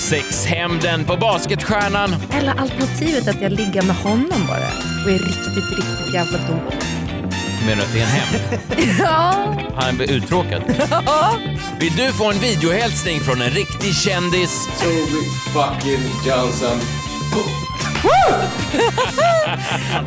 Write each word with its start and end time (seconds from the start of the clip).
Sexhämnden 0.00 1.04
på 1.04 1.16
Basketstjärnan. 1.16 2.14
Eller 2.32 2.60
alternativet 2.60 3.28
att 3.28 3.42
jag 3.42 3.52
ligger 3.52 3.82
med 3.82 3.96
honom 3.96 4.46
bara 4.48 4.68
och 5.04 5.10
är 5.10 5.18
riktigt, 5.18 5.56
riktigt 5.56 6.14
jävla 6.14 6.38
dålig. 6.38 6.78
Menar 7.66 7.76
du 7.76 7.82
att 7.82 7.92
det 7.92 8.00
är 8.00 8.04
en 8.04 8.08
hämnd? 8.08 8.40
Ja. 8.98 9.34
Han 9.76 9.96
blir 9.96 10.10
uttråkad. 10.10 10.62
Vill 11.80 11.96
du 11.96 12.12
få 12.12 12.30
en 12.30 12.38
videohälsning 12.38 13.20
från 13.20 13.42
en 13.42 13.50
riktig 13.50 13.94
kändis? 13.94 14.68
Toby 14.80 15.22
fucking 15.52 16.10
Johnson. 16.26 16.80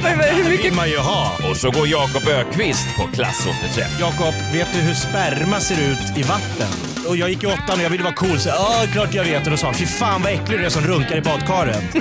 Det 0.03 0.49
vill 0.49 0.73
man 0.73 0.89
ju 0.89 0.97
ha. 0.97 1.31
Och 1.49 1.57
så 1.57 1.71
går 1.71 1.87
Jakob 1.87 2.27
Ökvist 2.27 2.87
på 2.97 3.07
klassåterträff. 3.07 3.99
Jakob, 3.99 4.33
vet 4.53 4.67
du 4.73 4.79
hur 4.79 4.93
sperma 4.93 5.59
ser 5.59 5.91
ut 5.91 6.17
i 6.17 6.23
vatten? 6.23 6.92
Och 7.07 7.17
jag 7.17 7.29
gick 7.29 7.43
i 7.43 7.47
åttan 7.47 7.77
och 7.77 7.81
jag 7.81 7.89
ville 7.89 8.03
vara 8.03 8.13
cool, 8.13 8.39
så 8.39 8.49
ja, 8.49 8.83
klart 8.91 9.13
jag 9.13 9.23
vet. 9.23 9.45
Och 9.45 9.51
då 9.51 9.57
sa 9.57 9.65
han, 9.65 9.75
fy 9.75 9.85
fan 9.85 10.21
vad 10.21 10.31
äcklig 10.31 10.59
du 10.59 10.65
är 10.65 10.69
som 10.69 10.83
runkar 10.83 11.17
i 11.17 11.21
badkaret. 11.21 11.83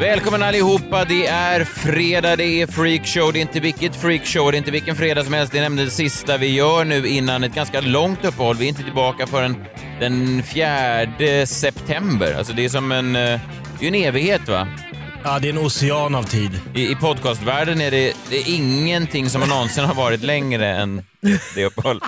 Välkommen 0.00 0.42
allihopa, 0.42 1.04
det 1.04 1.26
är 1.26 1.64
fredag, 1.64 2.36
det 2.36 2.62
är 2.62 2.66
freakshow, 2.66 3.32
det 3.32 3.38
är 3.38 3.40
inte 3.40 3.60
vilket 3.60 3.96
freakshow, 3.96 4.50
det 4.50 4.56
är 4.56 4.58
inte 4.58 4.70
vilken 4.70 4.96
fredag 4.96 5.24
som 5.24 5.32
helst, 5.32 5.52
det 5.52 5.58
är 5.58 5.62
nämligen 5.62 5.86
det 5.86 5.92
sista 5.92 6.36
vi 6.36 6.54
gör 6.54 6.84
nu 6.84 7.08
innan 7.08 7.44
ett 7.44 7.54
ganska 7.54 7.80
långt 7.80 8.24
uppehåll. 8.24 8.56
Vi 8.56 8.64
är 8.64 8.68
inte 8.68 8.82
tillbaka 8.82 9.26
förrän 9.26 9.64
den 10.00 10.42
4 10.42 11.46
september. 11.46 12.34
Alltså 12.38 12.52
det 12.52 12.64
är 12.64 12.68
som 12.68 12.92
en, 12.92 13.16
eh, 13.16 13.40
det 13.78 13.86
är 13.86 13.88
en 13.88 13.94
evighet 13.94 14.48
va? 14.48 14.68
Ja, 15.26 15.38
det 15.38 15.48
är 15.48 15.52
en 15.52 15.58
ocean 15.58 16.14
av 16.14 16.22
tid. 16.22 16.60
I, 16.74 16.90
i 16.90 16.94
podcastvärlden 16.94 17.80
är 17.80 17.90
det, 17.90 18.16
det 18.30 18.36
är 18.36 18.54
ingenting 18.54 19.30
som 19.30 19.40
någonsin 19.40 19.84
har 19.84 19.94
varit 19.94 20.22
längre 20.22 20.76
än 20.76 21.04
det 21.54 21.64
uppehållet. 21.64 22.02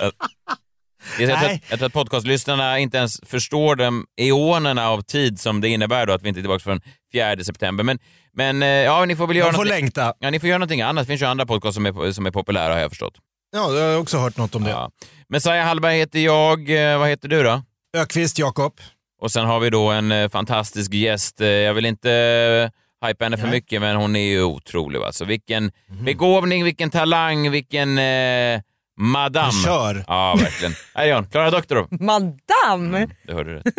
Jag, 1.19 1.39
tror 1.39 1.49
att, 1.49 1.61
jag 1.69 1.79
tror 1.79 1.85
att 1.87 1.93
podcastlyssnarna 1.93 2.79
inte 2.79 2.97
ens 2.97 3.19
förstår 3.25 3.75
de 3.75 4.05
eonerna 4.17 4.89
av 4.89 5.01
tid 5.01 5.39
som 5.39 5.61
det 5.61 5.69
innebär 5.69 6.05
då 6.05 6.13
att 6.13 6.21
vi 6.23 6.27
inte 6.27 6.39
är 6.39 6.41
tillbaka 6.41 6.63
förrän 6.63 6.81
4 7.13 7.43
september. 7.43 7.83
Men, 7.83 7.99
men 8.33 8.63
eh, 8.63 8.67
ja, 8.69 9.05
ni 9.05 9.15
får 9.15 9.27
väl 9.27 9.37
göra 9.37 9.47
Man 9.47 9.55
får 9.55 9.65
längta. 9.65 10.13
Ja, 10.19 10.29
ni 10.29 10.39
får 10.39 10.49
göra 10.49 10.57
någonting 10.57 10.81
annat. 10.81 11.03
Det 11.03 11.07
finns 11.07 11.21
ju 11.21 11.25
andra 11.25 11.45
podcast 11.45 11.75
som 11.75 11.85
är, 11.85 12.11
som 12.11 12.25
är 12.25 12.31
populära 12.31 12.73
har 12.73 12.81
jag 12.81 12.91
förstått. 12.91 13.13
Ja, 13.51 13.73
jag 13.73 13.91
har 13.91 13.97
också 13.97 14.17
hört 14.17 14.37
något 14.37 14.55
om 14.55 14.63
det. 14.63 14.69
Ja. 14.69 14.91
Messiah 15.29 15.65
Hallberg 15.65 15.97
heter 15.97 16.19
jag. 16.19 16.91
Eh, 16.91 16.99
Vad 16.99 17.09
heter 17.09 17.27
du 17.27 17.43
då? 17.43 17.63
Ökvist 17.97 18.39
Jakob. 18.39 18.73
Och 19.21 19.31
sen 19.31 19.45
har 19.45 19.59
vi 19.59 19.69
då 19.69 19.89
en 19.89 20.11
eh, 20.11 20.29
fantastisk 20.29 20.93
gäst. 20.93 21.39
Jag 21.39 21.73
vill 21.73 21.85
inte 21.85 22.71
hypa 23.07 23.25
henne 23.25 23.37
för 23.37 23.43
Nej. 23.43 23.51
mycket, 23.55 23.81
men 23.81 23.95
hon 23.95 24.15
är 24.15 24.19
ju 24.29 24.43
otrolig. 24.43 24.99
Va? 24.99 25.11
Så 25.11 25.25
vilken 25.25 25.63
Mhm. 25.89 26.05
begåvning, 26.05 26.63
vilken 26.63 26.89
talang, 26.89 27.51
vilken 27.51 27.97
eh, 27.97 28.61
madam. 28.97 29.51
Kör. 29.65 30.03
Ja, 30.07 30.35
verkligen. 30.39 30.73
Här 30.95 31.07
är 31.07 31.13
hon, 31.15 31.25
Klara 31.25 31.49
Doktorow. 31.51 31.87
Madame! 31.99 33.07
Det 33.27 33.33
hörde 33.33 33.53
du. 33.53 33.61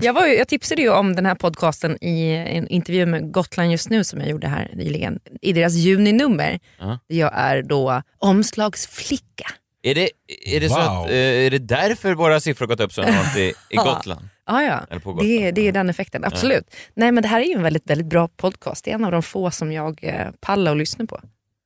Jag, 0.00 0.12
var 0.12 0.26
ju, 0.26 0.34
jag 0.34 0.48
tipsade 0.48 0.82
ju 0.82 0.90
om 0.90 1.14
den 1.16 1.26
här 1.26 1.34
podcasten 1.34 1.98
i 2.04 2.30
en 2.32 2.68
intervju 2.68 3.06
med 3.06 3.32
Gotland 3.32 3.70
just 3.70 3.90
nu 3.90 4.04
som 4.04 4.20
jag 4.20 4.28
gjorde 4.28 4.48
här 4.48 4.70
nyligen. 4.74 5.18
I 5.42 5.52
deras 5.52 5.72
juninummer. 5.74 6.60
Ja. 6.80 6.98
Jag 7.06 7.30
är 7.34 7.62
då 7.62 8.02
omslagsflicka. 8.18 9.46
Är 9.82 9.94
det, 9.94 10.10
är, 10.46 10.60
det 10.60 10.68
så 10.68 10.74
Wow. 10.74 11.04
att, 11.04 11.10
eh, 11.10 11.16
är 11.16 11.50
det 11.50 11.58
därför 11.58 12.14
våra 12.14 12.40
siffror 12.40 12.66
gått 12.66 12.80
upp 12.80 12.92
så 12.92 13.02
enormt 13.02 13.36
i, 13.36 13.40
i 13.40 13.54
Ja. 13.70 13.82
Gotland? 13.84 14.28
Ah, 14.46 14.62
ja, 14.62 14.86
Gotland. 14.90 15.18
det, 15.18 15.50
det 15.50 15.68
är 15.68 15.72
den 15.72 15.90
effekten. 15.90 16.24
Absolut. 16.24 16.74
Nej 16.94 17.12
men 17.12 17.22
Det 17.22 17.28
här 17.28 17.40
är 17.40 17.44
ju 17.44 17.52
en 17.52 17.62
väldigt, 17.62 17.90
väldigt 17.90 18.06
bra 18.06 18.28
podcast. 18.28 18.84
Det 18.84 18.90
är 18.90 18.94
en 18.94 19.04
av 19.04 19.12
de 19.12 19.22
få 19.22 19.50
som 19.50 19.72
jag 19.72 19.98
eh, 20.02 20.26
pallar 20.40 20.72
att 20.72 20.78
lyssna 20.78 21.06
på. 21.06 21.20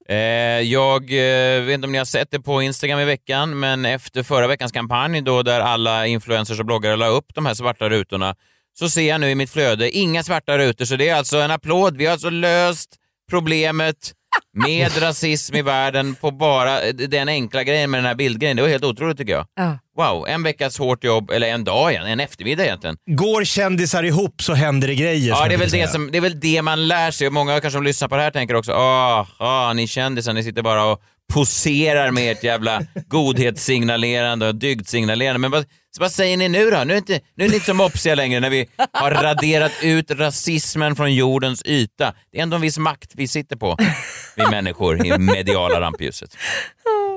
Eh, 0.09 0.17
jag 0.61 1.03
eh, 1.03 1.63
vet 1.63 1.75
inte 1.75 1.87
om 1.87 1.93
ni 1.93 1.99
har 1.99 2.05
sett 2.05 2.31
det 2.31 2.41
på 2.41 2.63
Instagram 2.63 3.01
i 3.01 3.05
veckan, 3.05 3.59
men 3.59 3.85
efter 3.85 4.23
förra 4.23 4.47
veckans 4.47 4.73
kampanj 4.73 5.21
då 5.23 5.43
där 5.43 5.61
alla 5.61 6.07
influencers 6.07 6.61
och 6.61 6.67
bloggare 6.67 6.97
la 6.97 7.07
upp 7.07 7.35
de 7.35 7.47
här 7.47 7.55
svarta 7.55 7.89
rutorna 7.89 8.37
så 8.79 8.91
ser 8.91 9.09
jag 9.09 9.21
nu 9.21 9.31
i 9.31 9.35
mitt 9.35 9.51
flöde 9.51 9.91
inga 9.91 10.23
svarta 10.23 10.59
rutor, 10.59 10.85
så 10.85 10.97
det 10.97 11.09
är 11.09 11.15
alltså 11.15 11.37
en 11.37 11.51
applåd. 11.51 11.97
Vi 11.97 12.07
har 12.07 12.13
alltså 12.13 12.31
löst 12.31 12.97
problemet 13.31 14.13
med 14.53 15.03
rasism 15.03 15.55
i 15.57 15.63
världen 15.63 16.15
på 16.15 16.31
bara 16.31 16.93
den 16.93 17.29
enkla 17.29 17.65
grejen 17.65 17.91
med 17.91 17.99
den 17.99 18.07
här 18.07 18.15
bildgrejen. 18.15 18.57
Det 18.57 18.63
var 18.63 18.69
helt 18.69 18.85
otroligt 18.85 19.19
tycker 19.19 19.33
jag. 19.33 19.47
Ja. 19.57 19.79
Wow, 19.97 20.29
en 20.29 20.43
veckas 20.43 20.79
hårt 20.79 21.05
jobb, 21.05 21.31
eller 21.31 21.47
en 21.49 21.65
dag 21.65 21.93
igen, 21.93 22.07
en 22.07 22.21
eftermiddag 22.21 22.65
egentligen. 22.65 22.97
Går 23.07 23.45
kändisar 23.45 24.03
ihop 24.03 24.43
så 24.43 24.55
händer 24.55 24.89
det 24.89 24.95
grejer. 24.95 25.29
Ja, 25.29 25.49
det 25.49 25.55
är, 25.55 25.59
väl 25.59 25.71
det, 25.71 25.91
som, 25.91 26.11
det 26.13 26.19
är 26.19 26.23
väl 26.23 26.41
det 26.41 26.63
man 26.63 26.89
lär 26.89 27.11
sig. 27.11 27.27
Och 27.27 27.33
Många 27.33 27.53
kanske 27.53 27.71
som 27.71 27.83
lyssnar 27.83 28.09
på 28.09 28.17
det 28.17 28.23
här 28.23 28.31
tänker 28.31 28.55
också, 28.55 28.73
ah, 28.73 29.27
ah 29.39 29.73
ni 29.73 29.87
kändisar, 29.87 30.33
ni 30.33 30.45
sitter 30.45 30.63
bara 30.63 30.85
och 30.85 31.03
poserar 31.33 32.11
med 32.11 32.33
ert 32.33 32.45
jävla 32.45 32.83
godhetssignalerande 33.09 34.49
och 34.49 34.55
dygdsignalerande. 34.55 35.39
Men 35.39 35.51
vad, 35.51 35.65
vad 36.01 36.13
säger 36.13 36.37
ni 36.37 36.49
nu 36.49 36.71
då? 36.71 36.85
Nu 36.85 36.93
är, 36.93 36.99
inte, 36.99 37.21
nu 37.35 37.45
är 37.45 37.49
ni 37.49 37.55
inte 37.55 37.67
så 37.67 37.75
mopsiga 37.75 38.15
längre 38.15 38.41
när 38.41 38.51
vi 38.51 38.67
har 38.93 39.11
raderat 39.11 39.73
ut 39.83 40.11
rasismen 40.11 40.97
från 40.97 41.15
jordens 41.15 41.63
yta. 41.65 42.15
Det 42.33 42.39
är 42.39 42.43
ändå 42.43 42.55
en 42.55 42.61
viss 42.61 42.79
makt 42.79 43.13
vi 43.15 43.29
sitter 43.29 43.57
på, 43.57 43.77
vi 44.37 44.47
människor 44.47 45.07
i 45.07 45.19
mediala 45.19 45.81
rampljuset. 45.81 46.37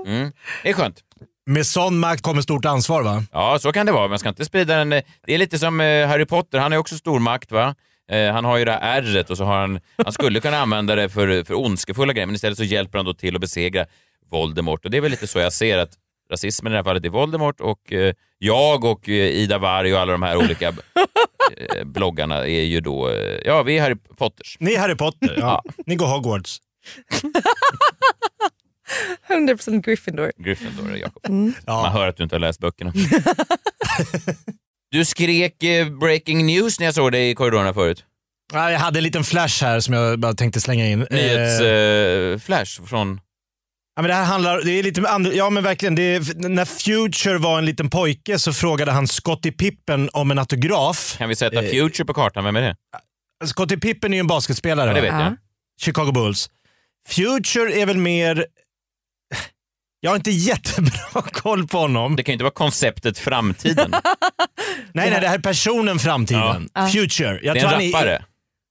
Mm. 0.07 0.31
Det 0.63 0.69
är 0.69 0.73
skönt. 0.73 0.99
Med 1.45 1.65
sån 1.65 1.99
makt 1.99 2.21
kommer 2.21 2.41
stort 2.41 2.65
ansvar 2.65 3.03
va? 3.03 3.23
Ja, 3.31 3.59
så 3.59 3.71
kan 3.71 3.85
det 3.85 3.91
vara. 3.91 4.07
Man 4.07 4.19
ska 4.19 4.29
inte 4.29 4.45
sprida 4.45 4.77
den. 4.77 4.89
Det 4.89 5.03
är 5.33 5.37
lite 5.37 5.59
som 5.59 5.81
eh, 5.81 6.07
Harry 6.07 6.25
Potter, 6.25 6.59
han 6.59 6.73
är 6.73 6.77
också 6.77 6.97
stor 6.97 7.19
makt 7.19 7.51
va? 7.51 7.75
Eh, 8.11 8.33
Han 8.33 8.45
har 8.45 8.57
ju 8.57 8.65
det 8.65 8.71
här 8.71 9.01
ärret 9.01 9.29
och 9.29 9.37
så 9.37 9.43
har 9.43 9.57
han, 9.61 9.79
han 9.97 10.13
skulle 10.13 10.39
kunna 10.39 10.57
använda 10.61 10.95
det 10.95 11.09
för, 11.09 11.43
för 11.43 11.53
ondskefulla 11.53 12.13
grejer 12.13 12.25
men 12.25 12.35
istället 12.35 12.57
så 12.57 12.63
hjälper 12.63 12.97
han 12.97 13.05
då 13.05 13.13
till 13.13 13.35
att 13.35 13.41
besegra 13.41 13.85
Voldemort 14.31 14.85
och 14.85 14.91
det 14.91 14.97
är 14.97 15.01
väl 15.01 15.11
lite 15.11 15.27
så 15.27 15.39
jag 15.39 15.53
ser 15.53 15.77
att 15.77 15.93
rasismen 16.31 16.71
i 16.71 16.73
det 16.73 16.77
här 16.77 16.83
fallet 16.83 17.05
är 17.05 17.09
Voldemort 17.09 17.61
och 17.61 17.93
eh, 17.93 18.13
jag 18.37 18.83
och 18.83 19.09
eh, 19.09 19.15
Ida 19.15 19.57
Warg 19.57 19.93
och 19.93 19.99
alla 19.99 20.11
de 20.11 20.21
här 20.23 20.37
olika 20.37 20.67
eh, 20.67 21.83
bloggarna 21.85 22.47
är 22.47 22.61
ju 22.63 22.79
då, 22.81 23.09
eh, 23.09 23.37
ja 23.45 23.63
vi 23.63 23.77
är 23.77 23.81
Harry 23.81 23.95
Potters. 24.17 24.57
Ni 24.59 24.73
är 24.73 24.79
Harry 24.79 24.95
Potter. 24.95 25.35
Ja. 25.39 25.63
Ni 25.85 25.95
går 25.95 26.07
Hogwarts. 26.07 26.57
100% 29.29 29.81
Gryffindor. 29.81 30.31
Gryffindor, 30.37 30.97
Jakob. 30.97 31.25
Mm. 31.29 31.53
Ja. 31.65 31.81
Man 31.81 31.91
hör 31.91 32.07
att 32.07 32.17
du 32.17 32.23
inte 32.23 32.35
har 32.35 32.39
läst 32.39 32.59
böckerna. 32.59 32.93
Du 34.91 35.05
skrek 35.05 35.63
eh, 35.63 35.89
breaking 35.89 36.45
news 36.45 36.79
när 36.79 36.85
jag 36.87 36.95
såg 36.95 37.11
dig 37.11 37.29
i 37.29 37.35
korridorerna 37.35 37.73
förut. 37.73 38.03
Ja, 38.53 38.71
jag 38.71 38.79
hade 38.79 38.99
en 38.99 39.03
liten 39.03 39.23
flash 39.23 39.63
här 39.63 39.79
som 39.79 39.93
jag 39.93 40.19
bara 40.19 40.33
tänkte 40.33 40.61
slänga 40.61 40.87
in. 40.87 41.01
Eh, 41.01 41.07
Nyhetsflash 41.11 42.81
från... 42.85 43.19
Ja, 43.95 44.01
men 44.01 44.09
det 44.09 44.15
här 44.15 44.23
handlar, 44.25 44.61
det 44.61 44.71
är 44.71 44.83
lite 44.83 45.09
andra, 45.09 45.33
ja 45.33 45.49
men 45.49 45.63
verkligen, 45.63 45.95
det 45.95 46.01
är, 46.03 46.49
när 46.49 46.65
Future 46.65 47.37
var 47.37 47.57
en 47.57 47.65
liten 47.65 47.89
pojke 47.89 48.39
så 48.39 48.53
frågade 48.53 48.91
han 48.91 49.07
Scottie 49.07 49.51
Pippen 49.51 50.09
om 50.13 50.31
en 50.31 50.39
autograf. 50.39 51.15
Kan 51.17 51.29
vi 51.29 51.35
sätta 51.35 51.63
Eh, 51.63 51.69
Future 51.71 52.05
på 52.05 52.13
kartan? 52.13 52.43
Vem 52.43 52.55
är 52.55 52.61
det? 52.61 52.75
Scottie 53.47 53.77
Pippen 53.77 54.13
är 54.13 54.17
ju 54.17 54.19
en 54.19 54.27
basketspelare. 54.27 54.89
Ja, 54.89 54.93
det 54.95 55.01
vet 55.01 55.11
Ja. 55.13 55.21
jag. 55.23 55.35
Chicago 55.81 56.11
Bulls. 56.11 56.49
Future 57.07 57.73
är 57.81 57.85
väl 57.85 57.97
mer... 57.97 58.45
Jag 60.03 60.11
har 60.11 60.15
inte 60.15 60.31
jättebra 60.31 61.21
koll 61.31 61.67
på 61.67 61.77
honom. 61.77 62.15
Det 62.15 62.23
kan 62.23 62.31
ju 62.31 62.33
inte 62.33 62.43
vara 62.43 62.53
konceptet 62.53 63.17
framtiden. 63.19 63.91
Nej, 64.93 65.09
nej, 65.11 65.21
det 65.21 65.27
här 65.27 65.35
är 65.35 65.41
personen 65.41 65.99
framtiden. 65.99 66.69
Ja. 66.73 66.87
Future. 66.87 67.39
Jag 67.43 67.55
Det 67.55 67.59
är 67.59 67.61
tror 67.61 67.73
en 67.73 67.81
han 67.81 67.91
rappare. 67.91 68.23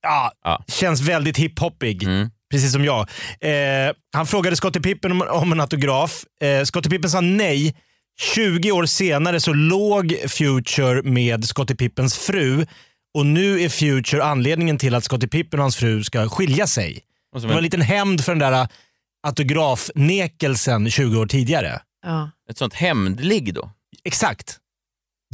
ja, 0.02 0.32
Ja. 0.44 0.64
känns 0.68 1.00
väldigt 1.00 1.36
hiphoppig. 1.36 2.02
Mm. 2.02 2.30
Precis 2.50 2.72
som 2.72 2.84
jag. 2.84 3.00
Eh, 3.40 3.94
han 4.12 4.26
frågade 4.26 4.56
Scottie 4.56 4.82
Pippen 4.82 5.12
om, 5.12 5.22
om 5.30 5.52
en 5.52 5.60
autograf. 5.60 6.24
Eh, 6.42 6.64
Scottie 6.64 6.90
Pippen 6.90 7.10
sa 7.10 7.20
nej. 7.20 7.74
20 8.34 8.72
år 8.72 8.86
senare 8.86 9.40
så 9.40 9.52
låg 9.52 10.16
Future 10.28 11.02
med 11.02 11.44
Scottie 11.44 11.76
Pippens 11.76 12.18
fru 12.18 12.66
och 13.14 13.26
nu 13.26 13.60
är 13.60 13.68
Future 13.68 14.24
anledningen 14.24 14.78
till 14.78 14.94
att 14.94 15.04
Scottie 15.04 15.28
Pippen 15.28 15.60
och 15.60 15.64
hans 15.64 15.76
fru 15.76 16.04
ska 16.04 16.28
skilja 16.28 16.66
sig. 16.66 17.00
Det 17.34 17.40
var 17.40 17.50
en 17.50 17.56
en, 17.56 17.62
liten 17.64 17.80
hämnd 17.80 18.24
för 18.24 18.34
den 18.34 18.52
där 18.52 18.68
autografnekelsen 19.26 20.90
20 20.90 21.18
år 21.20 21.26
tidigare. 21.26 21.80
Ja. 22.06 22.30
ett 22.50 22.58
sånt 22.58 22.74
hämndligg 22.74 23.54
då. 23.54 23.70
Exakt. 24.04 24.56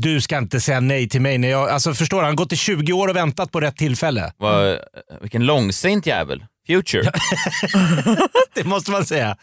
Du 0.02 0.20
ska 0.20 0.38
inte 0.38 0.60
säga 0.60 0.80
nej 0.80 1.08
till 1.08 1.20
mig. 1.20 1.38
När 1.38 1.48
jag, 1.48 1.68
alltså 1.70 1.94
förstår 1.94 2.16
du, 2.16 2.22
han 2.22 2.32
har 2.32 2.36
gått 2.36 2.52
i 2.52 2.56
20 2.56 2.92
år 2.92 3.08
och 3.08 3.16
väntat 3.16 3.52
på 3.52 3.60
rätt 3.60 3.76
tillfälle. 3.76 4.32
Vad- 4.36 4.78
Vilken 5.20 5.46
långsint 5.46 6.06
jävel. 6.06 6.44
Future. 6.66 7.12
Det 8.54 8.64
måste 8.64 8.90
man 8.90 9.06
säga. 9.06 9.36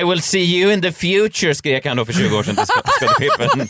I 0.00 0.04
will 0.04 0.22
see 0.22 0.40
you 0.60 0.72
in 0.72 0.82
the 0.82 0.92
future 0.92 1.54
skrek 1.54 1.86
han 1.86 1.96
då 1.96 2.04
för 2.04 2.12
20 2.12 2.36
år 2.36 2.42
sedan 2.42 2.56
till 2.56 2.64
Scott- 2.64 2.90
Scottie 3.00 3.28
Pippen. 3.38 3.68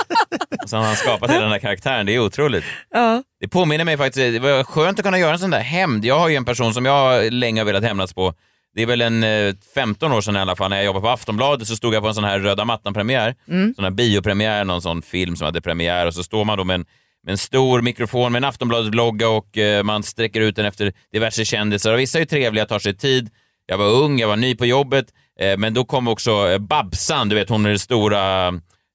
Och 0.63 0.71
så 0.71 0.77
har 0.77 0.85
han 0.85 0.97
skapat 0.97 1.31
hela 1.31 1.41
den 1.43 1.53
här 1.53 1.59
karaktären, 1.59 2.07
det 2.07 2.15
är 2.15 2.19
otroligt. 2.19 2.65
Ja. 2.91 3.23
Det 3.41 3.49
påminner 3.49 3.85
mig 3.85 3.97
faktiskt, 3.97 4.33
det 4.33 4.39
var 4.39 4.65
skönt 4.65 4.99
att 4.99 5.05
kunna 5.05 5.19
göra 5.19 5.33
en 5.33 5.39
sån 5.39 5.51
där 5.51 5.61
hämnd. 5.61 6.05
Jag 6.05 6.19
har 6.19 6.29
ju 6.29 6.37
en 6.37 6.45
person 6.45 6.75
som 6.75 6.85
jag 6.85 7.33
länge 7.33 7.61
har 7.61 7.67
velat 7.67 7.83
hämnas 7.85 8.15
på. 8.15 8.35
Det 8.75 8.83
är 8.83 8.87
väl 8.87 9.01
en 9.01 9.25
eh, 9.25 9.55
15 9.75 10.13
år 10.13 10.21
sedan 10.21 10.37
i 10.37 10.39
alla 10.39 10.57
fall, 10.57 10.71
när 10.71 10.77
jag 10.77 10.85
jobbade 10.87 11.03
på 11.03 11.09
Aftonbladet 11.09 11.69
så 11.69 11.77
stod 11.77 11.95
jag 11.95 12.03
på 12.03 12.09
en 12.09 12.15
sån 12.15 12.25
här 12.25 12.39
röda 12.39 12.65
mattan-premiär. 12.65 13.35
Sån 13.75 13.85
här 13.85 13.91
biopremiär, 13.91 14.65
någon 14.65 14.83
sån 14.83 15.03
film 15.03 15.37
som 15.37 15.45
hade 15.45 15.61
premiär 15.61 16.07
och 16.07 16.15
så 16.15 16.23
står 16.25 16.45
man 16.45 16.59
då 16.59 16.65
med 16.65 16.75
en, 16.75 16.87
med 17.25 17.33
en 17.33 17.39
stor 17.39 17.83
mikrofon 17.83 18.33
med 18.33 18.45
en 18.45 18.49
Aftonbladet-logga 18.49 19.29
och 19.29 19.59
eh, 19.59 19.83
man 19.83 20.03
sträcker 20.03 20.41
ut 20.41 20.57
den 20.57 20.67
efter 20.67 20.93
diverse 21.13 21.45
kändisar. 21.45 21.93
Och 21.93 21.99
vissa 21.99 22.19
är 22.21 22.25
trevliga, 22.25 22.67
tar 22.67 22.79
sig 22.79 22.97
tid. 22.97 23.31
Jag 23.67 23.79
var 23.79 23.87
ung, 23.89 24.19
jag 24.19 24.29
var 24.29 24.37
ny 24.37 24.57
på 24.57 24.67
jobbet, 24.67 25.07
eh, 25.41 25.57
men 25.59 25.75
då 25.75 25.85
kom 25.85 26.09
också 26.09 26.49
eh, 26.51 26.59
Babsan, 26.59 27.29
du 27.29 27.35
vet 27.37 27.49
hon 27.49 27.63
med 27.63 27.73
det 27.73 27.79
stora 27.79 28.47
eh, 28.49 28.53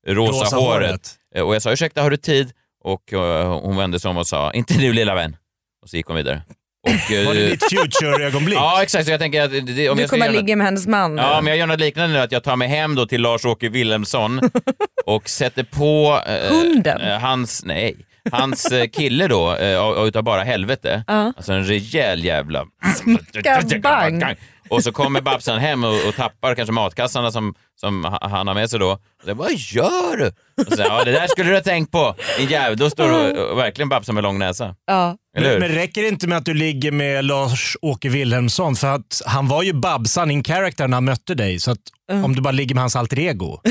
rosa, 0.08 0.44
Rosa 0.46 0.56
håret. 0.56 0.88
håret. 0.88 1.16
Eh, 1.36 1.42
Och 1.44 1.56
jag 1.56 1.62
sa 1.62 1.72
ursäkta, 1.72 2.02
har 2.02 2.10
du 2.10 2.18
tid? 2.18 2.52
Och 2.84 3.14
eh, 3.14 3.60
hon 3.62 3.78
vände 3.78 4.00
sig 4.00 4.10
om 4.10 4.18
och 4.18 4.28
sa 4.28 4.54
inte 4.54 4.78
nu 4.78 4.94
lilla 4.94 5.16
vän. 5.16 5.36
Och 5.84 5.90
så 5.90 5.98
gick 5.98 6.06
hon 6.08 6.16
vidare. 6.16 6.42
Och, 6.84 7.12
eh, 7.12 7.26
Var 7.28 7.34
det 7.34 7.50
ditt 7.50 7.64
future-ögonblick? 7.70 8.56
Ja 8.58 8.84
exakt, 8.84 9.06
så 9.06 9.12
jag 9.12 9.20
tänker 9.20 9.42
att 9.42 9.52
det, 9.52 9.90
om 9.90 9.96
Du 9.98 10.04
jag 10.04 10.10
kommer 10.10 10.28
att 10.30 10.36
ligga 10.36 10.56
med 10.56 10.66
hennes 10.66 10.88
man. 10.88 11.18
Ja, 11.18 11.42
men 11.42 11.48
jag 11.52 11.58
gör 11.58 11.68
något 11.68 11.80
liknande 11.80 12.14
nu, 12.14 12.20
att 12.20 12.32
jag 12.32 12.44
tar 12.44 12.56
mig 12.56 12.68
hem 12.68 12.96
då 12.96 13.06
till 13.06 13.22
Lars-Åke 13.22 13.70
Wilhelmsson 13.70 14.42
och 15.06 15.30
sätter 15.30 15.64
på... 15.64 16.20
Eh, 16.28 16.52
Hunden? 16.56 17.02
eh, 17.02 17.20
hans, 17.20 17.66
nej, 17.66 17.96
hans 18.32 18.66
eh, 18.72 18.88
kille 18.88 19.28
då, 19.28 19.56
eh, 19.56 19.80
av- 19.82 20.08
utav 20.08 20.24
bara 20.24 20.44
helvete. 20.44 21.04
Ja. 21.08 21.34
Alltså 21.38 21.54
en 21.54 21.64
rejäl 21.66 22.24
jävla... 22.24 22.66
Smackabang. 22.96 24.24
Och 24.70 24.84
så 24.84 24.92
kommer 24.92 25.22
Babsan 25.22 25.60
hem 25.60 25.84
och, 25.84 26.08
och 26.08 26.16
tappar 26.16 26.56
kanske 26.56 26.74
matkassarna 26.74 27.32
som, 27.32 27.54
som 27.76 28.06
ha- 28.06 28.28
han 28.30 28.48
har 28.48 28.54
med 28.56 28.70
sig 28.70 28.80
då. 28.80 28.92
Och 28.92 29.00
jag, 29.26 29.36
Vad 29.36 29.52
gör 29.54 30.18
du? 30.18 30.28
Och 30.68 30.74
så, 30.74 30.82
ja, 30.82 31.04
det 31.04 31.12
där 31.12 31.28
skulle 31.28 31.50
du 31.50 31.56
ha 31.56 31.62
tänkt 31.62 31.92
på, 31.92 32.16
din 32.38 32.50
jävel. 32.50 32.78
Då 32.78 32.90
står 32.90 33.12
och, 33.12 33.52
och 33.52 33.58
verkligen 33.58 33.90
Babsan 33.90 34.16
med 34.16 34.24
lång 34.24 34.40
näsa. 34.40 34.76
Ja. 34.88 35.18
Men, 35.38 35.60
men 35.60 35.70
räcker 35.70 36.02
det 36.02 36.08
inte 36.08 36.28
med 36.28 36.38
att 36.38 36.46
du 36.46 36.54
ligger 36.54 36.92
med 36.92 37.26
Lars-Åke 37.26 38.10
Wilhelmsson? 38.10 38.76
För 38.76 38.88
att 38.96 39.22
han 39.26 39.48
var 39.48 39.64
ju 39.64 39.74
Babsan 39.74 40.32
in 40.32 40.44
character 40.44 40.88
när 40.88 40.98
han 40.98 41.06
mötte 41.06 41.36
dig. 41.36 41.60
Så 41.60 41.72
att 41.72 41.80
om 42.24 42.36
du 42.36 42.42
bara 42.42 42.52
ligger 42.52 42.76
med 42.76 42.82
hans 42.82 42.96
alter 42.96 43.20
ego. 43.20 43.60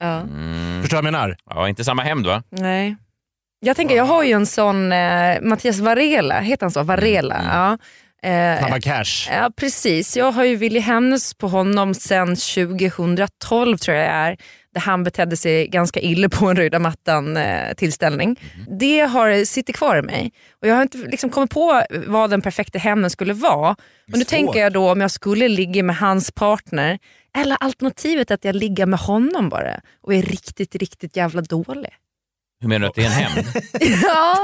Ja. 0.00 0.20
Mm. 0.20 0.82
Förstår 0.82 0.96
du 0.96 1.02
vad 1.02 1.06
jag 1.06 1.12
menar? 1.20 1.36
Ja, 1.50 1.68
inte 1.68 1.84
samma 1.84 2.02
hämnd 2.02 2.26
va? 2.26 2.42
Nej. 2.50 2.96
Jag 3.60 3.76
tänker, 3.76 3.96
jag 3.96 4.04
har 4.04 4.24
ju 4.24 4.32
en 4.32 4.46
sån 4.46 4.92
eh, 4.92 5.40
Mattias 5.42 5.78
Varela, 5.78 6.40
heter 6.40 6.64
han 6.66 6.70
så? 6.70 6.82
Varela. 6.82 7.34
Mm, 7.34 7.46
Ja. 7.52 7.78
Eh, 8.24 8.58
Snabba 8.58 8.80
cash. 8.80 9.28
Ja 9.30 9.50
precis, 9.56 10.16
jag 10.16 10.32
har 10.32 10.44
ju 10.44 10.56
Willy 10.56 10.80
Hemnes 10.80 11.34
på 11.34 11.48
honom 11.48 11.94
sen 11.94 12.36
2012 12.36 13.78
tror 13.78 13.96
jag 13.96 14.06
det 14.06 14.10
är. 14.10 14.36
Där 14.74 14.80
han 14.80 15.04
betedde 15.04 15.36
sig 15.36 15.68
ganska 15.68 16.00
illa 16.00 16.28
på 16.28 16.46
en 16.46 16.56
röda 16.56 16.78
mattan 16.78 17.36
eh, 17.36 17.74
tillställning. 17.76 18.40
Mhm. 18.56 18.78
Det 18.78 19.00
har, 19.00 19.44
sitter 19.44 19.72
kvar 19.72 19.96
i 19.96 20.02
mig. 20.02 20.32
Och 20.62 20.68
jag 20.68 20.74
har 20.74 20.82
inte 20.82 20.98
liksom 20.98 21.30
kommit 21.30 21.50
på 21.50 21.82
vad 22.06 22.30
den 22.30 22.42
perfekta 22.42 22.78
hämnden 22.78 23.10
skulle 23.10 23.32
vara. 23.32 23.76
Men 24.06 24.18
nu 24.18 24.24
tänker 24.24 24.60
jag 24.60 24.72
då 24.72 24.92
om 24.92 25.00
jag 25.00 25.10
skulle 25.10 25.48
ligga 25.48 25.82
med 25.82 25.96
hans 25.96 26.32
partner 26.32 26.98
eller 27.36 27.56
alternativet 27.60 28.30
att 28.30 28.44
jag 28.44 28.56
ligger 28.56 28.86
med 28.86 28.98
honom 28.98 29.48
bara 29.48 29.80
och 30.02 30.14
är 30.14 30.22
riktigt, 30.22 30.74
riktigt 30.74 31.16
jävla 31.16 31.42
dålig. 31.42 31.90
Hur 32.60 32.68
menar 32.68 32.80
du 32.80 32.86
att 32.86 32.94
det 32.94 33.02
är 33.02 33.06
en 33.06 33.12
hämnd? 33.12 33.46
ja, 34.02 34.36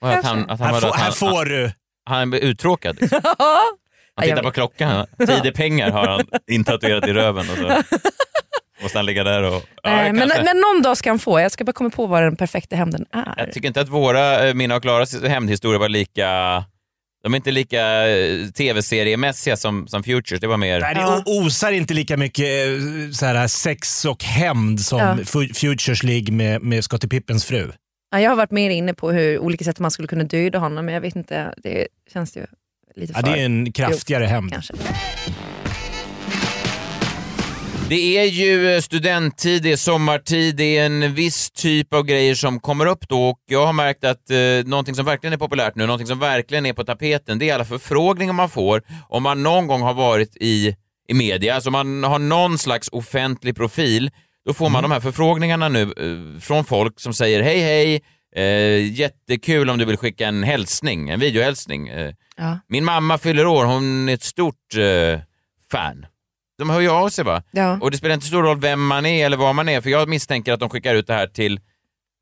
Och 0.00 0.08
Att 0.12 0.24
han, 0.24 0.50
att 0.50 0.60
han, 0.60 0.74
Här, 0.74 0.80
får, 0.80 0.88
att 0.88 0.94
han, 0.94 1.04
här 1.04 1.10
får 1.12 1.44
du. 1.44 1.72
Han 2.06 2.32
är 2.32 2.38
uttråkad. 2.38 2.96
Liksom. 3.00 3.20
Han 4.16 4.28
tittar 4.28 4.42
på 4.42 4.50
klockan. 4.50 5.06
Tid 5.18 5.28
är 5.46 5.52
pengar 5.52 5.90
har 5.90 6.08
han 6.08 6.22
intatuerat 6.50 7.08
i 7.08 7.12
röven. 7.12 7.50
Och 7.50 7.56
så 7.56 7.82
måste 8.82 8.98
han 8.98 9.06
ligga 9.06 9.24
där 9.24 9.42
och... 9.42 9.62
Ja, 9.82 9.90
Nej, 9.90 10.12
men, 10.12 10.28
men 10.28 10.56
någon 10.60 10.82
dag 10.82 10.96
ska 10.96 11.10
han 11.10 11.18
få. 11.18 11.40
Jag 11.40 11.52
ska 11.52 11.64
bara 11.64 11.72
komma 11.72 11.90
på 11.90 12.06
vad 12.06 12.22
den 12.22 12.36
perfekta 12.36 12.76
hämnden 12.76 13.04
är. 13.12 13.34
Jag 13.36 13.52
tycker 13.52 13.68
inte 13.68 13.80
att 13.80 13.88
våra, 13.88 14.48
eh, 14.48 14.54
mina 14.54 14.76
och 14.76 14.82
Klaras 14.82 15.22
hämndhistorier 15.22 15.78
var 15.80 15.88
lika... 15.88 16.64
De 17.22 17.32
är 17.34 17.36
inte 17.36 17.50
lika 17.50 18.08
eh, 18.08 18.46
tv-seriemässiga 18.46 19.56
som, 19.56 19.88
som 19.88 20.02
Futures. 20.02 20.40
Det 20.40 20.46
var 20.46 20.56
mer... 20.56 20.80
Nej, 20.80 20.94
det 20.94 21.22
osar 21.26 21.72
inte 21.72 21.94
lika 21.94 22.16
mycket 22.16 22.46
eh, 22.68 23.10
så 23.12 23.26
här, 23.26 23.48
sex 23.48 24.04
och 24.04 24.24
hämnd 24.24 24.80
som 24.80 24.98
Ja. 24.98 25.14
Fu- 25.14 25.54
Futures 25.54 26.02
League 26.02 26.32
med, 26.34 26.62
med 26.62 26.84
Scottie 26.84 27.08
Pippens 27.08 27.44
fru. 27.44 27.72
Ja, 28.10 28.20
jag 28.20 28.30
har 28.30 28.36
varit 28.36 28.50
mer 28.50 28.70
inne 28.70 28.94
på 28.94 29.10
hur 29.12 29.38
olika 29.38 29.64
sätt 29.64 29.78
man 29.78 29.90
skulle 29.90 30.08
kunna 30.08 30.24
döda 30.24 30.58
honom 30.58 30.84
men 30.84 30.94
jag 30.94 31.00
vet 31.00 31.16
inte, 31.16 31.54
det 31.56 31.88
känns 32.12 32.36
ju 32.36 32.46
lite 32.94 33.12
Ja, 33.16 33.20
för 33.20 33.32
det 33.32 33.40
är 33.40 33.44
en 33.44 33.72
kraftigare 33.72 34.24
hämnd. 34.24 34.52
kanske. 34.52 34.74
Det 37.88 38.18
är 38.18 38.24
ju 38.24 38.74
eh, 38.74 38.80
studenttid, 38.80 39.62
det 39.62 39.72
är 39.72 39.76
sommartid, 39.76 40.56
det 40.56 40.78
är 40.78 40.86
en 40.86 41.14
viss 41.14 41.50
typ 41.50 41.94
av 41.94 42.02
grejer 42.04 42.34
som 42.34 42.60
kommer 42.60 42.86
upp 42.86 43.08
då 43.08 43.28
och 43.28 43.38
jag 43.46 43.66
har 43.66 43.72
märkt 43.72 44.04
att 44.04 44.30
eh, 44.30 44.36
någonting 44.64 44.94
som 44.94 45.04
verkligen 45.04 45.32
är 45.32 45.36
populärt 45.38 45.74
nu, 45.74 45.86
någonting 45.86 46.06
som 46.06 46.18
verkligen 46.18 46.66
är 46.66 46.72
på 46.72 46.84
tapeten, 46.84 47.38
det 47.38 47.50
är 47.50 47.54
alla 47.54 47.64
förfrågningar 47.64 48.32
man 48.32 48.48
får 48.50 48.82
om 49.08 49.22
man 49.22 49.42
någon 49.42 49.66
gång 49.66 49.82
har 49.82 49.94
varit 49.94 50.36
i, 50.36 50.76
i 51.08 51.14
media, 51.14 51.54
alltså 51.54 51.70
man 51.70 52.02
har 52.04 52.18
någon 52.18 52.58
slags 52.58 52.88
offentlig 52.92 53.56
profil, 53.56 54.10
då 54.46 54.54
får 54.54 54.70
man 54.70 54.82
de 54.82 54.92
här 54.92 55.00
förfrågningarna 55.00 55.68
nu 55.68 55.82
eh, 55.82 56.40
från 56.40 56.64
folk 56.64 57.00
som 57.00 57.14
säger 57.14 57.42
hej 57.42 57.60
hej, 57.60 58.02
eh, 58.36 58.92
jättekul 58.92 59.70
om 59.70 59.78
du 59.78 59.84
vill 59.84 59.96
skicka 59.96 60.26
en 60.28 60.42
hälsning, 60.42 61.08
en 61.10 61.20
videohälsning. 61.20 61.88
Eh, 61.88 62.12
Ja. 62.38 62.58
min 62.68 62.84
mamma 62.84 63.18
fyller 63.18 63.46
år, 63.46 63.64
hon 63.64 64.08
är 64.08 64.14
ett 64.14 64.22
stort 64.22 64.74
eh, 64.76 65.20
fan. 65.70 66.06
De 66.58 66.70
hör 66.70 66.80
ju 66.80 66.88
av 66.90 67.08
sig 67.08 67.24
va? 67.24 67.42
Ja. 67.50 67.78
Och 67.82 67.90
det 67.90 67.96
spelar 67.96 68.14
inte 68.14 68.26
stor 68.26 68.42
roll 68.42 68.60
vem 68.60 68.86
man 68.86 69.06
är 69.06 69.26
eller 69.26 69.36
var 69.36 69.52
man 69.52 69.68
är, 69.68 69.80
för 69.80 69.90
jag 69.90 70.08
misstänker 70.08 70.52
att 70.52 70.60
de 70.60 70.68
skickar 70.70 70.94
ut 70.94 71.06
det 71.06 71.14
här 71.14 71.26
till 71.26 71.60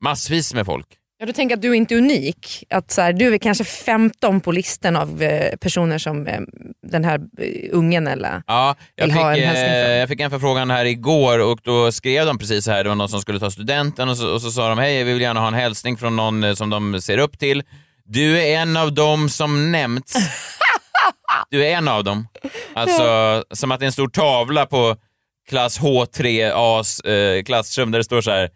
massvis 0.01 0.53
med 0.53 0.65
folk. 0.65 0.87
Ja, 1.17 1.25
du 1.25 1.33
tänker 1.33 1.55
att 1.55 1.61
du 1.61 1.69
är 1.69 1.73
inte 1.73 1.95
unik. 1.95 2.63
Att 2.69 2.91
så 2.91 3.01
här, 3.01 3.13
du 3.13 3.33
är 3.33 3.37
kanske 3.37 3.63
15 3.63 4.41
på 4.41 4.51
listan 4.51 4.95
av 4.95 5.21
eh, 5.21 5.55
personer 5.55 5.97
som 5.97 6.27
eh, 6.27 6.39
den 6.87 7.03
här 7.03 7.19
eh, 7.39 7.69
ungen 7.71 8.07
eller... 8.07 8.41
Ja, 8.47 8.75
jag 8.95 9.05
Vill 9.05 9.13
fick, 9.13 9.21
ha 9.21 9.35
en 9.35 9.43
hälsning 9.43 9.83
från. 9.83 9.91
jag 9.91 10.09
fick 10.09 10.19
en 10.19 10.31
förfrågan 10.31 10.71
här 10.71 10.85
igår 10.85 11.39
och 11.39 11.59
då 11.63 11.91
skrev 11.91 12.25
de 12.25 12.37
precis 12.37 12.65
så 12.65 12.71
här, 12.71 12.83
det 12.83 12.89
var 12.89 12.95
någon 12.95 13.09
som 13.09 13.21
skulle 13.21 13.39
ta 13.39 13.51
studenten 13.51 14.09
och 14.09 14.17
så, 14.17 14.33
och 14.33 14.41
så 14.41 14.51
sa 14.51 14.69
de 14.69 14.77
hej, 14.77 15.03
vi 15.03 15.13
vill 15.13 15.21
gärna 15.21 15.39
ha 15.39 15.47
en 15.47 15.53
hälsning 15.53 15.97
från 15.97 16.15
någon 16.15 16.55
som 16.55 16.69
de 16.69 17.01
ser 17.01 17.17
upp 17.17 17.39
till. 17.39 17.63
Du 18.05 18.41
är 18.41 18.61
en 18.61 18.77
av 18.77 18.93
dem 18.93 19.29
som 19.29 19.71
nämnts. 19.71 20.15
Du 21.49 21.65
är 21.65 21.71
en 21.77 21.87
av 21.87 22.03
dem. 22.03 22.27
Alltså, 22.73 23.43
som 23.51 23.71
att 23.71 23.79
det 23.79 23.83
är 23.83 23.87
en 23.87 23.91
stor 23.91 24.07
tavla 24.07 24.65
på 24.65 24.95
klass 25.49 25.79
H3As 25.79 27.07
eh, 27.07 27.43
klassrum 27.43 27.91
där 27.91 27.99
det 27.99 28.03
står 28.03 28.21
så 28.21 28.31
här 28.31 28.49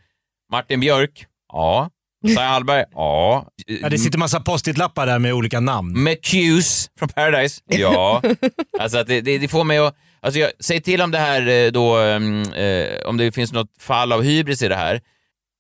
Martin 0.52 0.80
Björk, 0.80 1.26
ja. 1.54 1.90
Messiah 2.24 2.48
Hallberg, 2.48 2.86
ja. 2.92 3.48
Ja, 3.66 3.90
det 3.90 3.98
sitter 3.98 4.18
massa 4.18 4.40
post-it-lappar 4.40 5.06
där 5.06 5.20
med 5.20 5.34
olika 5.34 5.60
namn. 5.60 6.04
McCuse 6.04 6.90
från 7.00 7.10
Paradise? 7.10 7.62
Ja. 7.66 8.22
alltså 8.80 8.98
att 8.98 9.08
det, 9.08 9.22
det, 9.22 9.38
det 9.38 9.48
får 9.48 9.64
mig 9.64 9.78
att... 9.78 9.96
Alltså 10.22 10.40
jag, 10.40 10.52
säg 10.60 10.82
till 10.82 11.02
om 11.02 11.12
det 11.12 11.18
här 11.18 11.48
eh, 11.48 11.72
då, 11.72 11.98
mm, 11.98 12.54
eh, 12.54 13.08
om 13.08 13.18
det 13.18 13.32
finns 13.32 13.54
något 13.54 13.70
fall 13.80 14.12
av 14.12 14.22
hybris 14.22 14.62
i 14.62 14.68
det 14.68 14.76
här. 14.76 15.02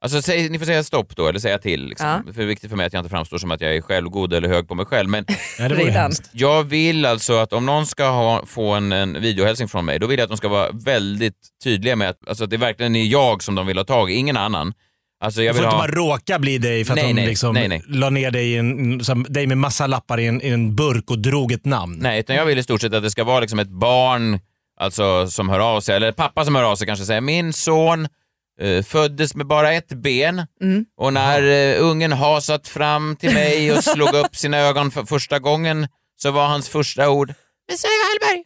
Alltså 0.01 0.22
säg, 0.22 0.50
ni 0.50 0.60
får 0.60 0.66
säga 0.66 0.84
stopp 0.84 1.16
då, 1.16 1.28
eller 1.28 1.39
säga 1.39 1.58
till. 1.58 1.86
Liksom. 1.86 2.08
Ja. 2.08 2.22
För 2.25 2.39
det 2.39 2.44
är 2.44 2.48
viktigt 2.48 2.70
för 2.70 2.78
mig 2.78 2.86
att 2.86 2.94
jag 2.94 3.00
inte 3.00 3.10
framstår 3.10 3.38
som 3.38 3.51
att 3.51 3.62
jag 3.62 3.75
är 3.75 3.82
självgod 3.82 4.34
eller 4.34 4.50
hög 4.50 4.68
på 4.68 4.75
mig 4.75 4.86
själv. 4.86 5.10
Men 5.10 5.25
Ja, 5.60 6.10
jag 6.32 6.63
vill 6.63 7.06
alltså 7.06 7.38
att 7.38 7.54
om 7.54 7.66
någon 7.66 7.86
ska 7.86 8.10
ha, 8.10 8.46
få 8.46 8.72
en, 8.74 8.92
en 8.92 9.22
videohälsning 9.22 9.68
från 9.68 9.86
mig, 9.86 10.00
då 10.00 10.08
vill 10.08 10.20
jag 10.20 10.24
att 10.24 10.30
de 10.30 10.38
ska 10.38 10.48
vara 10.48 10.72
väldigt 10.72 11.38
tydliga 11.63 11.96
med 11.96 12.10
att, 12.10 12.28
alltså 12.28 12.44
att 12.44 12.50
det 12.50 12.58
verkligen 12.58 12.96
är 12.96 13.06
jag 13.06 13.44
som 13.44 13.56
de 13.56 13.68
vill 13.68 13.78
ha 13.78 13.86
tag 13.86 14.12
i, 14.12 14.13
ingen 14.13 14.38
annan. 14.38 14.74
Alltså 15.22 15.44
jag 15.44 15.56
får 15.56 15.62
vill 15.62 15.66
inte 15.66 15.76
ha... 15.76 15.88
bara 15.88 15.92
råka 15.92 16.40
bli 16.40 16.58
dig 16.58 16.86
för 16.86 16.94
att 16.94 16.96
Nej, 16.96 17.08
de 17.08 17.14
nej, 17.14 17.28
liksom 17.28 17.54
nej, 17.54 17.68
nej. 17.68 17.84
la 17.88 18.10
ner 18.10 18.32
dig, 18.32 18.52
i 18.52 18.58
en, 18.58 19.04
som, 19.04 19.26
dig 19.30 19.48
med 19.48 19.58
massa 19.58 19.88
lappar 19.88 20.20
i 20.20 20.28
en, 20.28 20.42
i 20.42 20.48
en 20.48 20.76
burk 20.76 21.12
och 21.12 21.20
drog 21.20 21.52
ett 21.52 21.66
namn. 21.66 21.98
Nej, 22.02 22.20
utan 22.20 22.36
jag 22.36 22.46
vill 22.46 22.58
i 22.60 22.64
stort 22.64 22.82
sett 22.82 22.94
att 22.94 23.04
det 23.04 23.12
ska 23.12 23.24
vara 23.24 23.40
liksom 23.40 23.60
ett 23.60 23.70
barn 23.70 24.40
alltså, 24.80 25.28
som 25.28 25.50
hör 25.50 25.60
av 25.60 25.82
sig, 25.82 25.96
eller 25.96 26.12
pappa 26.12 26.46
som 26.46 26.56
hör 26.56 26.64
av 26.64 26.76
sig 26.76 26.88
kanske 26.88 27.06
säger 27.06 27.22
min 27.22 27.54
son 27.54 28.08
eh, 28.62 28.84
föddes 28.84 29.36
med 29.36 29.48
bara 29.48 29.74
ett 29.74 29.90
ben 29.90 30.46
och 30.98 31.14
när 31.14 31.44
eh, 31.44 31.84
ungen 31.86 32.12
hasat 32.12 32.68
fram 32.68 33.16
till 33.16 33.34
mig 33.34 33.72
och 33.72 33.84
slog 33.84 34.14
upp 34.14 34.36
sina 34.36 34.58
ögon 34.58 34.92
för 34.92 35.04
första 35.06 35.40
gången 35.40 35.88
så 36.22 36.32
var 36.32 36.48
hans 36.48 36.70
första 36.70 37.10
ord 37.10 37.34
Messiah 37.72 37.92
Hallberg. 38.10 38.44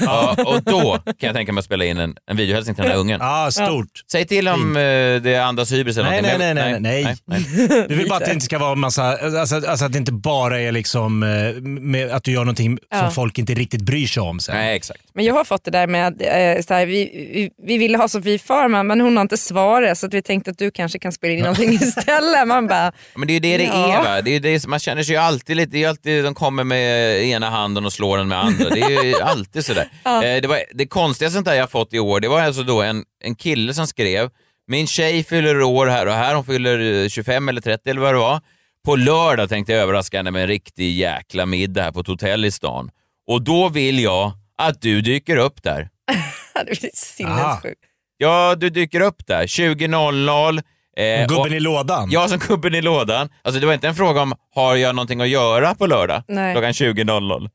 Ja, 0.00 0.36
och 0.46 0.62
då 0.62 0.98
kan 1.04 1.14
jag 1.26 1.34
tänka 1.34 1.52
mig 1.52 1.58
att 1.58 1.64
spela 1.64 1.84
in 1.84 1.98
en, 1.98 2.16
en 2.30 2.36
videohälsning 2.36 2.74
till 2.74 2.82
den 2.84 2.92
här 2.92 2.98
ungen. 2.98 3.20
Ja, 3.20 3.48
stort. 3.50 4.02
Säg 4.12 4.26
till 4.26 4.48
om 4.48 4.76
eh, 4.76 4.82
det 5.22 5.36
andas 5.44 5.72
hybris 5.72 5.96
eller 5.96 6.10
Nej, 6.10 6.22
någonting. 6.22 6.54
nej, 6.54 6.54
men- 6.72 6.82
nej, 6.82 7.04
nej, 7.04 7.46
nej. 7.68 7.84
Du 7.88 7.94
vill 7.94 8.08
bara 8.08 8.16
att 8.18 8.24
det 8.24 8.32
inte 8.32 8.44
ska 8.44 8.58
vara 8.58 8.74
massa, 8.74 9.02
alltså, 9.16 9.54
alltså 9.68 9.84
att 9.84 9.92
det 9.92 9.98
inte 9.98 10.12
bara 10.12 10.60
är 10.60 10.72
liksom 10.72 11.22
eh, 11.22 11.28
med 11.62 12.10
att 12.10 12.24
du 12.24 12.32
gör 12.32 12.40
någonting 12.40 12.78
Ja. 12.90 13.00
som 13.00 13.10
folk 13.12 13.38
inte 13.38 13.54
riktigt 13.54 13.82
bryr 13.82 14.06
sig 14.06 14.20
om 14.22 14.40
sen. 14.40 14.54
Nej, 14.56 14.76
exakt. 14.76 15.00
Men 15.14 15.24
jag 15.24 15.34
har 15.34 15.44
fått 15.44 15.64
det 15.64 15.70
där 15.70 15.86
med 15.86 16.06
att 16.08 16.14
eh, 16.20 16.62
så 16.66 16.74
här, 16.74 16.86
vi, 16.86 17.30
vi, 17.34 17.50
vi 17.66 17.78
ville 17.78 17.98
ha 17.98 18.08
Sofie 18.08 18.38
Farman 18.38 18.86
men 18.86 19.00
hon 19.00 19.16
har 19.16 19.22
inte 19.22 19.36
svarat 19.36 19.98
så 19.98 20.06
att 20.06 20.14
vi 20.14 20.22
tänkte 20.22 20.50
att 20.50 20.58
du 20.58 20.70
kanske 20.70 20.98
kan 20.98 21.12
spela 21.12 21.32
in 21.34 21.40
någonting 21.42 21.72
istället. 21.72 22.48
Man 22.48 22.66
bara, 22.66 22.92
Men 23.14 23.28
det 23.28 23.32
är 23.32 23.34
ju 23.34 23.40
det 23.40 23.56
det 23.56 23.64
Ja. 23.64 23.98
är 23.98 24.04
va? 24.04 24.22
Det 24.22 24.30
är 24.36 24.40
det, 24.40 24.66
man 24.66 24.78
känner 24.78 25.02
sig 25.02 25.14
ju 25.14 25.20
alltid 25.20 25.56
lite, 25.56 25.70
det 25.70 25.76
är 25.76 25.80
ju 25.80 25.86
alltid, 25.86 26.24
de 26.24 26.34
kommer 26.34 26.64
med 26.64 27.22
ena 27.24 27.50
handen 27.50 27.84
och 27.86 27.92
slår 27.92 28.18
den 28.18 28.28
med 28.28 28.38
andra. 28.44 28.70
Det 28.70 28.80
är 28.80 29.04
ju 29.04 29.20
alltid 29.22 29.64
sådär. 29.76 29.88
sådär. 30.20 30.34
Eh, 30.36 30.40
det, 30.40 30.48
var, 30.48 30.60
det 30.74 30.86
konstigaste 30.86 31.34
sånt 31.34 31.46
där 31.46 31.54
jag 31.54 31.70
fått 31.70 31.94
i 31.94 31.98
år, 31.98 32.20
det 32.20 32.28
var 32.28 32.40
alltså 32.40 32.62
då 32.62 32.82
en, 32.82 33.04
en 33.24 33.34
kille 33.34 33.74
som 33.74 33.86
skrev, 33.86 34.30
min 34.66 34.86
tjej 34.86 35.24
fyller 35.24 35.62
år 35.62 35.86
här 35.86 36.06
och 36.06 36.12
här, 36.14 36.34
hon 36.34 36.44
fyller 36.44 37.02
eh, 37.02 37.08
25 37.08 37.48
eller 37.48 37.60
30 37.60 37.90
eller 37.90 38.00
vad 38.00 38.14
det 38.14 38.18
var. 38.18 38.40
På 38.84 38.96
lördag 38.96 39.48
tänkte 39.48 39.72
jag 39.72 39.82
överraska 39.82 40.16
henne 40.16 40.30
med 40.30 40.42
en 40.42 40.48
riktig 40.48 40.94
jäkla 40.96 41.46
middag 41.46 41.82
här 41.82 41.92
på 41.92 42.00
ett 42.00 42.06
hotell 42.06 42.44
i 42.44 42.50
stan. 42.50 42.90
Och 43.26 43.42
då 43.42 43.68
vill 43.68 43.98
jag 44.00 44.32
att 44.58 44.80
du 44.82 45.00
dyker 45.00 45.36
upp 45.36 45.62
där. 45.62 45.88
det 46.66 46.80
blir 46.80 46.90
sinnessjukt. 46.94 47.80
Ja, 48.16 48.54
du 48.54 48.70
dyker 48.70 49.00
upp 49.00 49.26
där 49.26 49.46
20.00. 49.46 50.62
Eh, 50.96 51.26
Gubben 51.26 51.40
och- 51.40 51.48
i 51.48 51.60
lådan. 51.60 52.08
Ja, 52.10 52.28
som 52.28 52.38
gubben 52.38 52.74
i 52.74 52.82
lådan. 52.82 53.28
Alltså 53.42 53.60
det 53.60 53.66
var 53.66 53.74
inte 53.74 53.88
en 53.88 53.94
fråga 53.94 54.22
om, 54.22 54.34
har 54.54 54.76
jag 54.76 54.94
någonting 54.94 55.20
att 55.20 55.28
göra 55.28 55.74
på 55.74 55.86
lördag? 55.86 56.22
Nej. 56.28 56.54
Klockan 56.54 56.72
20.00. 56.72 57.50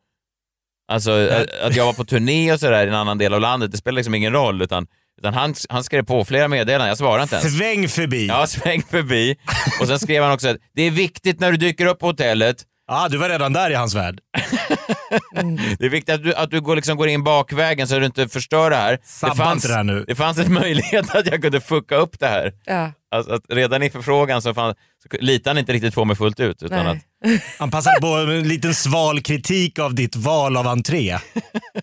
Alltså 0.87 1.11
att, 1.11 1.61
att 1.61 1.75
jag 1.75 1.85
var 1.85 1.93
på 1.93 2.05
turné 2.05 2.53
och 2.53 2.59
sådär 2.59 2.85
i 2.85 2.87
en 2.87 2.95
annan 2.95 3.17
del 3.17 3.33
av 3.33 3.41
landet, 3.41 3.71
det 3.71 3.77
spelar 3.77 3.95
liksom 3.95 4.15
ingen 4.15 4.33
roll. 4.33 4.61
Utan, 4.61 4.87
utan 5.17 5.33
han, 5.33 5.55
han 5.69 5.83
skrev 5.83 6.05
på 6.05 6.25
flera 6.25 6.47
meddelanden, 6.47 6.87
jag 6.87 6.97
svarade 6.97 7.23
inte 7.23 7.35
ens. 7.35 7.57
Sväng 7.57 7.87
förbi. 7.87 8.27
Ja, 8.27 8.47
sväng 8.47 8.83
förbi. 8.83 9.35
Och 9.81 9.87
sen 9.87 9.99
skrev 9.99 10.23
han 10.23 10.31
också 10.31 10.47
att 10.47 10.57
det 10.75 10.81
är 10.83 10.91
viktigt 10.91 11.39
när 11.39 11.51
du 11.51 11.57
dyker 11.57 11.85
upp 11.85 11.99
på 11.99 12.05
hotellet, 12.07 12.63
Ah, 12.87 13.09
du 13.09 13.17
var 13.17 13.29
redan 13.29 13.53
där 13.53 13.69
i 13.69 13.73
hans 13.75 13.95
värld. 13.95 14.19
det 15.79 15.85
är 15.85 15.89
viktigt 15.89 16.15
att 16.15 16.23
du, 16.23 16.33
att 16.35 16.51
du 16.51 16.61
går, 16.61 16.75
liksom 16.75 16.97
går 16.97 17.07
in 17.07 17.23
bakvägen 17.23 17.87
så 17.87 17.95
att 17.95 18.01
du 18.01 18.05
inte 18.05 18.27
förstör 18.27 18.69
det 18.69 18.75
här. 18.75 18.99
Sabba 19.03 19.33
det 19.33 19.37
fanns, 19.37 19.55
inte 19.55 19.67
det 19.67 19.73
här 19.75 19.83
nu. 19.83 20.05
Det 20.07 20.15
fanns 20.15 20.37
en 20.37 20.53
möjlighet 20.61 21.15
att 21.15 21.27
jag 21.27 21.41
kunde 21.41 21.61
fucka 21.61 21.95
upp 21.95 22.19
det 22.19 22.27
här. 22.27 22.53
Ja. 22.65 22.91
Alltså 23.15 23.33
att 23.33 23.41
redan 23.49 23.83
i 23.83 23.89
förfrågan 23.89 24.41
så, 24.41 24.53
fann, 24.53 24.75
så 25.03 25.17
litade 25.19 25.49
han 25.49 25.57
inte 25.57 25.73
riktigt 25.73 25.95
på 25.95 26.05
mig 26.05 26.15
fullt 26.15 26.39
ut. 26.39 26.63
Utan 26.63 26.85
Nej. 26.85 27.01
att, 27.35 27.41
Han 27.59 27.71
passade 27.71 28.01
på 28.01 28.07
en 28.07 28.47
liten 28.47 28.73
sval 28.73 29.21
kritik 29.21 29.79
av 29.79 29.95
ditt 29.95 30.15
val 30.15 30.57
av 30.57 30.67
entré. 30.67 31.17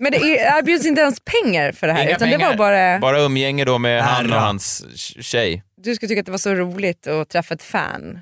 Men 0.01 0.13
det 0.13 0.19
är- 0.19 0.59
erbjuds 0.59 0.87
inte 0.87 1.01
ens 1.01 1.21
pengar 1.43 1.73
för 1.73 1.87
det 1.87 1.93
här 1.93 2.03
Inga 2.03 2.11
utan 2.11 2.29
pengar. 2.29 2.39
det 2.39 2.45
var 2.47 2.55
bara, 2.57 2.99
Bara 2.99 3.21
umgänge 3.21 3.65
då 3.65 3.79
med 3.79 4.03
han 4.05 4.33
och 4.33 4.41
hans 4.41 4.85
tjej. 5.21 5.63
du 5.83 5.95
skulle 5.95 6.09
tycka 6.09 6.21
att 6.21 6.27
det 6.27 6.33
var 6.33 6.39
så 6.39 6.55
roligt 6.55 7.07
att 7.07 7.29
träffa 7.29 7.55
ett 7.55 7.63
fan. 7.63 8.19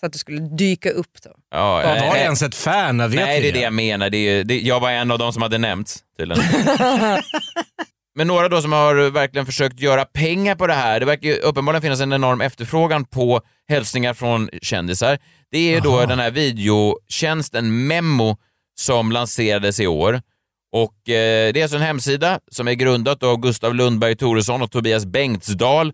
Så 0.00 0.06
att 0.06 0.12
du 0.12 0.18
skulle 0.18 0.40
dyka 0.40 0.90
upp 0.90 1.22
då. 1.22 1.30
Ja, 1.50 1.72
Var 1.72 1.96
eh, 1.96 2.06
Var 2.06 2.14
det 2.14 2.20
ens 2.20 2.42
ett 2.42 2.54
fan? 2.54 2.98
Jag 2.98 3.08
vet 3.08 3.20
Nej, 3.20 3.40
det 3.40 3.48
är 3.48 3.52
det 3.52 3.60
jag 3.60 3.72
menar. 3.72 4.10
Det 4.10 4.18
är, 4.18 4.44
det, 4.44 4.60
jag 4.60 4.80
var 4.80 4.90
en 4.90 5.10
av 5.10 5.18
dem 5.18 5.32
som 5.32 5.42
hade 5.42 5.58
nämnts 5.58 6.04
tydligen. 6.18 6.44
Men 8.14 8.26
några 8.26 8.48
då 8.48 8.62
som 8.62 8.72
har 8.72 9.10
verkligen 9.10 9.46
försökt 9.46 9.80
göra 9.80 10.04
pengar 10.04 10.54
på 10.54 10.66
det 10.66 10.74
här. 10.74 11.00
Det 11.00 11.06
verkar 11.06 11.28
ju 11.28 11.34
uppenbarligen 11.34 11.82
finnas 11.82 12.00
en 12.00 12.12
enorm 12.12 12.40
efterfrågan 12.40 13.04
på 13.04 13.40
hälsningar 13.68 14.14
från 14.14 14.50
kändisar. 14.62 15.18
Det 15.50 15.58
är 15.58 15.74
ju 15.74 15.80
då 15.80 15.96
Aha. 15.96 16.06
den 16.06 16.18
här 16.18 16.30
videotjänsten 16.30 17.86
Memo 17.86 18.36
som 18.78 19.12
lanserades 19.12 19.80
i 19.80 19.86
år. 19.86 20.20
Och 20.72 21.08
eh, 21.08 21.52
Det 21.52 21.60
är 21.60 21.62
alltså 21.62 21.76
en 21.76 21.82
hemsida 21.82 22.40
som 22.50 22.68
är 22.68 22.72
grundat 22.72 23.22
av 23.22 23.36
Gustav 23.40 23.74
Lundberg 23.74 24.16
Thoresson 24.16 24.62
och 24.62 24.70
Tobias 24.70 25.06
Bengtsdal. 25.06 25.92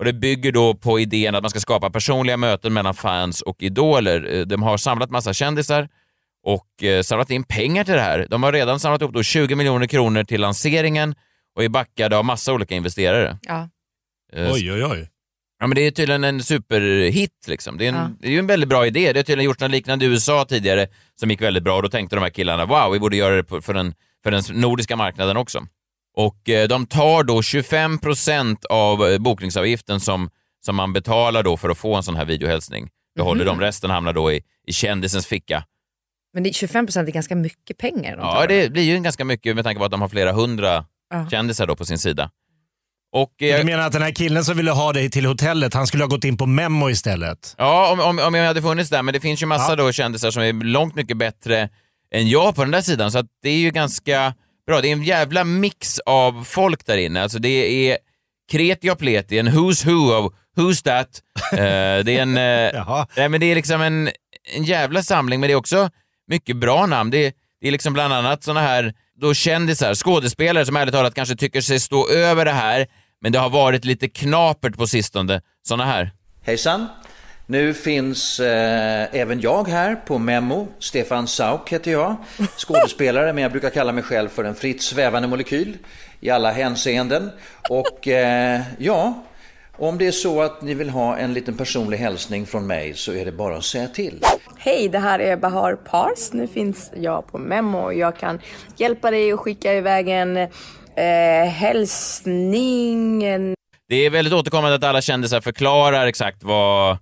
Och 0.00 0.06
Det 0.06 0.12
bygger 0.12 0.52
då 0.52 0.74
på 0.74 1.00
idén 1.00 1.34
att 1.34 1.42
man 1.42 1.50
ska 1.50 1.60
skapa 1.60 1.90
personliga 1.90 2.36
möten 2.36 2.72
mellan 2.72 2.94
fans 2.94 3.40
och 3.42 3.62
idoler. 3.62 4.34
Eh, 4.34 4.40
De 4.46 4.62
har 4.62 4.76
samlat 4.76 5.10
massa 5.10 5.32
kändisar 5.32 5.88
och 6.46 6.82
eh, 6.84 7.02
samlat 7.02 7.30
in 7.30 7.44
pengar 7.44 7.84
till 7.84 7.94
det 7.94 8.00
här. 8.00 8.26
De 8.30 8.42
har 8.42 8.52
redan 8.52 8.80
samlat 8.80 9.02
upp 9.02 9.12
då 9.12 9.22
20 9.22 9.54
miljoner 9.54 9.86
kronor 9.86 10.24
till 10.24 10.40
lanseringen 10.40 11.14
och 11.56 11.64
är 11.64 11.68
backade 11.68 12.16
av 12.16 12.24
massa 12.24 12.52
olika 12.52 12.74
investerare. 12.74 13.38
Ja. 13.42 13.68
Eh, 14.32 14.52
Oj, 14.52 14.72
oj, 14.72 14.84
oj. 14.84 15.08
Ja, 15.60 15.66
men 15.66 15.74
det 15.76 15.86
är 15.86 15.90
tydligen 15.90 16.24
en 16.24 16.42
superhit. 16.42 17.44
Liksom. 17.48 17.78
Det, 17.78 17.84
är 17.84 17.88
en, 17.88 17.94
Ja. 17.94 18.10
det 18.20 18.34
är 18.34 18.38
en 18.38 18.46
väldigt 18.46 18.68
bra 18.68 18.86
idé. 18.86 19.12
Det 19.12 19.18
har 19.18 19.24
tydligen 19.24 19.44
gjorts 19.44 19.60
något 19.60 19.70
liknande 19.70 20.04
i 20.04 20.08
USA 20.08 20.44
tidigare 20.48 20.86
som 21.20 21.30
gick 21.30 21.42
väldigt 21.42 21.62
bra 21.62 21.76
och 21.76 21.82
då 21.82 21.88
tänkte 21.88 22.16
de 22.16 22.22
här 22.22 22.30
killarna 22.30 22.64
wow, 22.66 22.92
vi 22.92 22.98
borde 22.98 23.16
göra 23.16 23.42
det 23.42 23.62
för 23.62 23.74
den, 23.74 23.94
för 24.22 24.30
den 24.30 24.42
nordiska 24.52 24.96
marknaden 24.96 25.36
också. 25.36 25.66
Och 26.16 26.48
eh, 26.48 26.68
de 26.68 26.86
tar 26.86 27.22
då 27.24 27.42
25 27.42 27.98
procent 27.98 28.64
av 28.64 29.06
eh, 29.08 29.18
bokningsavgiften 29.18 30.00
som, 30.00 30.30
som 30.64 30.76
man 30.76 30.92
betalar 30.92 31.42
då 31.42 31.56
för 31.56 31.68
att 31.70 31.78
få 31.78 31.94
en 31.94 32.02
sån 32.02 32.16
här 32.16 32.24
videohälsning. 32.24 32.88
Behåller 33.16 33.44
de, 33.44 33.60
resten 33.60 33.90
hamnar 33.90 34.12
då 34.12 34.32
i, 34.32 34.42
i 34.66 34.72
kändisens 34.72 35.26
ficka. 35.26 35.64
Men 36.34 36.42
det, 36.42 36.50
25% 36.50 36.98
är 37.06 37.10
ganska 37.12 37.36
mycket 37.36 37.78
pengar. 37.78 38.16
de 38.16 38.20
Ja, 38.26 38.34
tar. 38.34 38.46
det 38.48 38.72
blir 38.72 38.82
ju 38.82 39.00
ganska 39.00 39.24
mycket 39.24 39.54
med 39.56 39.64
tanke 39.64 39.78
på 39.78 39.84
att 39.84 39.90
de 39.90 40.00
har 40.00 40.08
flera 40.08 40.32
hundra 40.32 40.84
Ja. 41.10 41.28
kändisar 41.30 41.66
då 41.66 41.76
på 41.76 41.84
sin 41.84 41.98
sida. 41.98 42.30
Och, 43.12 43.42
eh, 43.42 43.58
Du 43.58 43.64
menar 43.64 43.86
att 43.86 43.92
den 43.92 44.02
här 44.02 44.10
killen 44.10 44.44
som 44.44 44.56
ville 44.56 44.70
ha 44.70 44.92
dig 44.92 45.10
till 45.10 45.26
hotellet, 45.26 45.74
han 45.74 45.86
skulle 45.86 46.02
ha 46.04 46.08
gått 46.08 46.24
in 46.24 46.36
på 46.36 46.46
Memo 46.46 46.90
istället? 46.90 47.54
Ja, 47.58 47.92
om, 47.92 48.00
om, 48.00 48.18
om 48.26 48.34
jag 48.34 48.46
hade 48.46 48.62
funnits 48.62 48.90
där, 48.90 49.02
men 49.02 49.14
det 49.14 49.20
finns 49.20 49.42
ju 49.42 49.46
massa 49.46 49.72
Ja. 49.72 49.76
då 49.76 49.92
kändisar 49.92 50.30
som 50.30 50.42
är 50.42 50.52
långt 50.52 50.94
mycket 50.94 51.16
bättre 51.16 51.68
än 52.14 52.28
jag 52.28 52.54
på 52.54 52.62
den 52.62 52.70
där 52.70 52.80
sidan, 52.80 53.12
så 53.12 53.18
att 53.18 53.26
det 53.42 53.48
är 53.50 53.58
ju 53.58 53.70
ganska 53.70 54.34
bra. 54.66 54.80
Det 54.80 54.88
är 54.88 54.92
en 54.92 55.02
jävla 55.02 55.44
mix 55.44 55.98
av 55.98 56.44
folk 56.44 56.86
där 56.86 56.96
inne. 56.96 57.22
Alltså 57.22 57.38
det 57.38 57.88
är 57.90 57.98
kreti 58.50 58.90
och 58.90 58.98
pleti, 58.98 59.38
en 59.38 59.48
who's 59.48 59.86
who 59.86 60.12
of 60.12 60.32
who's 60.56 60.84
that. 60.84 61.22
Eh, 61.52 62.04
det 62.04 62.18
är 62.18 62.22
en... 62.22 62.36
Jaha. 62.74 63.06
nej, 63.16 63.28
men 63.28 63.40
det 63.40 63.46
är 63.46 63.54
liksom 63.54 63.80
en, 63.80 64.10
en 64.54 64.64
jävla 64.64 65.02
samling, 65.02 65.40
men 65.40 65.48
det 65.48 65.52
är 65.52 65.56
också 65.56 65.90
mycket 66.28 66.56
bra 66.56 66.86
namn. 66.86 67.10
Det 67.10 67.26
är, 67.26 67.32
det 67.60 67.68
är 67.68 67.72
liksom 67.72 67.92
bland 67.92 68.14
annat 68.14 68.42
såna 68.42 68.60
här 68.60 68.94
då 69.20 69.34
kändisar, 69.34 69.94
skådespelare 69.94 70.66
som 70.66 70.76
ärligt 70.76 70.94
talat 70.94 71.14
kanske 71.14 71.36
tycker 71.36 71.60
sig 71.60 71.80
stå 71.80 72.08
över 72.08 72.44
det 72.44 72.52
här, 72.52 72.86
men 73.20 73.32
det 73.32 73.38
har 73.38 73.50
varit 73.50 73.84
lite 73.84 74.08
knapert 74.08 74.76
på 74.76 74.86
sistone. 74.86 75.40
Såna 75.62 75.84
här. 75.84 76.10
Hejsan! 76.42 76.88
Nu 77.50 77.74
finns 77.74 78.40
eh, 78.40 79.14
även 79.14 79.40
jag 79.40 79.68
här 79.68 79.94
på 79.94 80.18
Memo. 80.18 80.68
Stefan 80.78 81.26
Sauk 81.26 81.72
heter 81.72 81.90
jag. 81.90 82.16
Skådespelare, 82.56 83.32
men 83.32 83.42
jag 83.42 83.52
brukar 83.52 83.70
kalla 83.70 83.92
mig 83.92 84.02
själv 84.02 84.28
för 84.28 84.44
en 84.44 84.54
fritt 84.54 84.82
svävande 84.82 85.28
molekyl 85.28 85.76
i 86.20 86.30
alla 86.30 86.50
hänseenden. 86.50 87.30
Och 87.70 88.08
eh, 88.08 88.60
ja, 88.78 89.24
om 89.76 89.98
det 89.98 90.06
är 90.06 90.12
så 90.12 90.42
att 90.42 90.62
ni 90.62 90.74
vill 90.74 90.90
ha 90.90 91.16
en 91.16 91.34
liten 91.34 91.56
personlig 91.56 91.98
hälsning 91.98 92.46
från 92.46 92.66
mig 92.66 92.94
så 92.94 93.12
är 93.12 93.24
det 93.24 93.32
bara 93.32 93.56
att 93.56 93.64
säga 93.64 93.88
till. 93.88 94.24
Hej, 94.58 94.88
det 94.88 94.98
här 94.98 95.18
är 95.18 95.36
Bahar 95.36 95.74
Pars. 95.74 96.32
Nu 96.32 96.46
finns 96.46 96.92
jag 96.96 97.26
på 97.26 97.38
Memo 97.38 97.78
och 97.78 97.94
jag 97.94 98.16
kan 98.16 98.40
hjälpa 98.76 99.10
dig 99.10 99.32
att 99.32 99.40
skicka 99.40 99.74
iväg 99.74 100.08
en 100.08 100.36
eh, 100.36 101.48
hälsning. 101.48 103.24
En... 103.24 103.54
Det 103.88 103.96
är 103.96 104.10
väldigt 104.10 104.34
återkommande 104.34 104.76
att 104.76 104.84
alla 104.84 105.02
kändisar 105.02 105.40
förklarar 105.40 106.06
exakt 106.06 106.42
vad, 106.42 106.98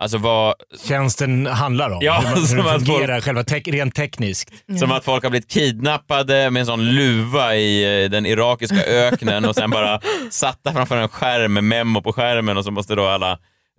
alltså 0.00 0.18
vad, 0.18 0.54
Tjänsten 0.88 1.46
handlar 1.46 1.90
om. 1.90 1.98
Ja, 2.02 2.20
hur, 2.26 2.30
man- 2.36 2.36
som 2.46 2.56
hur 2.56 2.64
det 2.64 2.70
att 2.74 2.86
fungerar 2.86 3.20
själva 3.20 3.42
tek- 3.42 3.68
rent 3.72 3.94
tekniskt. 3.94 4.50
som 4.78 4.92
att 4.92 5.04
folk 5.04 5.22
har 5.22 5.30
blivit 5.30 5.50
kidnappade 5.50 6.50
med 6.50 6.60
en 6.60 6.66
sån 6.66 6.84
luva 6.84 7.56
i 7.56 8.02
eh, 8.04 8.10
den 8.10 8.26
irakiska 8.26 8.84
öknen 8.84 9.44
och 9.44 9.54
sen 9.54 9.70
bara 9.70 10.00
satta 10.30 10.72
framför 10.72 10.96
en 10.96 11.08
skärm 11.08 11.52
med 11.52 11.64
memo 11.64 12.02
på 12.02 12.12
skärmen 12.12 12.56
och 12.56 12.64
så 12.64 12.70
måste 12.70 12.94
då 12.94 13.06
alla 13.06 13.38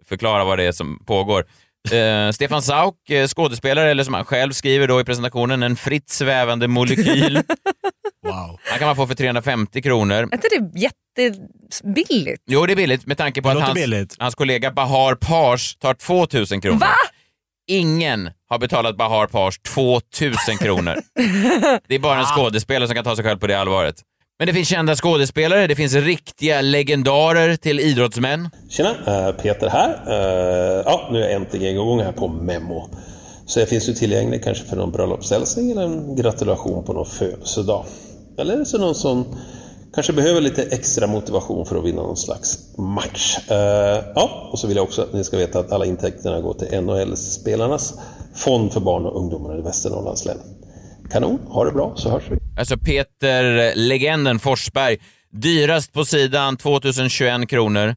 förklara 0.09 0.43
vad 0.43 0.57
det 0.59 0.63
är 0.63 0.71
som 0.71 1.03
pågår. 1.05 1.45
Eh, 1.91 2.31
Stefan 2.31 2.61
Sauk, 2.61 3.09
eh, 3.09 3.27
skådespelare, 3.27 3.91
eller 3.91 4.03
som 4.03 4.13
han 4.13 4.25
själv 4.25 4.51
skriver 4.51 4.87
då 4.87 5.01
i 5.01 5.03
presentationen, 5.03 5.63
en 5.63 5.75
fritt 5.75 6.09
svävande 6.09 6.67
molekyl. 6.67 7.41
Wow. 8.25 8.59
Han 8.69 8.79
kan 8.79 8.87
man 8.87 8.95
få 8.95 9.07
för 9.07 9.15
350 9.15 9.81
kronor. 9.81 10.15
Är 10.15 10.21
inte 10.23 10.47
det 10.51 10.79
jättebilligt? 11.17 12.43
Jo, 12.47 12.65
det 12.65 12.73
är 12.73 12.75
billigt 12.75 13.05
med 13.07 13.17
tanke 13.17 13.41
på 13.41 13.49
Det 13.49 13.55
att 13.55 13.61
hans, 13.63 13.75
billigt. 13.75 14.15
hans 14.19 14.35
kollega 14.35 14.71
Bahar 14.71 15.15
Pars 15.15 15.75
tar 15.75 15.93
2000 15.93 16.61
kronor. 16.61 16.79
Va? 16.79 16.87
Ingen 17.67 18.29
har 18.49 18.59
betalat 18.59 18.97
Bahar 18.97 19.27
Pars 19.27 19.59
2000 19.59 20.57
kronor. 20.57 20.95
Det 21.87 21.95
är 21.95 21.99
bara 21.99 22.19
en 22.19 22.25
skådespelare 22.25 22.87
som 22.87 22.95
kan 22.95 23.03
ta 23.03 23.15
sig 23.15 23.25
själv 23.25 23.39
på 23.39 23.47
det 23.47 23.59
allvaret. 23.59 23.95
Men 24.39 24.47
det 24.47 24.53
finns 24.53 24.67
kända 24.67 24.95
skådespelare, 24.95 25.67
det 25.67 25.75
finns 25.75 25.93
riktiga 25.93 26.61
legendarer 26.61 27.55
till 27.55 27.79
idrottsmän. 27.79 28.49
Tjena, 28.69 28.89
eh, 29.07 29.31
Peter 29.35 29.69
här. 29.69 29.89
Eh, 29.89 30.83
Ja, 30.85 31.09
nu 31.11 31.17
är 31.19 31.23
jag 31.23 31.31
äntligen 31.31 31.71
igång 31.73 31.99
här 31.99 32.11
på 32.11 32.27
Memo. 32.27 32.89
Så 33.45 33.59
jag 33.59 33.69
finns 33.69 33.89
ju 33.89 33.93
tillgänglig 33.93 34.43
kanske 34.43 34.65
för 34.65 34.75
någon 34.75 34.91
bröllopshälsning 34.91 35.71
eller 35.71 35.81
en 35.81 36.15
gratulation 36.15 36.83
på 36.85 36.93
någon 36.93 37.05
födelsedag. 37.05 37.85
Eller 38.37 38.65
så 38.65 38.77
någon 38.77 38.95
som 38.95 39.25
kanske 39.93 40.13
behöver 40.13 40.41
lite 40.41 40.63
extra 40.63 41.07
motivation 41.07 41.65
för 41.65 41.75
att 41.75 41.85
vinna 41.85 42.01
någon 42.01 42.17
slags 42.17 42.77
match. 42.77 43.37
Eh, 43.49 44.03
Ja, 44.15 44.49
och 44.51 44.59
så 44.59 44.67
vill 44.67 44.77
jag 44.77 44.83
också 44.83 45.01
att 45.01 45.13
ni 45.13 45.23
ska 45.23 45.37
veta 45.37 45.59
att 45.59 45.71
alla 45.71 45.85
intäkterna 45.85 46.41
går 46.41 46.53
till 46.53 46.81
NHL-spelarnas 46.81 47.93
fond 48.35 48.73
för 48.73 48.79
barn 48.79 49.05
och 49.05 49.17
ungdomar 49.17 49.59
i 49.59 49.61
Västernorrlands 49.61 50.25
län. 50.25 50.37
Kanon, 51.11 51.39
ha 51.47 51.65
det 51.65 51.71
bra 51.71 51.93
så 51.95 52.09
hörs 52.09 52.23
vi. 52.29 52.37
Alltså 52.59 52.77
Peter 52.77 53.75
Legenden 53.75 54.39
Forsberg, 54.39 54.97
dyrast 55.31 55.93
på 55.93 56.05
sidan, 56.05 56.57
2021 56.57 57.49
kronor. 57.49 57.95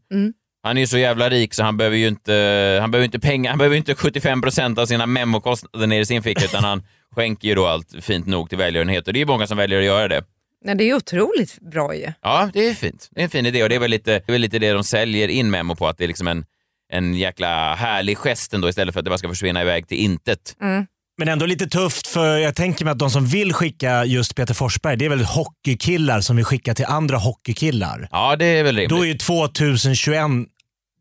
Han 0.63 0.77
är 0.77 0.81
ju 0.81 0.87
så 0.87 0.99
jävla 0.99 1.31
rik 1.31 1.55
så 1.55 1.63
han 1.63 1.77
behöver 1.77 1.97
ju 1.97 2.09
inte, 2.09 2.33
han 2.81 2.91
behöver 2.91 3.05
inte 3.05 3.21
pengar, 3.21 3.51
han 3.51 3.59
behöver 3.59 3.77
inte 3.77 3.95
75% 3.95 4.81
av 4.81 4.87
sina 4.87 5.07
memokostnader 5.07 5.87
ner 5.87 6.01
i 6.01 6.07
sin 6.07 6.23
ficka 6.23 6.45
utan 6.45 6.65
han 6.65 6.83
skänker 7.15 7.49
ju 7.49 7.55
då 7.55 7.67
allt 7.67 7.95
fint 8.01 8.27
nog 8.27 8.49
till 8.49 8.59
välgörenhet 8.59 9.07
och 9.07 9.13
det 9.13 9.21
är 9.21 9.27
många 9.27 9.47
som 9.47 9.57
väljer 9.57 9.79
att 9.79 9.85
göra 9.85 10.09
det. 10.09 10.25
Nej, 10.64 10.75
det 10.75 10.85
är 10.85 10.94
otroligt 10.94 11.61
bra 11.61 11.94
ju. 11.94 12.12
Ja, 12.23 12.50
det 12.52 12.68
är 12.68 12.75
fint. 12.75 13.09
Det 13.11 13.21
är 13.21 13.25
en 13.25 13.30
fin 13.30 13.47
idé 13.47 13.62
och 13.62 13.68
det 13.68 13.75
är 13.75 13.80
väl 13.80 13.90
lite 13.90 14.11
det, 14.11 14.28
är 14.28 14.33
väl 14.33 14.40
lite 14.40 14.59
det 14.59 14.73
de 14.73 14.85
säljer 14.85 15.28
in 15.28 15.50
Memo 15.50 15.76
på, 15.76 15.88
att 15.88 15.99
det 15.99 16.04
är 16.04 16.09
liksom 16.09 16.28
en, 16.28 16.44
en 16.92 17.14
jäkla 17.14 17.75
härlig 17.75 18.18
gest 18.18 18.54
ändå 18.54 18.68
istället 18.68 18.94
för 18.94 19.00
att 19.00 19.04
det 19.04 19.11
bara 19.11 19.18
ska 19.18 19.28
försvinna 19.28 19.62
iväg 19.62 19.88
till 19.88 19.99
intet. 19.99 20.56
Mm. 20.62 20.87
Men 21.18 21.28
ändå 21.28 21.47
lite 21.47 21.66
tufft 21.66 22.06
för 22.06 22.38
jag 22.38 22.54
tänker 22.54 22.85
mig 22.85 22.92
att 22.92 22.99
de 22.99 23.11
som 23.11 23.26
vill 23.26 23.52
skicka 23.52 24.04
just 24.04 24.35
Peter 24.35 24.54
Forsberg, 24.54 24.97
det 24.97 25.04
är 25.04 25.09
väl 25.09 25.25
hockeykillar 25.25 26.21
som 26.21 26.37
vill 26.37 26.44
skicka 26.44 26.75
till 26.75 26.85
andra 26.85 27.16
hockeykillar. 27.16 28.09
Ja, 28.11 28.37
det 28.37 28.44
är 28.44 28.64
väl 28.64 28.76
rimligt. 28.76 28.90
Då 28.90 29.02
är 29.02 29.06
ju 29.06 29.18
2021 29.18 30.21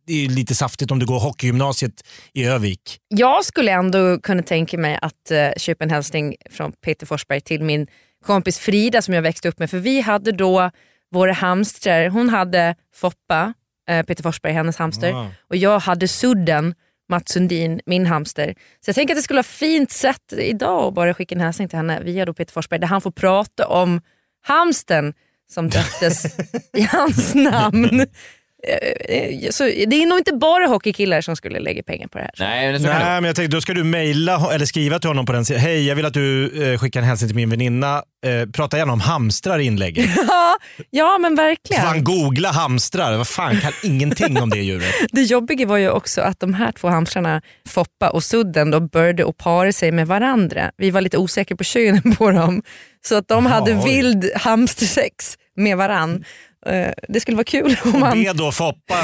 det 0.05 0.25
är 0.25 0.29
lite 0.29 0.55
saftigt 0.55 0.91
om 0.91 0.99
du 0.99 1.05
går 1.05 1.19
hockeygymnasiet 1.19 2.03
i 2.33 2.45
Övik. 2.45 2.99
Jag 3.07 3.45
skulle 3.45 3.71
ändå 3.71 4.19
kunna 4.19 4.43
tänka 4.43 4.77
mig 4.77 4.99
att 5.01 5.31
uh, 5.31 5.37
köpa 5.57 5.83
en 5.83 5.89
hälsning 5.89 6.35
från 6.51 6.71
Peter 6.71 7.05
Forsberg 7.05 7.41
till 7.41 7.63
min 7.63 7.87
kompis 8.23 8.59
Frida 8.59 9.01
som 9.01 9.13
jag 9.13 9.21
växte 9.21 9.49
upp 9.49 9.59
med. 9.59 9.69
För 9.69 9.77
vi 9.77 10.01
hade 10.01 10.31
då 10.31 10.71
våra 11.11 11.33
hamstrar. 11.33 12.07
Hon 12.07 12.29
hade 12.29 12.75
Foppa, 12.95 13.53
uh, 13.91 14.03
Peter 14.03 14.23
Forsberg, 14.23 14.53
hennes 14.53 14.77
hamster. 14.77 15.13
Ah. 15.13 15.27
Och 15.49 15.55
jag 15.55 15.79
hade 15.79 16.07
Sudden, 16.07 16.75
Mats 17.09 17.31
Sundin, 17.31 17.81
min 17.85 18.05
hamster. 18.05 18.55
Så 18.85 18.89
jag 18.89 18.95
tänker 18.95 19.13
att 19.13 19.17
det 19.17 19.23
skulle 19.23 19.37
vara 19.37 19.43
fint 19.43 19.91
sätt 19.91 20.33
idag 20.37 20.87
att 20.87 20.93
bara 20.93 21.13
skicka 21.13 21.35
en 21.35 21.41
hälsning 21.41 21.67
till 21.67 21.77
henne 21.77 21.99
via 22.03 22.25
då 22.25 22.33
Peter 22.33 22.53
Forsberg 22.53 22.79
där 22.79 22.87
han 22.87 23.01
får 23.01 23.11
prata 23.11 23.67
om 23.67 24.01
hamsten 24.41 25.13
som 25.51 25.69
döptes 25.69 26.25
i 26.73 26.81
hans 26.81 27.35
namn. 27.35 28.05
Eh, 28.67 29.49
Så 29.49 29.63
det 29.63 29.95
är 30.03 30.05
nog 30.05 30.17
inte 30.19 30.33
bara 30.33 30.65
hockeykillar 30.67 31.21
som 31.21 31.35
skulle 31.35 31.59
lägga 31.59 31.83
pengar 31.83 32.07
på 32.07 32.17
det 32.17 32.23
här. 32.23 32.31
Nej, 32.39 32.71
men 32.71 32.81
det 32.81 32.87
Nej, 32.89 32.99
men 33.05 33.23
jag 33.23 33.35
tänkte, 33.35 33.57
då 33.57 33.61
ska 33.61 33.73
du 33.73 33.83
mejla 33.83 34.53
eller 34.53 34.65
skriva 34.65 34.99
till 34.99 35.07
honom 35.09 35.25
på 35.25 35.33
den 35.33 35.45
sidan. 35.45 35.61
Hej, 35.61 35.87
jag 35.87 35.95
vill 35.95 36.05
att 36.05 36.13
du 36.13 36.51
eh, 36.73 36.79
skickar 36.79 36.99
en 36.99 37.05
hälsning 37.05 37.29
till 37.29 37.35
min 37.35 37.49
väninna. 37.49 38.03
Eh, 38.25 38.49
prata 38.51 38.77
gärna 38.77 38.93
om 38.93 38.99
hamstrar 39.01 39.59
i 39.59 39.63
inlägget. 39.63 40.09
Ja, 40.27 40.57
ja 40.89 41.17
men 41.21 41.35
verkligen. 41.35 41.81
han 41.85 42.03
googla 42.03 42.51
hamstrar. 42.51 43.17
Vad 43.17 43.27
fan, 43.27 43.59
kan 43.61 43.71
ingenting 43.83 44.41
om 44.41 44.49
det 44.49 44.57
djuret. 44.59 44.93
Det 45.11 45.21
jobbiga 45.21 45.67
var 45.67 45.77
ju 45.77 45.89
också 45.89 46.21
att 46.21 46.39
de 46.39 46.53
här 46.53 46.71
två 46.71 46.87
hamstrarna, 46.87 47.41
Foppa 47.69 48.09
och 48.09 48.23
Sudden, 48.23 48.71
då 48.71 48.79
började 48.79 49.25
att 49.25 49.37
para 49.37 49.71
sig 49.71 49.91
med 49.91 50.07
varandra. 50.07 50.71
Vi 50.77 50.91
var 50.91 51.01
lite 51.01 51.17
osäkra 51.17 51.57
på 51.57 51.63
könen 51.63 52.15
på 52.17 52.31
dem. 52.31 52.61
Så 53.05 53.15
att 53.15 53.27
de 53.27 53.45
Jaha, 53.45 53.53
hade 53.53 53.73
oj. 53.73 53.81
vild 53.85 54.31
hamstersex 54.35 55.37
med 55.55 55.77
varann. 55.77 56.23
Eh, 56.65 56.91
Det 57.09 57.19
skulle 57.19 57.37
vara 57.37 57.43
kul 57.43 57.75
om 57.85 57.99
man, 57.99 58.23
Be 58.23 58.33
då 58.33 58.51
Foppa 58.51 58.95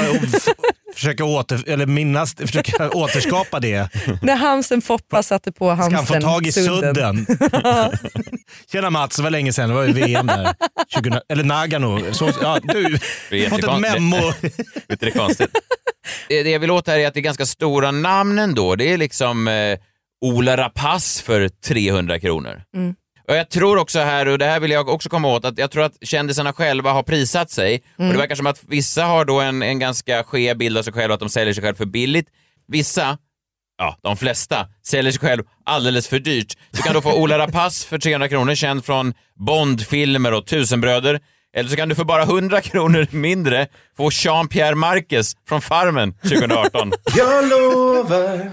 försöka, 0.94 1.24
åter, 1.24 1.68
eller 1.68 1.86
minnas, 1.86 2.34
försöka 2.34 2.90
återskapa 2.90 3.60
det. 3.60 3.88
när 4.22 4.36
hamsten 4.36 4.82
Foppa 4.82 5.22
satte 5.22 5.52
på 5.52 5.64
Ska 5.64 5.82
han 5.82 5.92
hamsten 5.92 6.22
få 6.22 6.28
tag 6.28 6.46
i 6.46 6.52
sudden? 6.52 7.26
Tjena 8.72 8.90
Mats, 8.90 9.16
det 9.16 9.22
var 9.22 9.30
länge 9.30 9.52
sedan. 9.52 9.68
Det 9.68 9.74
var 9.74 9.82
ju 9.82 9.92
VM 9.92 10.26
där. 10.26 10.54
2000, 10.94 11.20
eller 11.28 11.44
Nagano. 11.44 12.14
Så, 12.14 12.30
ja, 12.42 12.58
du 12.62 12.84
är 13.30 13.50
har 13.50 13.58
fått 13.58 13.64
ett 13.64 13.80
memo. 13.80 14.16
Du, 14.88 14.96
det 14.96 15.06
är 15.06 15.10
konstigt. 15.10 15.50
Det 16.28 16.42
det 16.42 16.50
jag 16.50 16.60
vill 16.60 16.70
åt 16.70 16.86
här 16.86 16.98
är 16.98 17.06
att 17.08 17.14
det 17.14 17.20
är 17.20 17.22
ganska 17.22 17.46
stora 17.46 17.90
namn 17.90 18.38
ändå. 18.38 18.76
Det 18.76 18.92
är 18.92 18.96
liksom 18.98 19.48
eh, 19.48 19.78
Ola 20.24 20.56
Rapace 20.56 21.22
för 21.22 21.48
300 21.48 22.20
kronor. 22.20 22.62
Mm. 22.76 22.94
Och 23.30 23.36
Jag 23.36 23.48
tror 23.48 23.76
också 23.78 23.98
här, 23.98 24.28
och 24.28 24.38
det 24.38 24.44
här 24.44 24.60
vill 24.60 24.70
jag 24.70 24.88
också 24.88 25.08
komma 25.08 25.28
åt, 25.28 25.44
att 25.44 25.58
jag 25.58 25.70
tror 25.70 25.84
att 25.84 25.92
kändisarna 26.02 26.52
själva 26.52 26.92
har 26.92 27.02
prisat 27.02 27.50
sig. 27.50 27.82
Och 27.94 28.00
Mm. 28.00 28.12
Det 28.12 28.18
verkar 28.18 28.34
som 28.34 28.46
att 28.46 28.62
vissa 28.68 29.04
har 29.04 29.24
då 29.24 29.40
en, 29.40 29.62
en 29.62 29.78
ganska 29.78 30.24
skev 30.24 30.56
bild 30.56 30.78
av 30.78 30.82
sig 30.82 30.92
själva, 30.92 31.14
att 31.14 31.20
de 31.20 31.28
säljer 31.28 31.54
sig 31.54 31.62
själva 31.62 31.76
för 31.76 31.86
billigt. 31.86 32.26
Vissa, 32.68 33.18
ja 33.78 33.96
de 34.02 34.16
flesta, 34.16 34.66
säljer 34.86 35.12
sig 35.12 35.20
själv 35.20 35.42
alldeles 35.64 36.08
för 36.08 36.18
dyrt. 36.18 36.56
Du 36.70 36.82
kan 36.82 36.94
då 36.94 37.00
få 37.00 37.12
Ola 37.12 37.38
Rapace 37.38 37.88
för 37.88 37.98
300 37.98 38.28
kronor, 38.28 38.54
känd 38.54 38.84
från 38.84 39.14
Bondfilmer 39.46 40.34
och 40.34 40.46
Tusenbröder. 40.46 41.20
Eller 41.56 41.70
så 41.70 41.76
kan 41.76 41.88
du 41.88 41.94
för 41.94 42.04
bara 42.04 42.22
100 42.22 42.60
kronor 42.60 43.06
mindre 43.10 43.66
få 43.96 44.10
Jean-Pierre 44.10 44.74
Marquez 44.74 45.36
från 45.48 45.60
Farmen 45.60 46.12
2018. 46.12 46.92
Jag 47.16 47.48
lovar 47.48 48.50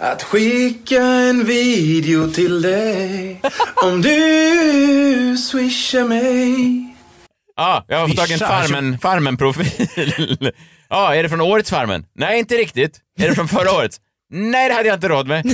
att 0.00 0.22
skicka 0.22 1.02
en 1.02 1.44
video 1.44 2.30
till 2.30 2.62
dig 2.62 3.40
om 3.74 4.02
du 4.02 5.36
swishar 5.38 6.04
mig. 6.04 6.86
Ja, 7.56 7.84
jag 7.88 7.98
har 7.98 8.08
fått 8.08 8.16
tag 8.16 8.30
i 8.30 8.32
en 8.32 8.38
Farmen, 8.38 8.98
Farmen-profil. 8.98 10.52
Ja, 10.92 11.14
är 11.14 11.22
det 11.22 11.28
från 11.28 11.40
årets 11.40 11.70
Farmen? 11.70 12.04
Nej, 12.14 12.38
inte 12.38 12.54
riktigt. 12.54 13.00
Är 13.20 13.28
det 13.28 13.34
från 13.34 13.48
förra 13.48 13.72
årets? 13.72 14.00
Nej, 14.30 14.68
det 14.68 14.74
hade 14.74 14.88
jag 14.88 14.96
inte 14.96 15.08
råd 15.08 15.26
med. 15.28 15.44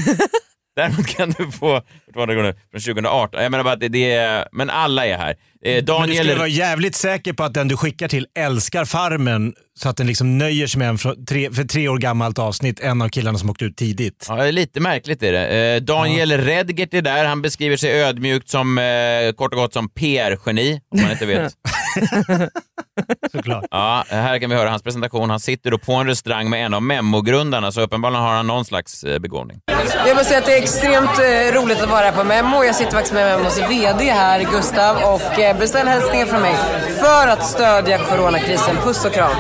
Däremot 0.77 1.07
kan 1.07 1.31
du 1.31 1.53
få 1.53 1.83
200 2.13 2.35
kronor 2.35 2.55
från 2.71 2.81
2018. 2.81 3.43
Jag 3.43 3.51
menar 3.51 3.65
bara 3.65 3.75
att 3.75 3.81
det, 3.81 3.89
det 3.89 4.13
är... 4.13 4.49
Men 4.53 4.71
alla 4.71 5.07
är 5.07 5.19
här. 5.19 5.31
Eh, 5.31 5.37
Men 5.63 5.75
du 5.75 5.81
Daniel... 5.81 6.17
skulle 6.17 6.35
vara 6.35 6.49
jävligt 6.49 6.95
säker 6.95 7.33
på 7.33 7.45
att 7.45 7.55
den 7.55 7.69
du 7.69 7.77
skickar 7.77 8.09
till 8.09 8.27
älskar 8.39 8.85
Farmen 8.85 9.55
så 9.79 9.89
att 9.89 9.97
den 9.97 10.07
liksom 10.07 10.39
nöjer 10.39 10.67
sig 10.67 10.79
med 10.79 10.89
en 10.89 10.99
från 10.99 11.27
tre, 11.27 11.51
för 11.53 11.65
tre 11.65 11.89
år 11.89 11.99
gammalt 11.99 12.39
avsnitt, 12.39 12.81
en 12.81 13.03
av 13.03 13.09
killarna 13.09 13.39
som 13.39 13.51
åkte 13.51 13.65
ut 13.65 13.77
tidigt. 13.77 14.27
Ja, 14.29 14.35
det 14.37 14.49
är 14.49 14.53
lite 14.53 14.81
märkligt 14.81 15.23
är 15.23 15.33
det. 15.33 15.75
Eh, 15.75 15.83
Daniel 15.83 16.33
Redgert 16.33 16.95
är 16.95 17.03
där. 17.03 17.25
Han 17.25 17.43
beskriver 17.43 17.77
sig 17.77 18.03
ödmjukt 18.03 18.49
som, 18.49 18.79
eh, 18.79 19.33
kort 19.37 19.53
och 19.53 19.59
gott 19.59 19.73
som 19.73 19.89
PR-geni, 19.89 20.81
om 20.89 21.03
man 21.03 21.11
inte 21.11 21.27
vet. 21.27 21.53
Såklart. 23.33 23.65
Ja, 23.71 24.05
här 24.09 24.39
kan 24.39 24.51
vi 24.51 24.57
höra 24.57 24.71
hans 24.71 24.83
presentation. 24.83 25.31
Han 25.31 25.41
sitter 25.41 25.71
då 25.71 25.79
på 25.79 25.93
en 25.93 26.07
restaurang 26.07 26.51
med 26.51 26.67
en 26.67 26.75
av 26.75 26.83
Memmo-grundarna, 26.83 27.73
så 27.73 27.81
uppenbarligen 27.81 28.23
har 28.23 28.35
han 28.35 28.47
någon 28.47 28.65
slags 28.65 29.05
eh, 29.05 29.19
begåvning. 29.19 29.61
Jag 30.07 30.17
måste 30.17 30.25
säga 30.25 30.39
att 30.39 30.47
det 30.47 30.59
är 30.59 30.63
extremt 30.63 31.19
eh, 31.19 31.61
roligt 31.61 31.83
att 31.83 31.91
vara 31.91 32.05
här 32.05 32.13
på 32.13 32.25
Memmo. 32.25 32.65
Jag 32.65 32.75
sitter 32.75 32.93
faktiskt 32.93 33.15
med 33.15 33.39
Memmos 33.39 33.59
VD 33.59 34.05
här, 34.11 34.41
Gustav, 34.53 34.97
och 34.97 35.39
eh, 35.39 35.59
beställ 35.59 35.89
hälsningar 35.89 36.27
från 36.27 36.43
mig 36.43 36.55
för 37.01 37.29
att 37.29 37.47
stödja 37.47 37.99
coronakrisen. 37.99 38.77
Puss 38.77 39.05
och 39.05 39.13
kram. 39.13 39.37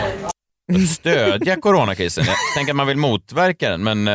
Att 0.74 0.88
stödja 0.88 1.56
coronakrisen. 1.56 2.24
Jag 2.26 2.36
tänker 2.56 2.72
att 2.72 2.76
man 2.76 2.86
vill 2.86 2.96
motverka 2.96 3.70
den, 3.70 3.84
men 3.84 4.08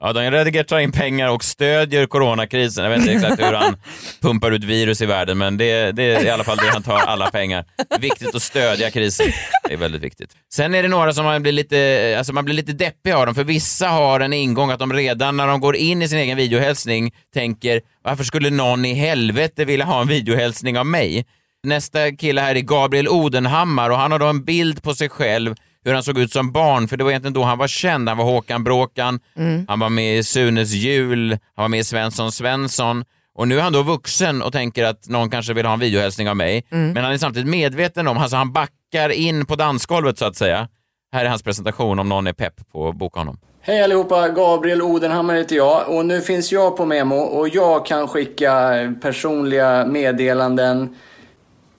ja, 0.00 0.12
Daniel 0.12 0.32
Redgert 0.32 0.68
tar 0.68 0.78
in 0.78 0.92
pengar 0.92 1.28
och 1.28 1.44
stödjer 1.44 2.06
coronakrisen. 2.06 2.84
Jag 2.84 2.90
vet 2.90 3.00
inte 3.00 3.12
exakt 3.12 3.42
hur 3.42 3.52
han 3.52 3.76
pumpar 4.20 4.50
ut 4.50 4.64
virus 4.64 5.02
i 5.02 5.06
världen, 5.06 5.38
men 5.38 5.56
det, 5.56 5.92
det 5.92 6.02
är 6.02 6.24
i 6.24 6.30
alla 6.30 6.44
fall 6.44 6.56
det 6.56 6.70
han 6.72 6.82
tar 6.82 6.98
alla 6.98 7.30
pengar. 7.30 7.64
Viktigt 8.00 8.34
att 8.34 8.42
stödja 8.42 8.90
krisen. 8.90 9.26
Det 9.68 9.72
är 9.72 9.76
väldigt 9.76 10.02
viktigt. 10.02 10.36
Sen 10.52 10.74
är 10.74 10.82
det 10.82 10.88
några 10.88 11.12
som 11.12 11.24
man 11.24 11.42
blir 11.42 11.52
lite, 11.52 12.14
alltså 12.18 12.32
man 12.32 12.44
blir 12.44 12.54
lite 12.54 12.72
deppig 12.72 13.12
av 13.12 13.26
dem, 13.26 13.34
för 13.34 13.44
vissa 13.44 13.88
har 13.88 14.20
en 14.20 14.32
ingång 14.32 14.70
att 14.70 14.78
de 14.78 14.92
redan 14.92 15.36
när 15.36 15.46
de 15.46 15.60
går 15.60 15.76
in 15.76 16.02
i 16.02 16.08
sin 16.08 16.18
egen 16.18 16.36
videohälsning 16.36 17.14
tänker 17.34 17.80
varför 18.02 18.24
skulle 18.24 18.50
någon 18.50 18.84
i 18.84 18.94
helvete 18.94 19.64
vilja 19.64 19.84
ha 19.84 20.00
en 20.00 20.08
videohälsning 20.08 20.78
av 20.78 20.86
mig? 20.86 21.24
Nästa 21.62 22.12
kille 22.12 22.40
här 22.40 22.54
är 22.54 22.60
Gabriel 22.60 23.08
Odenhammar 23.08 23.90
och 23.90 23.96
han 23.96 24.12
har 24.12 24.18
då 24.18 24.26
en 24.26 24.44
bild 24.44 24.82
på 24.82 24.94
sig 24.94 25.08
själv 25.08 25.54
hur 25.84 25.94
han 25.94 26.02
såg 26.02 26.18
ut 26.18 26.32
som 26.32 26.52
barn, 26.52 26.88
för 26.88 26.96
det 26.96 27.04
var 27.04 27.10
egentligen 27.10 27.34
då 27.34 27.42
han 27.42 27.58
var 27.58 27.68
känd. 27.68 28.08
Han 28.08 28.18
var 28.18 28.24
Håkan 28.24 28.64
Bråkan, 28.64 29.20
Mm. 29.36 29.64
han 29.68 29.80
var 29.80 29.88
med 29.88 30.18
i 30.18 30.22
Sunes 30.24 30.72
jul, 30.72 31.30
han 31.56 31.62
var 31.62 31.68
med 31.68 31.80
i 31.80 31.84
Svensson 31.84 32.32
Svensson 32.32 33.04
och 33.34 33.48
nu 33.48 33.58
är 33.58 33.62
han 33.62 33.72
då 33.72 33.82
vuxen 33.82 34.42
och 34.42 34.52
tänker 34.52 34.84
att 34.84 35.08
någon 35.08 35.30
kanske 35.30 35.52
vill 35.54 35.66
ha 35.66 35.72
en 35.72 35.80
videohälsning 35.80 36.28
av 36.28 36.36
mig. 36.36 36.66
Mm. 36.72 36.92
Men 36.92 37.04
han 37.04 37.12
är 37.12 37.18
samtidigt 37.18 37.48
medveten 37.50 38.08
om, 38.08 38.18
alltså 38.18 38.36
han 38.36 38.52
backar 38.52 39.08
in 39.08 39.46
på 39.46 39.56
dansgolvet 39.56 40.18
så 40.18 40.24
att 40.24 40.36
säga. 40.36 40.68
Här 41.12 41.24
är 41.24 41.28
hans 41.28 41.42
presentation 41.42 41.98
om 41.98 42.08
någon 42.08 42.26
är 42.26 42.32
pepp 42.32 42.54
på 42.72 42.88
att 42.88 42.96
boka 42.96 43.20
honom. 43.20 43.38
Hej 43.62 43.82
allihopa, 43.82 44.28
Gabriel 44.28 44.82
Odenhammar 44.82 45.34
heter 45.34 45.56
jag 45.56 45.88
och 45.88 46.06
nu 46.06 46.20
finns 46.20 46.52
jag 46.52 46.76
på 46.76 46.84
Memo 46.86 47.16
och 47.16 47.48
jag 47.48 47.86
kan 47.86 48.08
skicka 48.08 48.70
personliga 49.02 49.86
meddelanden. 49.86 50.96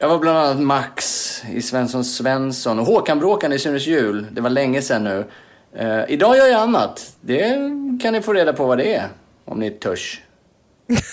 Jag 0.01 0.09
var 0.09 0.19
bland 0.19 0.37
annat 0.37 0.59
Max 0.59 1.43
i 1.51 1.61
Svensson 1.61 2.05
Svensson 2.05 2.79
och 2.79 2.85
Håkan 2.85 3.19
Bråkan 3.19 3.53
i 3.53 3.59
Sunes 3.59 3.87
jul. 3.87 4.27
Det 4.31 4.41
var 4.41 4.49
länge 4.49 4.81
sedan 4.81 5.03
nu. 5.03 5.25
Eh, 5.75 6.01
idag 6.07 6.37
gör 6.37 6.47
jag 6.47 6.61
annat. 6.61 7.15
Det 7.21 7.43
kan 8.01 8.13
ni 8.13 8.21
få 8.21 8.33
reda 8.33 8.53
på 8.53 8.65
vad 8.65 8.77
det 8.77 8.95
är, 8.95 9.09
om 9.45 9.59
ni 9.59 9.71
törs. 9.71 10.21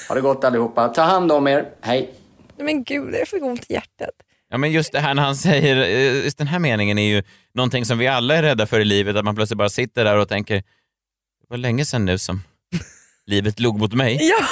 Ha 0.09 0.15
det 0.15 0.21
gott 0.21 0.45
allihopa. 0.45 0.89
Ta 0.89 1.03
hand 1.03 1.33
om 1.33 1.49
er. 1.49 1.69
Hej. 1.81 2.15
Men 2.57 2.85
gud, 2.85 3.15
jag 3.15 3.29
fick 3.29 3.43
ont 3.43 3.71
i 3.71 3.73
hjärtat. 3.73 4.11
Ja, 4.51 4.59
men 4.59 4.73
just 4.73 4.93
det 4.93 5.01
här 5.01 5.15
när 5.15 5.23
han 5.23 5.37
säger, 5.37 5.77
eh, 5.77 6.25
just 6.25 6.39
den 6.39 6.47
här 6.47 6.59
meningen 6.59 6.99
är 6.99 7.09
ju 7.09 7.23
någonting 7.55 7.85
som 7.85 7.99
vi 7.99 8.07
alla 8.07 8.37
är 8.37 8.43
rädda 8.43 8.67
för 8.67 8.81
i 8.81 8.85
livet, 8.85 9.17
att 9.17 9.25
man 9.25 9.37
plötsligt 9.37 9.59
bara 9.59 9.69
sitter 9.69 10.05
där 10.05 10.19
och 10.19 10.29
tänker, 10.29 10.57
det 10.57 11.47
var 11.49 11.57
länge 11.57 11.85
sedan 11.85 12.05
nu 12.05 12.19
som 12.19 12.43
livet 13.27 13.61
log 13.61 13.79
mot 13.79 13.93
mig. 13.93 14.19
Ja! 14.21 14.47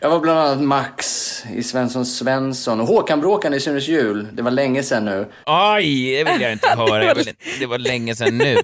Jag 0.00 0.10
var 0.10 0.20
bland 0.20 0.38
annat 0.38 0.60
Max 0.60 1.28
i 1.54 1.62
Svensson 1.62 2.06
Svensson 2.06 2.80
och 2.80 2.86
Håkan 2.86 3.20
Bråkan 3.20 3.54
i 3.54 3.60
Sunes 3.60 3.88
jul. 3.88 4.28
Det 4.32 4.42
var 4.42 4.50
länge 4.50 4.82
sedan 4.82 5.04
nu. 5.04 5.26
Aj, 5.46 6.12
det 6.24 6.32
vill 6.32 6.42
jag 6.42 6.52
inte 6.52 6.68
höra. 6.68 7.04
Jag 7.04 7.14
vill, 7.24 7.28
det 7.60 7.66
var 7.66 7.78
länge 7.78 8.14
sedan 8.14 8.38
nu. 8.38 8.56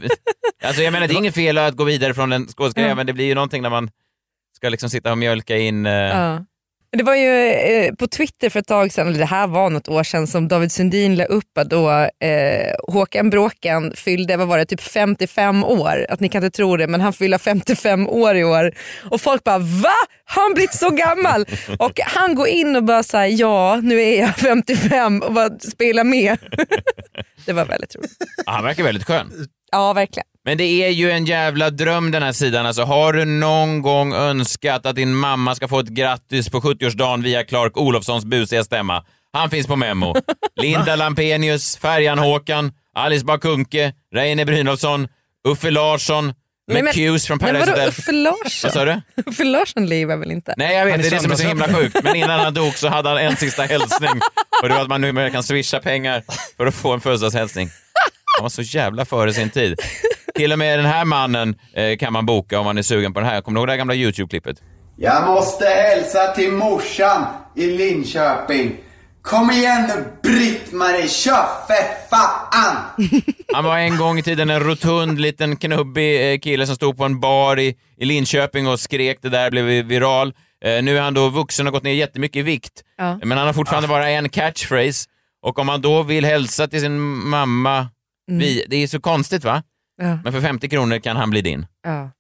Alltså 0.63 0.83
jag 0.83 0.93
menar, 0.93 1.09
det 1.09 1.15
är 1.15 1.19
inget 1.19 1.35
fel 1.35 1.59
att 1.59 1.77
gå 1.77 1.85
vidare 1.85 2.15
från 2.15 2.33
en 2.33 2.47
skådespelare, 2.47 2.91
Ja. 2.91 2.95
men 2.95 3.07
det 3.07 3.13
blir 3.13 3.25
ju 3.27 3.35
någonting 3.35 3.63
när 3.63 3.71
man 3.71 3.91
ska 4.57 4.69
liksom 4.69 4.91
sitta 4.91 5.11
och 5.13 5.19
mjölka 5.19 5.57
in... 5.57 5.87
eh, 5.87 5.93
Ja. 5.93 6.39
Det 6.97 7.03
var 7.03 7.15
ju 7.15 7.51
eh, 7.51 7.95
på 7.95 8.07
Twitter 8.07 8.51
för 8.51 8.61
ett 8.61 8.67
tag 8.67 8.93
sedan, 8.93 9.09
eller 9.09 9.19
det 9.19 9.25
här 9.25 9.47
var 9.47 9.71
något 9.71 9.89
år 9.89 10.03
sedan, 10.03 10.27
som 10.27 10.49
David 10.49 10.73
Sundin 10.73 11.17
la 11.17 11.25
upp 11.25 11.59
att 11.59 11.71
då 11.71 11.91
eh, 12.27 12.75
Håkan 12.89 13.31
Bråkan 13.31 13.93
fyllde, 13.97 14.37
vad 14.37 14.49
var 14.49 14.59
det, 14.59 14.65
typ 14.65 14.81
55 14.81 15.65
år. 15.65 16.07
Att 16.09 16.21
ni 16.21 16.29
kan 16.29 16.45
inte 16.45 16.57
tro 16.57 16.77
det, 16.77 16.87
men 16.87 17.01
han 17.01 17.13
fyller 17.13 17.39
55 17.39 18.09
år 18.09 18.35
i 18.35 18.45
år. 18.45 18.75
Och 19.11 19.21
folk 19.21 19.45
bara 19.45 19.59
va? 19.59 19.95
Har 20.25 20.43
han 20.43 20.55
blivit 20.55 20.75
så 20.75 20.91
gammal? 20.91 21.45
och 21.79 22.01
han 22.05 22.35
går 22.35 22.49
in 22.49 22.77
och 22.77 22.85
bara 22.85 23.03
säger 23.03 23.41
ja, 23.41 23.81
nu 23.83 24.01
är 24.01 24.21
jag 24.21 24.37
55 24.37 25.23
och 25.23 25.33
bara 25.33 25.59
spelar 25.59 26.05
med. 26.05 26.39
det 27.47 27.53
var 27.53 27.65
väldigt 27.65 27.97
roligt. 27.97 28.13
Han 28.47 28.65
verkar 28.65 28.83
väldigt 28.83 29.05
skön. 29.05 29.49
Ja, 29.73 29.93
verkligen. 29.93 30.27
Men 30.45 30.59
det 30.59 30.65
är 30.65 30.89
ju 30.91 31.11
en 31.11 31.25
jävla 31.25 31.71
dröm 31.71 32.11
den 32.11 32.23
här 32.23 32.33
sidan. 32.33 32.67
Alltså, 32.67 32.83
har 32.83 33.13
du 33.13 33.25
någon 33.25 33.83
gång 33.83 34.15
önskat 34.15 34.87
att 34.87 34.97
din 34.97 35.15
mamma 35.15 35.55
ska 35.55 35.69
få 35.69 35.79
ett 35.81 35.89
grattis 35.89 36.49
på 36.51 36.61
70-årsdagen 36.61 37.23
via 37.23 37.45
Clark 37.45 37.77
Olofssons 37.77 38.25
busiga 38.25 38.65
stämma? 38.65 39.05
Han 39.33 39.51
finns 39.51 39.67
på 39.67 39.77
Memo. 39.77 40.15
Linda 40.61 40.97
Lampenius, 40.97 41.77
Färjan-Håkan, 41.79 42.73
Alice 42.97 43.25
Bakunke, 43.25 43.93
Reine 44.15 44.45
Brynolfsson, 44.45 45.09
Uffe 45.49 45.71
Larsson, 45.71 46.25
Men- 46.27 46.35
men- 46.67 46.85
McHughes 46.85 47.27
från 47.27 47.39
Men 47.41 47.47
Paradise 47.49 47.71
vadå 47.71 47.83
Hotel. 47.83 47.89
Uffe 47.89 48.13
Larsson? 48.13 48.69
Vad 48.69 48.73
sa 48.73 48.85
du? 48.85 49.01
Uffe 49.31 49.45
Larsson 49.45 49.87
lever 49.87 50.17
väl 50.17 50.31
inte? 50.31 50.55
Nej, 50.57 50.77
jag 50.77 50.85
vet. 50.87 51.03
Det 51.03 51.07
är 51.09 51.11
det 51.11 51.21
som 51.21 51.33
är 51.33 51.37
så 51.37 51.49
himla 51.49 51.69
sjukt. 51.75 51.97
Men 52.03 52.17
innan 52.17 52.41
han 52.41 52.55
dog 52.55 52.75
så 52.75 52.89
hade 52.89 53.09
han 53.09 53.19
en 53.19 53.37
sista 53.37 53.63
hälsning. 53.73 54.21
Och 54.63 54.69
det 54.69 54.75
var 54.75 54.83
att 54.83 54.89
man 54.89 55.01
numera 55.01 55.31
kan 55.31 55.43
swisha 55.43 55.79
pengar 55.81 56.23
för 56.57 56.67
att 56.67 56.75
få 56.75 56.93
en 56.93 57.01
födelsedagshälsning. 57.01 57.69
Han 58.39 58.43
var 58.43 58.51
så 58.51 58.63
jävla 58.63 59.05
före 59.05 59.33
sin 59.35 59.51
tid. 59.51 59.81
Till 60.37 60.53
och 60.53 60.59
med 60.59 60.79
den 60.79 60.87
här 60.87 61.05
mannen 61.05 61.55
eh, 61.75 61.97
kan 61.97 62.13
man 62.13 62.27
boka 62.27 62.59
om 62.59 62.65
man 62.65 62.79
är 62.79 62.83
sugen 62.83 63.13
på 63.15 63.21
det 63.21 63.27
här. 63.27 63.41
Kommer 63.41 63.57
du 63.57 63.61
ihåg 63.61 63.69
det 63.69 63.73
här 63.73 63.79
gamla 63.79 63.95
YouTube-klippet? 63.95 64.57
Jag 64.97 65.27
måste 65.27 65.65
hälsa 65.67 66.27
till 66.35 66.53
morsan 66.53 67.25
i 67.57 67.67
Linköping. 67.67 68.77
Kom 69.23 69.51
igen 69.51 69.83
nu 69.89 70.05
Britt-Marie, 70.31 71.09
kör 71.09 71.47
för 71.67 72.09
fan! 72.11 72.77
Han 73.55 73.65
var 73.65 73.79
en 73.79 73.97
gång 73.97 74.19
i 74.19 74.23
tiden 74.23 74.51
en 74.51 74.61
rotund 74.61 75.21
liten 75.21 75.57
knubbig 75.57 76.33
eh, 76.33 76.39
kille 76.39 76.67
som 76.67 76.77
stod 76.77 76.97
på 76.97 77.05
en 77.05 77.21
bar 77.21 77.59
i, 77.59 77.75
i 77.99 78.05
Linköping 78.05 78.69
och 78.69 78.81
skrek. 78.81 79.19
Det 79.23 79.29
där 79.29 79.51
blev 79.51 79.65
viral. 79.87 80.35
Eh, 80.65 80.83
nu 80.83 80.97
är 80.99 81.03
han 81.03 81.15
då 81.15 81.29
vuxen 81.29 81.67
och 81.67 81.73
gått 81.73 81.83
ner 81.83 81.93
jättemycket 81.93 82.37
i 82.37 82.43
vikt. 82.43 82.83
Ja. 82.99 83.19
Men 83.23 83.39
han 83.39 83.47
har 83.47 83.55
fortfarande 83.55 83.89
bara 83.89 84.09
en 84.09 84.29
catchphrase. 84.29 85.09
Och 85.43 85.59
om 85.59 85.67
man 85.67 85.81
då 85.83 86.03
vill 86.03 86.25
hälsa 86.25 86.67
till 86.69 86.81
sin 86.81 86.99
mamma, 87.29 87.89
Mm. 88.29 88.39
vi, 88.41 88.65
det 88.69 88.77
är 88.77 88.87
så 88.87 89.01
konstigt 89.01 89.45
va? 89.45 89.63
Ja. 90.03 90.19
Men 90.25 90.33
för 90.33 90.41
50 90.41 90.69
kronor 90.69 90.99
kan 90.99 91.17
han 91.17 91.31
bli 91.31 91.41
din. 91.43 91.67
Ja. 91.85 92.11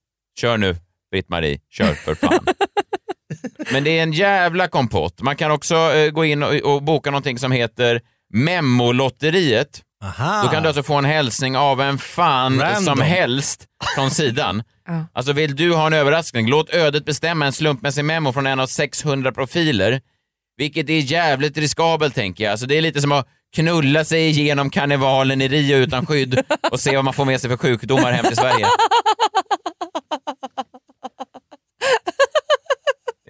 Kör 0.40 0.56
nu, 0.58 0.76
Britt-Marie. 1.10 1.60
Kör 1.70 1.94
för 1.94 2.14
fan. 2.14 2.46
Men 3.72 3.84
det 3.84 3.98
är 3.98 4.02
en 4.02 4.12
jävla 4.12 4.68
kompott. 4.68 5.22
Man 5.22 5.36
kan 5.36 5.50
också 5.50 5.74
eh, 5.76 6.10
gå 6.10 6.24
in 6.24 6.42
och, 6.42 6.54
och 6.54 6.82
boka 6.82 7.10
någonting 7.10 7.38
som 7.38 7.52
heter 7.52 8.00
Memolotteriet. 8.32 9.82
Då 10.42 10.48
kan 10.48 10.62
du 10.62 10.68
alltså 10.68 10.82
få 10.82 10.94
en 10.94 11.04
hälsning 11.04 11.56
av 11.56 11.80
en 11.80 11.98
fan 11.98 12.60
Random. 12.60 12.84
som 12.84 13.00
helst 13.00 13.66
från 13.94 14.10
sidan. 14.10 14.62
Ja. 14.86 15.06
Alltså 15.12 15.32
vill 15.32 15.56
du 15.56 15.74
ha 15.74 15.86
en 15.86 15.92
överraskning, 15.92 16.48
låt 16.48 16.70
ödet 16.70 17.04
bestämma 17.04 17.46
en 17.46 17.52
slumpmässig 17.52 18.04
memo 18.04 18.32
från 18.32 18.46
en 18.46 18.60
av 18.60 18.66
600 18.66 19.32
profiler. 19.32 20.00
Vilket 20.56 20.90
är 20.90 20.98
jävligt 20.98 21.58
riskabelt 21.58 22.14
tänker 22.14 22.44
jag. 22.44 22.50
Alltså, 22.50 22.66
det 22.66 22.74
är 22.78 22.80
lite 22.82 23.00
som 23.00 23.12
att 23.12 23.28
knulla 23.54 24.04
sig 24.04 24.28
igenom 24.28 24.70
karnevalen 24.70 25.42
i 25.42 25.48
Rio 25.48 25.76
utan 25.76 26.06
skydd 26.06 26.42
och 26.70 26.80
se 26.80 26.96
vad 26.96 27.04
man 27.04 27.14
får 27.14 27.24
med 27.24 27.40
sig 27.40 27.50
för 27.50 27.56
sjukdomar 27.56 28.12
hem 28.12 28.24
till 28.26 28.36
Sverige. 28.36 28.66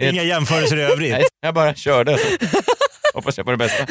Inga 0.01 0.23
jämförelser 0.23 0.77
i 0.77 0.83
övrigt. 0.83 1.13
Nej, 1.13 1.25
jag 1.41 1.55
bara 1.55 1.75
körde. 1.75 2.19
Hoppas 3.15 3.37
jag 3.37 3.47
på 3.47 3.51
det 3.53 3.59
bästa. 3.59 3.87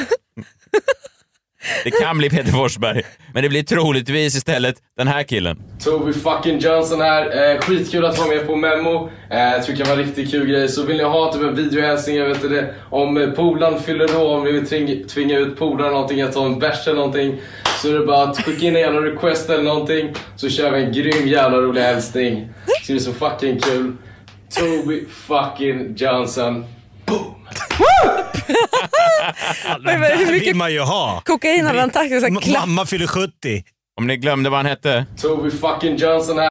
Det 1.83 1.91
kan 1.91 2.17
bli 2.17 2.29
Peter 2.29 2.51
Forsberg, 2.51 3.01
men 3.33 3.43
det 3.43 3.49
blir 3.49 3.63
troligtvis 3.63 4.35
istället 4.35 4.75
den 4.97 5.07
här 5.07 5.23
killen. 5.23 5.63
Toby 5.83 6.13
fucking 6.13 6.59
Johnson 6.59 7.01
här. 7.01 7.51
Eh, 7.53 7.59
skitkul 7.59 8.05
att 8.05 8.17
vara 8.17 8.27
med 8.27 8.47
på 8.47 8.55
Memo. 8.55 9.09
Eh, 9.29 9.39
jag 9.39 9.65
tycker 9.65 9.83
det 9.83 9.89
var 9.89 9.97
en 9.97 10.05
riktigt 10.05 10.31
kul 10.31 10.47
grej. 10.47 10.69
Så 10.69 10.83
vill 10.83 10.97
ni 10.97 11.03
ha 11.03 11.33
typ 11.33 11.41
en 11.41 11.55
videohälsning, 11.55 12.15
jag 12.15 12.27
vet 12.27 12.35
inte 12.35 12.47
det, 12.47 12.73
om 12.89 13.17
eh, 13.17 13.29
polaren 13.29 13.79
fyller 13.81 14.17
år, 14.17 14.37
om 14.37 14.43
ni 14.43 14.51
vill 14.51 14.67
tvinga, 14.67 15.07
tvinga 15.07 15.37
ut 15.37 15.57
polaren 15.59 15.93
någonting, 15.93 16.21
att 16.21 16.33
ta 16.33 16.45
en 16.45 16.59
bärs 16.59 16.87
eller 16.87 16.97
någonting. 16.97 17.41
Så 17.81 17.89
är 17.89 17.99
det 17.99 18.05
bara 18.05 18.23
att 18.23 18.37
skicka 18.37 18.65
in 18.65 18.75
en 18.75 18.81
jävla 18.81 19.01
request 19.01 19.49
eller 19.49 19.63
någonting. 19.63 20.13
Så 20.35 20.49
kör 20.49 20.71
vi 20.71 20.83
en 20.83 20.93
grym 20.93 21.27
jävla 21.27 21.57
rolig 21.57 21.81
hälsning. 21.81 22.49
Så 22.65 22.93
det 22.93 22.93
bli 22.93 22.99
så 22.99 23.13
fucking 23.13 23.59
kul. 23.59 23.93
Toby 24.59 25.05
fucking 25.09 25.95
Johnson. 25.95 26.65
Men 29.79 30.01
vad- 30.01 30.09
hur 30.11 30.31
mycket 30.31 30.47
vill 30.47 30.55
man 30.55 30.73
ju 30.73 30.79
ha. 30.79 31.21
kokain 31.25 31.65
hade 31.65 31.79
han 31.79 31.89
tagit? 31.89 32.21
Så 32.21 32.27
här, 32.27 32.41
klapp. 32.41 32.59
Mamma 32.67 32.85
fyller 32.85 33.07
70. 33.07 33.63
Om 33.99 34.07
ni 34.07 34.17
glömde 34.17 34.49
vad 34.49 34.59
han 34.59 34.65
hette? 34.65 35.05
Toby 35.21 35.51
fucking 35.51 35.95
Johnson 35.95 36.37
här. 36.37 36.49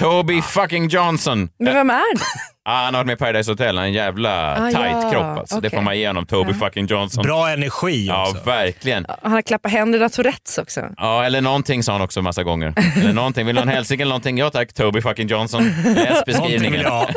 Toby 0.00 0.42
fucking 0.42 0.88
Johnson. 0.88 1.48
Men 1.58 1.74
vem 1.74 1.90
är 1.90 2.14
det? 2.14 2.20
Ah, 2.66 2.84
han 2.84 2.94
har 2.94 3.00
varit 3.00 3.06
med 3.06 3.14
i 3.14 3.16
Paradise 3.16 3.50
Hotel. 3.50 3.66
Han 3.66 3.76
har 3.76 3.84
en 3.86 3.92
jävla 3.92 4.54
Ah, 4.54 4.70
tight 4.70 4.76
ja, 5.02 5.10
kropp. 5.12 5.38
Alltså. 5.38 5.54
Det 5.60 5.68
okej. 5.68 5.78
får 5.78 5.84
man 5.84 5.98
ge 5.98 6.06
honom. 6.06 6.26
Toby 6.26 6.54
fucking 6.54 6.86
Johnson. 6.86 7.22
Bra 7.22 7.48
energi 7.50 8.06
Ja, 8.06 8.28
också. 8.30 8.44
verkligen. 8.44 9.06
Han 9.22 9.32
har 9.32 9.42
klappat 9.42 9.72
händerna 9.72 10.08
Tourettes 10.08 10.58
också. 10.58 10.88
Ja, 10.96 11.24
eller 11.24 11.40
någonting 11.40 11.82
sa 11.82 11.92
han 11.92 12.00
också 12.00 12.22
massa 12.22 12.42
gånger. 12.42 12.74
Eller 12.96 13.12
någonting. 13.12 13.46
Vill 13.46 13.54
du 13.54 13.60
ha 13.60 13.68
en 13.68 13.74
hälsning 13.74 14.00
eller 14.00 14.08
någonting? 14.10 14.38
Ja 14.38 14.50
tack, 14.50 14.72
Toby 14.72 15.00
fucking 15.00 15.28
Johnson. 15.28 15.72
Läs 15.94 16.24
beskrivningen. 16.26 16.80
Ja, 16.80 17.08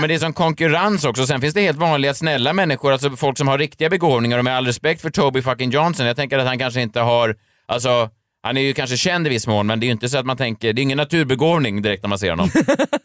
men 0.00 0.08
det 0.08 0.14
är 0.14 0.18
som 0.18 0.32
konkurrens 0.32 1.04
också. 1.04 1.26
Sen 1.26 1.40
finns 1.40 1.54
det 1.54 1.60
helt 1.60 1.78
vanliga 1.78 2.14
snälla 2.14 2.52
människor, 2.52 2.92
alltså 2.92 3.10
folk 3.10 3.38
som 3.38 3.48
har 3.48 3.58
riktiga 3.58 3.88
begåvningar 3.90 4.38
och 4.38 4.44
med 4.44 4.56
all 4.56 4.66
respekt 4.66 5.02
för 5.02 5.10
Toby 5.10 5.42
fucking 5.42 5.70
Johnson. 5.70 6.06
Jag 6.06 6.16
tänker 6.16 6.38
att 6.38 6.46
han 6.46 6.58
kanske 6.58 6.80
inte 6.80 7.00
har, 7.00 7.34
alltså 7.68 8.08
han 8.42 8.56
är 8.56 8.60
ju 8.60 8.74
kanske 8.74 8.96
känd 8.96 9.26
i 9.26 9.30
viss 9.30 9.46
mån, 9.46 9.66
men 9.66 9.80
det 9.80 9.84
är 9.84 9.88
ju 9.88 9.92
inte 9.92 10.08
så 10.08 10.18
att 10.18 10.26
man 10.26 10.36
tänker, 10.36 10.72
det 10.72 10.80
är 10.80 10.82
ingen 10.82 10.96
naturbegåvning 10.98 11.82
direkt 11.82 12.02
när 12.02 12.08
man 12.08 12.18
ser 12.18 12.30
honom. 12.30 12.50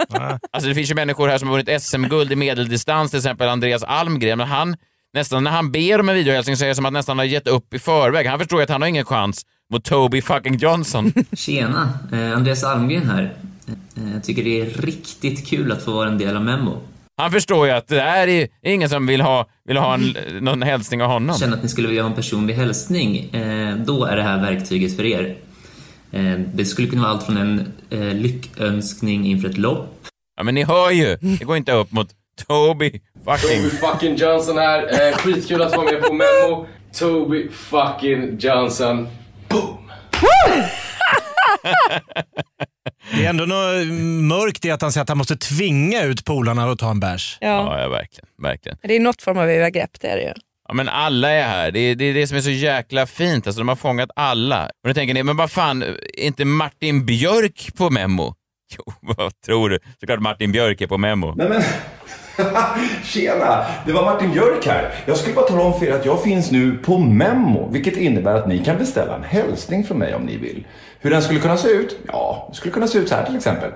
alltså 0.51 0.69
det 0.69 0.75
finns 0.75 0.91
ju 0.91 0.95
människor 0.95 1.27
här 1.27 1.37
som 1.37 1.47
har 1.49 1.55
vunnit 1.57 1.81
SM-guld 1.81 2.31
i 2.31 2.35
medeldistans, 2.35 3.11
till 3.11 3.17
exempel 3.17 3.49
Andreas 3.49 3.83
Almgren, 3.83 4.37
men 4.37 4.47
han, 4.47 4.75
nästan 5.13 5.43
när 5.43 5.51
han 5.51 5.71
ber 5.71 5.99
om 5.99 6.09
en 6.09 6.15
videohälsning 6.15 6.57
så 6.57 6.63
är 6.65 6.69
det 6.69 6.75
som 6.75 6.85
att 6.85 6.93
nästan 6.93 7.17
ha 7.19 7.25
gett 7.25 7.47
upp 7.47 7.73
i 7.73 7.79
förväg. 7.79 8.27
Han 8.27 8.39
förstår 8.39 8.59
ju 8.59 8.63
att 8.63 8.69
han 8.69 8.81
har 8.81 8.89
ingen 8.89 9.05
chans 9.05 9.45
mot 9.71 9.85
Toby 9.85 10.21
fucking 10.21 10.57
Johnson. 10.57 11.13
Tjena, 11.33 11.89
eh, 12.11 12.31
Andreas 12.37 12.63
Almgren 12.63 13.09
här. 13.09 13.33
Eh, 13.97 14.13
Jag 14.13 14.23
tycker 14.23 14.43
det 14.43 14.61
är 14.61 14.65
riktigt 14.65 15.47
kul 15.47 15.71
att 15.71 15.83
få 15.85 15.91
vara 15.91 16.07
en 16.09 16.17
del 16.17 16.35
av 16.35 16.43
Memo. 16.43 16.81
Han 17.17 17.31
förstår 17.31 17.67
ju 17.67 17.73
att 17.73 17.87
det 17.87 17.99
här 18.01 18.27
är 18.27 18.47
ingen 18.63 18.89
som 18.89 19.07
vill 19.07 19.21
ha, 19.21 19.49
vill 19.65 19.77
ha 19.77 19.93
en, 19.93 20.15
någon 20.41 20.61
hälsning 20.61 21.01
av 21.01 21.09
honom. 21.09 21.37
Känner 21.37 21.57
att 21.57 21.63
ni 21.63 21.69
skulle 21.69 21.87
vilja 21.87 22.03
ha 22.03 22.09
en 22.09 22.15
personlig 22.15 22.53
hälsning, 22.53 23.35
eh, 23.35 23.75
då 23.75 24.05
är 24.05 24.15
det 24.15 24.23
här 24.23 24.41
verktyget 24.41 24.95
för 24.95 25.05
er. 25.05 25.35
Eh, 26.11 26.21
Det 26.53 26.65
skulle 26.65 26.87
kunna 26.87 27.01
vara 27.01 27.11
allt 27.11 27.23
från 27.23 27.37
en 27.37 27.73
eh, 27.89 27.99
lyckönskning 28.13 29.25
inför 29.25 29.49
ett 29.49 29.57
lopp. 29.57 29.99
Ja, 30.37 30.43
men 30.43 30.55
ni 30.55 30.63
hör 30.63 30.91
ju. 30.91 31.17
Det 31.39 31.45
går 31.45 31.57
inte 31.57 31.71
upp 31.71 31.91
mot 31.91 32.07
Toby 32.47 33.01
fucking... 33.25 33.63
Toby 33.63 33.69
fucking 33.69 34.15
Johnson 34.15 34.57
här. 34.57 35.07
Eh, 35.09 35.15
skitkul 35.17 35.61
att 35.61 35.75
vara 35.77 35.91
med 35.91 36.01
på 36.03 36.13
Memo. 36.13 36.67
Toby 36.99 37.49
fucking 37.51 38.37
Johnson. 38.39 39.07
Det 43.15 43.25
är 43.25 43.29
ändå 43.29 43.45
något 43.45 43.87
mörkt 44.23 44.65
i 44.65 44.71
att 44.71 44.81
han 44.81 44.91
säger 44.91 45.01
att 45.03 45.09
han 45.09 45.17
måste 45.17 45.35
tvinga 45.35 46.03
ut 46.03 46.25
polarna 46.25 46.71
att 46.71 46.79
ta 46.79 46.91
en 46.91 46.99
bärs. 46.99 47.37
Ja. 47.41 47.47
Ja, 47.47 47.81
ja, 47.81 47.89
verkligen. 47.89 48.29
verkligen. 48.41 48.77
Det 48.81 48.95
är 48.95 48.99
något 48.99 49.21
form 49.21 49.37
av 49.37 49.49
övergrepp, 49.49 49.91
det 50.01 50.07
är 50.07 50.15
det 50.15 50.23
ju. 50.23 50.33
Ja, 50.67 50.73
men 50.73 50.89
alla 50.89 51.29
är 51.29 51.43
här. 51.43 51.71
Det 51.71 51.79
är, 51.79 51.95
det 51.95 52.05
är 52.05 52.13
det 52.13 52.27
som 52.27 52.37
är 52.37 52.41
så 52.41 52.49
jäkla 52.49 53.05
fint. 53.05 53.47
Alltså, 53.47 53.59
de 53.59 53.67
har 53.67 53.75
fångat 53.75 54.09
alla. 54.15 54.65
Och 54.65 54.87
då 54.87 54.93
tänker 54.93 55.13
ni, 55.13 55.23
men 55.23 55.37
vad 55.37 55.51
fan, 55.51 55.83
är 55.83 56.19
inte 56.19 56.45
Martin 56.45 57.05
Björk 57.05 57.71
på 57.77 57.89
Memo? 57.89 58.35
Jo, 58.77 58.93
vad 59.17 59.41
tror 59.41 59.69
du? 59.69 59.79
Såklart 59.99 60.19
Martin 60.19 60.51
Björk 60.51 60.81
är 60.81 60.87
på 60.87 60.97
Memo. 60.97 61.33
Nej 61.35 61.49
men, 61.49 61.61
tjena! 63.03 63.65
Det 63.85 63.91
var 63.93 64.05
Martin 64.05 64.31
Björk 64.31 64.65
här. 64.65 64.93
Jag 65.05 65.17
skulle 65.17 65.35
bara 65.35 65.45
tala 65.47 65.61
om 65.61 65.79
för 65.79 65.85
er 65.85 65.91
att 65.91 66.05
jag 66.05 66.23
finns 66.23 66.51
nu 66.51 66.77
på 66.77 66.97
Memo, 66.97 67.69
vilket 67.71 67.97
innebär 67.97 68.33
att 68.35 68.47
ni 68.47 68.59
kan 68.65 68.77
beställa 68.77 69.15
en 69.15 69.23
hälsning 69.23 69.83
från 69.83 69.97
mig 69.97 70.15
om 70.15 70.21
ni 70.21 70.37
vill. 70.37 70.65
Hur 71.03 71.09
den 71.09 71.21
skulle 71.21 71.39
kunna 71.39 71.57
se 71.57 71.67
ut? 71.67 71.97
Ja, 72.07 72.47
det 72.49 72.55
skulle 72.55 72.73
kunna 72.73 72.87
se 72.87 72.97
ut 72.97 73.09
så 73.09 73.15
här 73.15 73.25
till 73.25 73.35
exempel. 73.35 73.71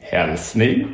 Hälsning. 0.00 0.88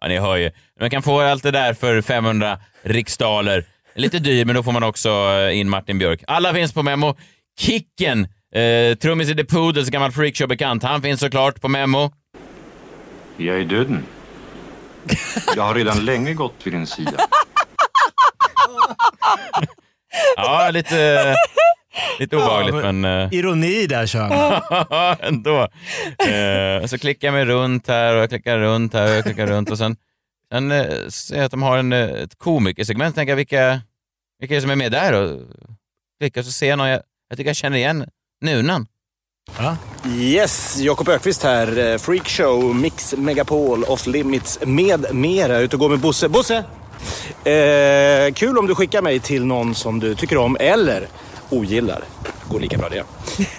Ja, 0.00 0.08
ni 0.08 0.18
hör 0.18 0.36
ju. 0.36 0.50
Man 0.80 0.90
kan 0.90 1.02
få 1.02 1.20
allt 1.20 1.42
det 1.42 1.50
där 1.50 1.74
för 1.74 2.02
500 2.02 2.58
riksdaler. 2.82 3.64
Lite 3.94 4.18
dyr, 4.18 4.44
men 4.44 4.54
då 4.54 4.62
får 4.62 4.72
man 4.72 4.82
också 4.82 5.08
eh, 5.08 5.58
in 5.58 5.68
Martin 5.68 5.98
Björk. 5.98 6.24
Alla 6.26 6.54
finns 6.54 6.72
på 6.72 6.82
Memo. 6.82 7.16
Kicken, 7.58 8.28
eh, 8.54 8.96
trummis 8.98 9.28
i 9.30 9.34
The 9.34 9.44
Poodles, 9.44 9.88
gammal 9.88 10.10
freakshow-bekant, 10.12 10.82
han 10.82 11.02
finns 11.02 11.20
såklart 11.20 11.60
på 11.60 11.68
Memo. 11.68 12.10
Jag 13.36 13.60
är 13.60 13.64
döden. 13.64 14.04
Jag 15.56 15.62
har 15.62 15.74
redan 15.74 16.04
länge 16.04 16.34
gått 16.34 16.54
vid 16.64 16.72
din 16.72 16.86
sida. 16.86 17.12
Ja, 20.36 20.70
lite, 20.72 21.34
lite 22.18 22.36
obehagligt, 22.36 22.74
Ja, 22.84 22.92
men... 22.92 23.22
eh, 23.32 23.38
Ironi 23.38 23.86
där 23.86 24.06
kör 24.06 24.20
han. 24.20 24.60
Ja, 24.90 25.16
ändå. 25.20 25.68
Eh, 26.18 26.86
så 26.86 26.98
klickar 26.98 27.28
jag 27.28 27.32
mig 27.32 27.44
runt 27.44 27.88
här 27.88 28.14
och 28.14 28.20
jag 28.22 28.28
klickar 28.28 28.58
runt 28.58 28.94
här 28.94 29.04
och 29.10 29.16
jag 29.16 29.24
klickar 29.24 29.46
runt 29.46 29.70
och 29.70 29.78
sen, 29.78 29.96
sen 30.52 30.70
eh, 30.70 30.86
ser 31.08 31.36
jag 31.36 31.44
att 31.44 31.50
de 31.50 31.62
har 31.62 31.78
en, 31.78 31.92
eh, 31.92 32.00
ett 32.10 32.38
komikersegment. 32.38 33.14
Tänker 33.14 33.30
jag, 33.30 33.36
vilka, 33.36 33.80
vilka 34.40 34.54
är 34.54 34.56
det 34.56 34.62
som 34.62 34.70
är 34.70 34.76
med 34.76 34.92
där? 34.92 35.12
Och 35.12 35.40
klickar 36.20 36.42
så 36.42 36.52
ser 36.52 36.68
jag 36.68 36.78
någon 36.78 36.88
jag, 36.88 37.00
jag 37.28 37.38
tycker 37.38 37.48
jag 37.48 37.56
känner 37.56 37.76
igen. 37.76 38.06
Nunan. 38.40 38.86
Yes, 40.18 40.76
Jakob 40.80 41.08
Ökvist 41.08 41.42
här. 41.42 41.78
Eh, 41.92 41.98
Freakshow, 41.98 42.74
Mix 42.74 43.14
Megapol, 43.16 43.84
Off 43.84 44.06
Limits 44.06 44.58
med 44.66 45.14
mera. 45.14 45.58
Ute 45.58 45.76
och 45.76 45.80
går 45.80 45.88
med 45.88 45.98
Bosse. 45.98 46.28
Bosse! 46.28 46.64
Eh, 47.50 48.32
kul 48.34 48.58
om 48.58 48.66
du 48.66 48.74
skickar 48.74 49.02
mig 49.02 49.20
till 49.20 49.44
någon 49.44 49.74
som 49.74 50.00
du 50.00 50.14
tycker 50.14 50.36
om 50.38 50.56
eller 50.60 51.08
ogillar. 51.50 52.04
Går 52.48 52.60
lika 52.60 52.78
bra 52.78 52.88
det. 52.88 53.04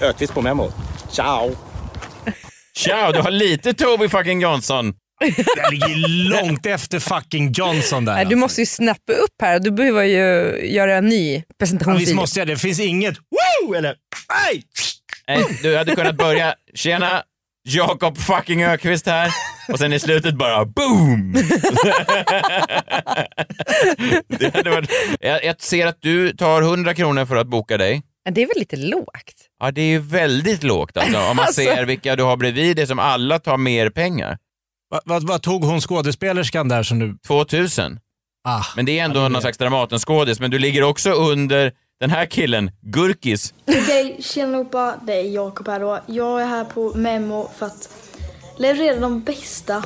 Ökvist 0.01 0.33
på 0.33 0.41
Memo. 0.41 0.71
Ciao! 1.11 1.55
Ciao, 2.77 3.11
du 3.11 3.19
har 3.19 3.31
lite 3.31 3.73
Toby 3.73 4.09
fucking 4.09 4.41
Johnson. 4.41 4.93
Jag 5.57 5.71
ligger 5.71 6.07
långt 6.29 6.65
efter 6.65 6.99
fucking 6.99 7.51
Johnson 7.51 8.05
där. 8.05 8.13
Nej, 8.13 8.25
du 8.25 8.35
måste 8.35 8.61
ju 8.61 8.65
snappa 8.65 9.13
upp 9.13 9.41
här. 9.41 9.59
Du 9.59 9.71
behöver 9.71 10.03
ju 10.03 10.59
göra 10.73 10.95
en 10.97 11.05
ny 11.09 11.35
Ja, 11.35 11.41
presentationsvideo. 11.59 12.05
visst 12.05 12.15
måste 12.15 12.39
jag 12.39 12.47
det. 12.47 12.53
Det 12.53 12.59
finns 12.59 12.79
inget 12.79 13.15
woo 13.17 13.73
eller 13.73 13.95
aj. 14.47 14.63
Nej, 15.27 15.43
du 15.63 15.77
hade 15.77 15.95
kunnat 15.95 16.15
börja, 16.15 16.53
tjena, 16.75 17.23
Jakob 17.69 18.17
fucking 18.17 18.63
Ökvist 18.63 19.05
här. 19.05 19.31
Och 19.69 19.79
sen 19.79 19.93
i 19.93 19.99
slutet 19.99 20.35
bara 20.35 20.65
boom! 20.65 21.33
det 24.27 24.55
hade 24.55 24.69
varit, 24.69 24.89
jag, 25.19 25.45
jag 25.45 25.61
ser 25.61 25.87
att 25.87 25.97
du 26.01 26.33
tar 26.33 26.61
100 26.61 26.93
kronor 26.93 27.25
för 27.25 27.35
att 27.35 27.47
boka 27.47 27.77
dig. 27.77 28.01
Ja, 28.23 28.31
Det 28.31 28.41
är 28.43 28.47
väl 28.47 28.57
lite 28.57 28.75
lågt? 28.75 29.33
Ja, 29.59 29.71
det 29.71 29.81
är 29.81 29.85
ju 29.89 29.99
väldigt 29.99 30.63
lågt 30.63 30.97
alltså. 30.97 31.17
Om 31.17 31.35
man 31.35 31.39
Alltså. 31.45 31.61
ser 31.61 31.85
vilka 31.85 32.15
du 32.15 32.23
har 32.23 32.37
bredvid 32.37 32.75
dig 32.75 32.87
som 32.87 32.99
alla 32.99 33.39
tar 33.39 33.57
mer 33.57 33.89
pengar. 33.89 34.37
Vad 34.89 35.01
vad- 35.05 35.23
vad 35.27 35.41
tog 35.41 35.63
hon 35.63 35.81
skådespelerskan 35.81 36.67
där 36.69 36.83
som 36.83 36.99
du... 36.99 37.17
2000. 37.27 37.99
Ah, 38.47 38.63
Men 38.75 38.85
det 38.85 38.99
är 38.99 39.05
ändå 39.05 39.19
någon 39.29 39.41
slags 39.41 39.57
Dramatenskådis, 39.57 40.39
men 40.39 40.51
du 40.51 40.59
ligger 40.59 40.83
också 40.83 41.09
under 41.11 41.71
den 41.99 42.09
här 42.09 42.25
killen, 42.25 42.71
Gurkis. 42.81 43.53
Okej, 43.67 44.17
tjena 44.19 44.47
allihopa. 44.47 44.95
Det 45.05 45.13
är 45.13 45.23
Jakob 45.23 45.67
här 45.67 45.79
då. 45.79 45.99
Jag 46.05 46.41
är 46.41 46.45
här 46.45 46.63
på 46.63 46.93
Memo 46.93 47.49
för 47.57 47.65
att 47.65 47.89
leverera 48.57 48.99
de 48.99 49.21
bästa 49.23 49.83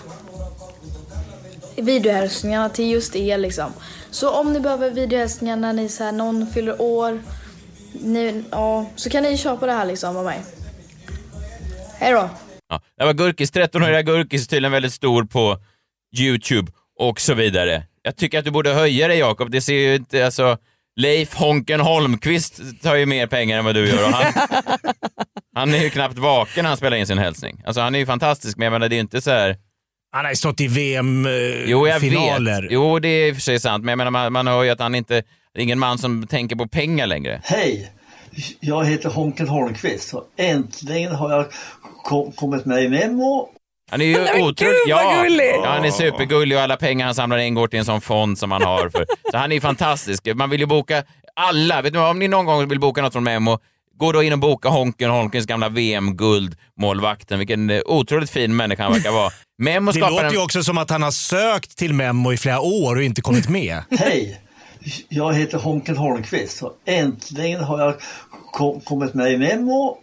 videohälsningarna 1.76 2.70
till 2.70 2.92
just 2.92 3.16
er 3.16 3.38
liksom. 3.38 3.74
Så 4.12 4.30
om 4.30 4.54
ni 4.54 4.60
behöver 4.60 4.92
videohälsningar 4.92 5.56
när 5.56 5.74
ni 5.74 5.90
så 5.90 6.04
här, 6.04 6.12
någon 6.12 6.48
fyller 6.48 6.82
år, 6.82 7.22
ni, 7.94 8.44
ja, 8.52 8.86
så 8.96 9.10
kan 9.10 9.24
ni 9.24 9.38
köpa 9.38 9.66
det 9.66 9.72
här 9.72 9.86
liksom 9.86 10.18
av 10.18 10.26
mig. 10.26 10.42
Hej 12.00 12.14
då! 12.14 12.30
Ja, 12.70 12.82
det 12.98 13.06
var 13.06 13.14
Gurkis, 13.14 13.54
13-åriga 13.54 14.02
Gurkis, 14.02 14.48
tydligen 14.48 14.72
väldigt 14.72 14.94
stor 14.94 15.24
på 15.24 15.58
YouTube 16.20 16.72
och 17.00 17.22
så 17.22 17.34
vidare. 17.34 17.84
Jag 18.02 18.16
tycker 18.16 18.40
att 18.40 18.46
du 18.46 18.52
borde 18.52 18.74
höja 18.74 19.08
dig 19.08 19.18
Jakob. 19.18 19.52
Det 19.52 19.62
ser 19.62 19.74
ju 19.74 19.96
inte, 19.96 20.26
alltså, 20.26 20.58
Leif 21.02 21.34
Honken 21.34 21.80
Holmqvist 21.80 22.62
tar 22.82 22.96
ju 22.96 23.06
mer 23.06 23.28
pengar 23.28 23.60
än 23.60 23.66
vad 23.66 23.76
du 23.76 23.90
gör 23.90 24.08
och 24.08 24.14
han, 24.14 24.34
han 25.56 25.74
är 25.74 25.84
ju 25.84 25.90
knappt 25.90 26.18
vaken 26.18 26.64
när 26.64 26.70
han 26.70 26.78
spelar 26.78 26.98
in 26.98 27.08
sin 27.08 27.18
hälsning. 27.18 27.62
Alltså 27.66 27.82
han 27.82 27.96
är 27.96 28.00
ju 28.00 28.06
fantastisk, 28.06 28.58
men 28.58 28.66
jag 28.66 28.72
menar 28.72 28.90
det 28.90 28.96
är 28.96 28.98
ju 28.98 29.02
inte 29.02 29.22
så 29.22 29.32
här... 29.32 29.58
Han 30.12 30.26
har 30.26 30.32
ju 30.32 30.36
stått 30.36 30.62
i 30.62 30.68
VM-finaler. 30.68 31.66
Jo, 31.68 31.88
jag 31.88 32.00
vet. 32.00 32.72
Jo, 32.72 33.00
det 33.00 33.08
är 33.08 33.28
i 33.28 33.32
och 33.32 33.36
för 33.36 33.42
sig 33.42 33.60
sant, 33.60 33.84
men 33.84 33.92
jag 33.92 33.98
menar 33.98 34.12
man, 34.12 34.34
man 34.34 34.48
hör 34.48 34.64
ju 34.64 34.70
att 34.70 34.80
han 34.80 34.96
inte... 34.96 35.24
Det 35.54 35.60
är 35.60 35.64
ingen 35.64 35.80
man 35.80 35.98
som 35.98 36.28
tänker 36.28 36.56
på 36.56 36.68
pengar 36.68 37.08
längre. 37.08 37.42
Hej! 37.44 37.92
Jag 38.60 38.86
heter 38.86 39.10
Honken 39.10 39.48
Holmqvist 39.48 40.14
och 40.14 40.28
äntligen 40.38 41.16
har 41.16 41.32
jag 41.32 41.46
kom, 42.04 42.32
kommit 42.32 42.66
med 42.66 42.84
i 42.84 42.90
Memo. 42.90 43.50
Han 43.92 44.02
är 44.02 44.06
ju 44.06 44.44
otroligt... 44.44 44.84
Ja, 44.88 45.26
ja, 45.28 45.68
han 45.68 45.86
är 45.86 45.92
supergullig 45.92 46.58
och 46.58 46.64
alla 46.64 46.78
pengar 46.78 47.06
han 47.06 47.16
samlar 47.16 47.38
in 47.38 47.54
går 47.54 47.68
till 47.68 47.80
en 47.80 47.86
sån 47.86 48.02
fond 48.02 48.38
som 48.40 48.52
han 48.52 48.64
har. 48.64 48.90
För, 48.90 49.06
så 49.32 49.38
han 49.38 49.52
är 49.52 49.56
ju 49.56 49.62
fantastisk. 49.62 50.28
Man 50.36 50.50
vill 50.50 50.60
ju 50.60 50.66
boka 50.66 51.04
alla. 51.36 51.82
Vet 51.82 51.94
du, 51.94 52.00
om 52.00 52.20
ni 52.20 52.28
någon 52.28 52.46
gång 52.46 52.68
vill 52.68 52.80
boka 52.80 53.02
något 53.02 53.14
från 53.14 53.24
Memo, 53.24 53.60
gå 53.98 54.12
då 54.12 54.24
in 54.24 54.34
och 54.34 54.40
boka 54.40 54.70
Honken 54.70 55.10
Holmqvists 55.10 55.48
gamla 55.48 55.70
VM-guldmålvakten. 55.70 57.40
Vilken 57.40 57.70
eh, 57.70 57.82
otroligt 57.86 58.30
fin 58.30 58.56
människa 58.56 58.84
han 58.84 58.94
verkar 58.94 59.12
vara. 59.12 59.32
Memo 59.58 59.92
Det 59.92 60.00
låter 60.00 60.26
en... 60.26 60.34
ju 60.34 60.44
också 60.44 60.64
som 60.64 60.78
att 60.78 60.90
han 60.90 61.04
har 61.04 61.12
sökt 61.12 61.78
till 61.78 61.94
Memo 61.94 62.34
i 62.34 62.38
flera 62.38 62.60
år 62.60 62.96
och 62.96 63.04
inte 63.04 63.22
kommit 63.22 63.50
med. 63.50 63.84
Hej! 64.00 64.42
Jag 65.10 65.34
heter 65.34 65.58
Honken 65.58 65.98
Holmqvist 65.98 66.62
och 66.64 66.74
äntligen 66.86 67.64
har 67.64 67.80
jag 67.80 67.96
kom, 68.52 68.82
kommit 68.82 69.14
med 69.14 69.32
i 69.32 69.38
Memo. 69.38 69.98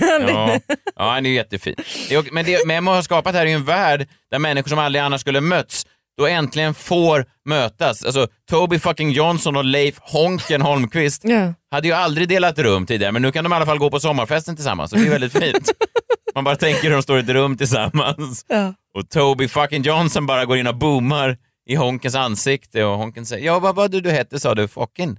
Ja, 0.00 0.58
ja, 0.96 1.10
han 1.10 1.26
är 1.26 1.30
ju 1.30 1.36
jättefin. 1.36 1.74
Men 2.32 2.44
det 2.44 2.66
Memo 2.66 2.90
har 2.90 3.02
skapat 3.02 3.34
här 3.34 3.42
är 3.42 3.46
ju 3.46 3.52
en 3.54 3.64
värld 3.64 4.08
där 4.30 4.38
människor 4.38 4.68
som 4.68 4.78
aldrig 4.78 5.02
annars 5.02 5.20
skulle 5.20 5.40
mötts 5.40 5.86
då 6.18 6.26
äntligen 6.26 6.74
får 6.74 7.24
mötas. 7.44 8.04
Alltså, 8.04 8.26
Toby 8.50 8.78
fucking 8.78 9.10
Johnson 9.10 9.56
och 9.56 9.64
Leif 9.64 9.98
Honken 10.00 10.62
Holmqvist 10.62 11.22
Ja. 11.24 11.54
hade 11.70 11.88
ju 11.88 11.94
aldrig 11.94 12.28
delat 12.28 12.58
rum 12.58 12.86
tidigare, 12.86 13.12
men 13.12 13.22
nu 13.22 13.32
kan 13.32 13.44
de 13.44 13.52
i 13.52 13.56
alla 13.56 13.66
fall 13.66 13.78
gå 13.78 13.90
på 13.90 14.00
sommarfesten 14.00 14.56
tillsammans. 14.56 14.90
Så 14.90 14.96
det 14.96 15.06
är 15.06 15.10
väldigt 15.10 15.32
fint. 15.32 15.70
Man 16.34 16.44
bara 16.44 16.56
tänker 16.56 16.82
hur 16.82 16.90
de 16.90 17.02
står 17.02 17.16
i 17.18 17.20
ett 17.20 17.28
rum 17.28 17.56
tillsammans. 17.56 18.44
Ja. 18.48 18.74
Och 18.94 19.08
Toby 19.10 19.48
fucking 19.48 19.82
Johnson 19.82 20.26
bara 20.26 20.44
går 20.44 20.56
in 20.58 20.66
och 20.66 20.76
boomar 20.76 21.36
i 21.68 21.74
Honkens 21.74 22.14
ansikte 22.14 22.84
och 22.84 22.98
Honken 22.98 23.26
säger 23.26 23.46
ja, 23.46 23.58
vad 23.58 23.74
var 23.74 23.88
det 23.88 24.00
du 24.00 24.10
hette 24.10 24.40
sa 24.40 24.54
du? 24.54 24.68
Fucking. 24.68 25.18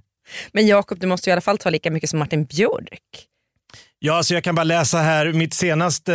Men 0.52 0.66
Jakob, 0.66 1.00
du 1.00 1.06
måste 1.06 1.30
ju 1.30 1.30
i 1.30 1.32
alla 1.32 1.40
fall 1.40 1.58
ta 1.58 1.70
lika 1.70 1.90
mycket 1.90 2.10
som 2.10 2.18
Martin 2.18 2.44
Björk. 2.44 3.00
Ja, 4.06 4.22
så 4.22 4.34
jag 4.34 4.44
kan 4.44 4.54
bara 4.54 4.64
läsa 4.64 4.98
här 4.98 5.32
mitt 5.32 5.54
senaste 5.54 6.14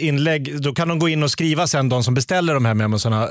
eh, 0.00 0.06
inlägg. 0.08 0.62
Då 0.62 0.74
kan 0.74 0.88
de 0.88 0.98
gå 0.98 1.08
in 1.08 1.22
och 1.22 1.30
skriva 1.30 1.66
sen, 1.66 1.88
de 1.88 2.04
som 2.04 2.14
beställer 2.14 2.54
de 2.54 2.64
här 2.64 2.74
memosarna, 2.74 3.26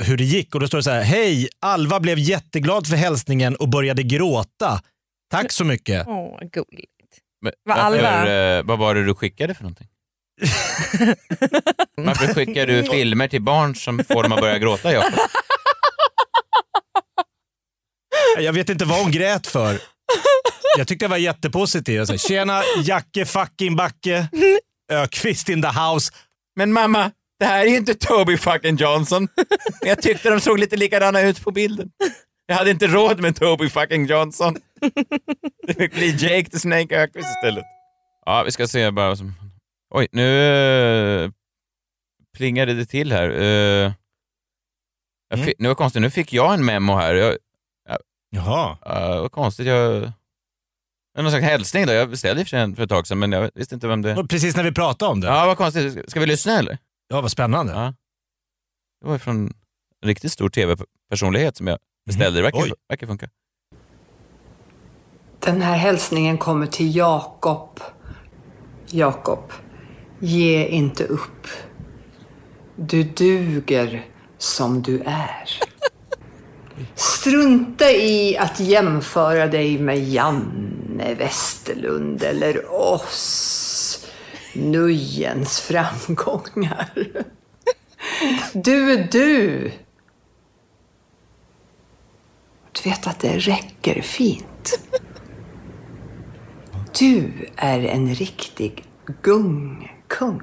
hur 0.00 0.16
det 0.16 0.24
gick. 0.24 0.54
Och 0.54 0.60
Då 0.60 0.66
står 0.68 0.78
det 0.78 0.84
så 0.84 0.90
här. 0.90 1.02
Hej! 1.02 1.48
Alva 1.60 2.00
blev 2.00 2.18
jätteglad 2.18 2.86
för 2.86 2.96
hälsningen 2.96 3.56
och 3.56 3.68
började 3.68 4.02
gråta. 4.02 4.80
Tack 5.30 5.52
så 5.52 5.64
mycket. 5.64 6.06
Åh, 6.06 6.38
gulligt. 6.40 6.92
Men 7.42 7.52
Vad 7.64 7.76
varför, 7.76 8.04
Alva? 8.04 8.56
eh, 8.58 8.62
vad 8.64 8.78
var 8.78 8.94
det 8.94 9.04
du 9.04 9.14
skickade 9.14 9.54
för 9.54 9.62
någonting? 9.62 9.86
Varför 11.96 12.34
skickar 12.34 12.66
du 12.66 12.82
filmer 12.84 13.28
till 13.28 13.42
barn 13.42 13.74
som 13.74 14.04
får 14.04 14.22
dem 14.22 14.32
att 14.32 14.40
börja 14.40 14.58
gråta, 14.58 14.92
Jakob? 14.92 15.18
Jag 18.38 18.52
vet 18.52 18.68
inte 18.68 18.84
vad 18.84 19.02
hon 19.02 19.10
grät 19.10 19.46
för. 19.46 19.80
Jag 20.78 20.88
tyckte 20.88 21.04
det 21.04 21.10
var 21.10 21.16
jättepositivt. 21.16 21.96
Jag 21.96 22.06
sa, 22.06 22.28
Tjena 22.28 22.62
Jacke 22.84 23.24
fucking 23.24 23.76
Backe. 23.76 24.28
Ökvist 24.92 25.48
in 25.48 25.62
the 25.62 25.68
house. 25.68 26.12
Men 26.56 26.72
mamma, 26.72 27.10
det 27.38 27.44
här 27.44 27.64
är 27.66 27.70
ju 27.70 27.76
inte 27.76 27.94
Toby 27.94 28.36
fucking 28.36 28.76
Johnson. 28.76 29.28
Men 29.80 29.88
Jag 29.88 30.02
tyckte 30.02 30.30
de 30.30 30.40
såg 30.40 30.58
lite 30.58 30.76
likadana 30.76 31.20
ut 31.20 31.44
på 31.44 31.50
bilden. 31.50 31.90
Jag 32.46 32.56
hade 32.56 32.70
inte 32.70 32.86
råd 32.86 33.20
med 33.20 33.36
Toby 33.36 33.68
fucking 33.68 34.06
Johnson. 34.06 34.56
Det 35.66 35.74
fick 35.74 35.92
bli 35.94 36.10
Jake 36.10 36.50
the 36.50 36.58
Snake 36.58 37.02
Öqvist 37.02 37.28
istället. 37.28 37.64
Ja, 38.26 38.42
vi 38.42 38.52
ska 38.52 38.66
se 38.66 38.90
bara 38.90 39.08
vad 39.08 39.18
som... 39.18 39.34
Oj, 39.94 40.08
nu 40.12 40.22
uh, 41.24 41.30
plingade 42.36 42.74
det 42.74 42.86
till 42.86 43.12
här. 43.12 43.30
Uh, 43.30 43.92
jag 45.28 45.44
fi... 45.44 45.54
Nu 45.58 45.68
var 45.68 45.74
konstigt, 45.74 46.02
nu 46.02 46.10
fick 46.10 46.32
jag 46.32 46.54
en 46.54 46.64
memo 46.64 46.96
här. 46.96 47.14
Jag... 47.14 47.36
Jaha. 48.36 48.70
Uh, 48.70 49.20
vad 49.20 49.32
konstigt, 49.32 49.66
jag... 49.66 50.12
Någon 51.18 51.30
slags 51.30 51.44
hälsning 51.44 51.86
då. 51.86 51.92
Jag 51.92 52.10
beställde 52.10 52.42
i 52.42 52.44
för 52.44 52.56
en 52.56 52.76
för 52.76 52.82
ett 52.82 52.88
tag 52.88 53.06
sedan, 53.06 53.18
men 53.18 53.32
jag 53.32 53.50
visste 53.54 53.74
inte 53.74 53.88
vem 53.88 54.02
det... 54.02 54.16
Och 54.16 54.30
Precis 54.30 54.56
när 54.56 54.64
vi 54.64 54.72
pratade 54.72 55.12
om 55.12 55.20
det. 55.20 55.26
Ja, 55.26 55.46
vad 55.46 55.56
konstigt. 55.56 56.10
Ska 56.10 56.20
vi 56.20 56.26
lyssna 56.26 56.58
eller? 56.58 56.78
Ja, 57.08 57.20
vad 57.20 57.30
spännande. 57.30 57.72
Ja. 57.72 57.94
Det 59.00 59.08
var 59.08 59.18
från 59.18 59.36
en 60.02 60.08
riktigt 60.08 60.32
stor 60.32 60.48
tv-personlighet 60.48 61.56
som 61.56 61.66
jag 61.66 61.78
beställde. 62.06 62.38
Det 62.38 62.42
verkar, 62.42 62.72
verkar 62.88 63.06
funka. 63.06 63.28
Den 65.40 65.62
här 65.62 65.76
hälsningen 65.76 66.38
kommer 66.38 66.66
till 66.66 66.96
Jakob. 66.96 67.80
Jakob, 68.86 69.52
ge 70.18 70.66
inte 70.66 71.04
upp. 71.04 71.46
Du 72.76 73.02
duger 73.02 74.06
som 74.38 74.82
du 74.82 75.00
är. 75.06 75.48
Strunta 76.94 77.90
i 77.90 78.36
att 78.36 78.60
jämföra 78.60 79.46
dig 79.46 79.78
med 79.78 80.08
Janne 80.08 81.14
Westerlund 81.14 82.22
eller 82.22 82.72
oss. 82.72 84.06
Nöjens 84.54 85.60
framgångar. 85.60 86.90
Du 88.52 88.92
är 88.92 89.08
du. 89.12 89.72
Du 92.72 92.90
vet 92.90 93.06
att 93.06 93.20
det 93.20 93.38
räcker 93.38 94.02
fint. 94.02 94.80
Du 96.98 97.48
är 97.56 97.80
en 97.80 98.14
riktig 98.14 98.84
gungkung. 99.22 100.42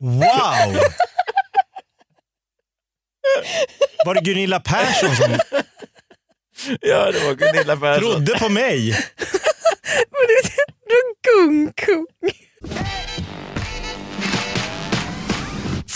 Wow! 0.00 0.80
Var 4.04 4.14
det 4.14 4.20
Gunilla 4.24 4.60
Persson 4.60 5.16
som 5.16 5.30
Ja, 6.82 7.12
det 7.12 7.24
var 7.26 7.34
Gunilla 7.34 7.76
Persson. 7.76 8.02
trodde 8.12 8.38
på 8.38 8.48
mig? 8.48 8.90
Men 10.10 10.26
du, 10.28 10.36
du 10.88 11.00
gungkung. 11.30 12.06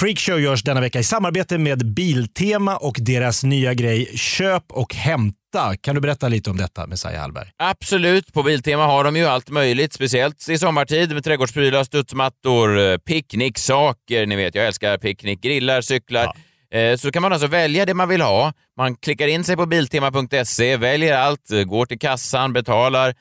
Freakshow 0.01 0.41
görs 0.41 0.63
denna 0.63 0.81
vecka 0.81 0.99
i 0.99 1.05
samarbete 1.05 1.59
med 1.59 1.95
Biltema 1.95 2.77
och 2.77 2.97
deras 3.01 3.45
nya 3.45 3.75
grej 3.75 4.07
Köp 4.17 4.65
och 4.73 4.95
hämta. 4.95 5.77
Kan 5.81 5.95
du 5.95 6.01
berätta 6.01 6.29
lite 6.29 6.51
om 6.51 6.57
detta, 6.57 6.87
Messiah 6.87 7.21
Hallberg? 7.21 7.49
Absolut, 7.59 8.33
på 8.33 8.43
Biltema 8.43 8.87
har 8.87 9.05
de 9.05 9.17
ju 9.17 9.27
allt 9.27 9.51
möjligt, 9.51 9.93
speciellt 9.93 10.49
i 10.49 10.59
sommartid 10.59 11.13
med 11.15 11.25
trädgårdsprylar, 11.25 11.85
studsmattor, 11.85 12.79
eh, 12.79 12.97
picknicksaker. 12.97 14.27
Ni 14.27 14.37
vet, 14.37 14.55
jag 14.55 14.67
älskar 14.67 14.99
picknick, 14.99 15.41
grillar, 15.41 15.81
cyklar. 15.81 16.37
Eh, 16.73 16.97
Så 16.97 17.13
kan 17.13 17.23
man 17.23 17.33
alltså 17.33 17.49
välja 17.49 17.87
det 17.87 17.95
man 17.95 18.09
vill 18.09 18.21
ha. 18.21 18.53
Man 18.77 18.97
klickar 18.97 19.27
in 19.29 19.45
sig 19.45 19.57
på 19.57 19.67
biltema.se, 19.67 20.77
väljer 20.77 21.19
allt, 21.19 21.51
eh, 21.51 21.63
går 21.63 21.87
till 21.87 21.99
kassan, 21.99 22.53
betalar 22.53 23.15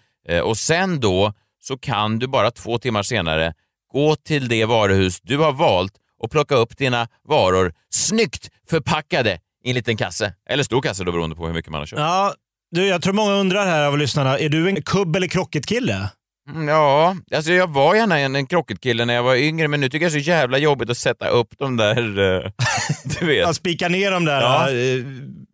och 0.44 0.58
sen 0.58 1.00
då 1.00 1.34
så 1.62 1.78
kan 1.78 2.20
du 2.20 2.28
bara 2.28 2.52
två 2.52 2.78
timmar 2.78 3.04
senare 3.04 3.54
gå 3.94 4.16
till 4.16 4.48
det 4.48 4.66
varuhus 4.66 5.22
du 5.22 5.38
har 5.38 5.52
valt 5.52 5.94
och 6.20 6.32
plocka 6.32 6.56
upp 6.56 6.78
dina 6.78 7.08
varor 7.28 7.74
snyggt 7.94 8.50
förpackade 8.70 9.40
i 9.64 9.70
en 9.70 9.76
liten 9.76 9.98
kasse. 9.98 10.34
Eller 10.50 10.64
stor 10.64 10.82
kasse 10.82 11.04
då 11.04 11.12
beroende 11.12 11.36
på 11.36 11.48
hur 11.48 11.54
mycket 11.54 11.72
man 11.72 11.80
har 11.82 11.86
köpt. 11.86 12.00
Ja, 12.00 12.34
du, 12.72 12.86
jag 12.88 13.02
tror 13.02 13.14
många 13.14 13.34
undrar 13.34 13.66
här 13.66 13.86
av 13.88 13.98
lyssnarna. 13.98 14.40
Är 14.40 14.50
du 14.50 14.70
en 14.70 14.82
kubb 14.82 15.16
eller 15.16 15.28
krocketkille? 15.28 16.10
Mm, 16.50 16.68
Ja, 16.68 17.16
alltså 17.36 17.52
jag 17.52 17.68
var 17.68 17.96
gärna 17.96 18.20
en, 18.20 18.36
en 18.36 18.46
krocketkille 18.48 19.06
när 19.06 19.14
jag 19.14 19.24
var 19.24 19.36
yngre, 19.36 19.68
men 19.68 19.82
nu 19.82 19.90
tycker 19.90 20.06
jag 20.06 20.14
det 20.14 20.18
är 20.18 20.22
så 20.24 20.30
jävla 20.30 20.58
jobbigt 20.58 20.90
att 20.90 20.98
sätta 20.98 21.28
upp 21.28 21.48
de 21.58 21.78
där, 21.78 22.20
eh, 22.20 22.52
du 23.20 23.26
vet. 23.26 23.48
Att 23.48 23.56
spika 23.56 23.88
ner 23.90 24.12
dem 24.12 24.26
där. 24.26 24.42
Ja. 24.42 24.70
eh, 24.72 25.04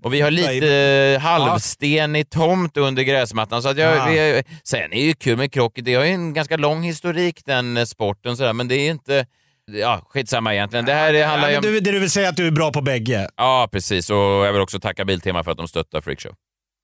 Och 0.04 0.14
vi 0.14 0.22
har 0.22 0.32
lite 0.32 0.74
eh, 1.16 1.22
halvstenig 1.22 2.30
tomt 2.30 2.78
under 2.78 3.04
gräsmattan. 3.04 3.62
Så 3.62 3.70
att 3.70 3.78
jag, 3.78 3.98
Ja. 3.98 4.06
vi, 4.06 4.44
sen 4.64 4.80
är 4.82 4.90
det 4.90 4.96
ju 5.00 5.14
kul 5.14 5.38
med 5.38 5.52
krocket. 5.52 5.86
Det 5.86 5.94
har 5.96 6.04
ju 6.06 6.12
en 6.12 6.34
ganska 6.34 6.58
lång 6.58 6.84
historik 6.84 7.42
den 7.46 7.88
sporten, 7.88 8.38
sådär, 8.38 8.54
men 8.54 8.68
det 8.68 8.76
är 8.76 8.92
inte... 8.92 9.26
Ja, 9.72 10.02
skitsamma 10.10 10.54
egentligen. 10.54 10.86
Det 10.86 10.94
här 10.94 11.14
det 11.14 11.24
handlar 11.24 11.50
ju 11.50 11.56
om... 11.58 11.62
du, 11.62 11.80
det 11.80 11.92
du 11.92 12.00
vill 12.00 12.12
säga 12.12 12.30
att 12.30 12.38
du 12.38 12.48
är 12.48 12.52
bra 12.52 12.72
på 12.72 12.82
bägge? 12.82 13.30
Ja, 13.36 13.70
precis. 13.72 14.10
Och 14.10 14.18
jag 14.18 14.54
vill 14.54 14.62
också 14.62 14.80
tacka 14.80 15.06
Biltema 15.06 15.44
för 15.44 15.52
att 15.52 15.58
de 15.58 15.68
stöttar 15.68 16.02
Freakshow. 16.02 16.34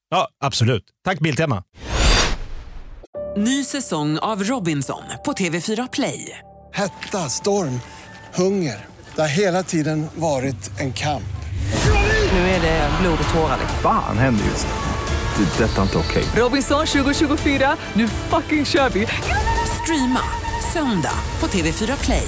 Ja, 0.09 0.27
absolut. 0.43 0.83
Tack 1.05 1.19
Biltema. 1.19 1.63
Ny 3.37 3.63
säsong 3.63 4.17
av 4.17 4.43
Robinson 4.43 5.03
på 5.25 5.33
TV4 5.33 5.89
Play. 5.93 6.37
Hetta, 6.73 7.17
storm, 7.17 7.81
hunger. 8.33 8.85
Det 9.15 9.21
har 9.21 9.27
hela 9.27 9.63
tiden 9.63 10.07
varit 10.15 10.79
en 10.79 10.93
kamp. 10.93 11.23
Nu 12.31 12.39
är 12.39 12.61
det 12.61 12.89
blod 13.01 13.19
och 13.27 13.33
tårar. 13.33 13.57
Fan 13.81 14.17
händer 14.17 14.45
just 14.45 14.67
det. 14.67 15.43
Det 15.43 15.63
är 15.63 15.69
detta 15.69 15.81
inte 15.81 15.97
okej. 15.97 16.23
Robinson 16.35 16.85
2024, 16.85 17.77
nu 17.93 18.07
fucking 18.07 18.65
kör 18.65 18.89
vi! 18.89 19.07
Streama 19.83 20.23
söndag 20.73 21.15
på 21.39 21.47
TV4 21.47 22.03
Play. 22.05 22.27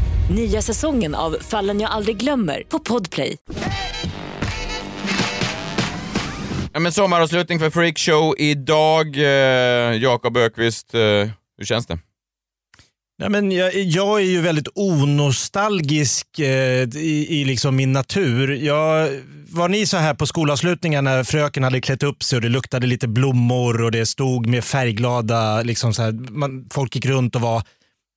Nya 0.29 0.61
säsongen 0.61 1.15
av 1.15 1.37
Fallen 1.41 1.79
jag 1.79 1.91
aldrig 1.91 2.17
glömmer 2.17 2.63
på 2.69 2.79
Podplay. 2.79 3.37
Ja, 6.73 6.79
men 6.79 6.91
sommaravslutning 6.91 7.59
för 7.59 7.69
Freakshow 7.69 8.35
idag. 8.37 9.17
Eh, 9.17 9.95
Jakob 9.95 10.37
Ökvist, 10.37 10.93
eh, 10.93 10.99
hur 11.57 11.63
känns 11.65 11.87
det? 11.87 11.99
Nej, 13.19 13.29
men 13.29 13.51
jag, 13.51 13.75
jag 13.75 14.21
är 14.21 14.25
ju 14.25 14.41
väldigt 14.41 14.67
onostalgisk 14.75 16.39
eh, 16.39 16.83
i, 16.95 17.27
i 17.29 17.45
liksom 17.45 17.75
min 17.75 17.91
natur. 17.91 18.51
Jag, 18.51 19.09
var 19.49 19.69
ni 19.69 19.85
så 19.85 19.97
här 19.97 20.13
på 20.13 20.25
skolavslutningen 20.25 21.03
när 21.03 21.23
fröken 21.23 21.63
hade 21.63 21.81
klätt 21.81 22.03
upp 22.03 22.23
sig 22.23 22.35
och 22.35 22.41
det 22.41 22.49
luktade 22.49 22.87
lite 22.87 23.07
blommor 23.07 23.81
och 23.81 23.91
det 23.91 24.05
stod 24.05 24.47
med 24.47 24.63
färgglada, 24.63 25.61
liksom 25.61 25.93
så 25.93 26.01
här, 26.01 26.11
man, 26.11 26.67
folk 26.71 26.95
gick 26.95 27.05
runt 27.05 27.35
och 27.35 27.41
var, 27.41 27.63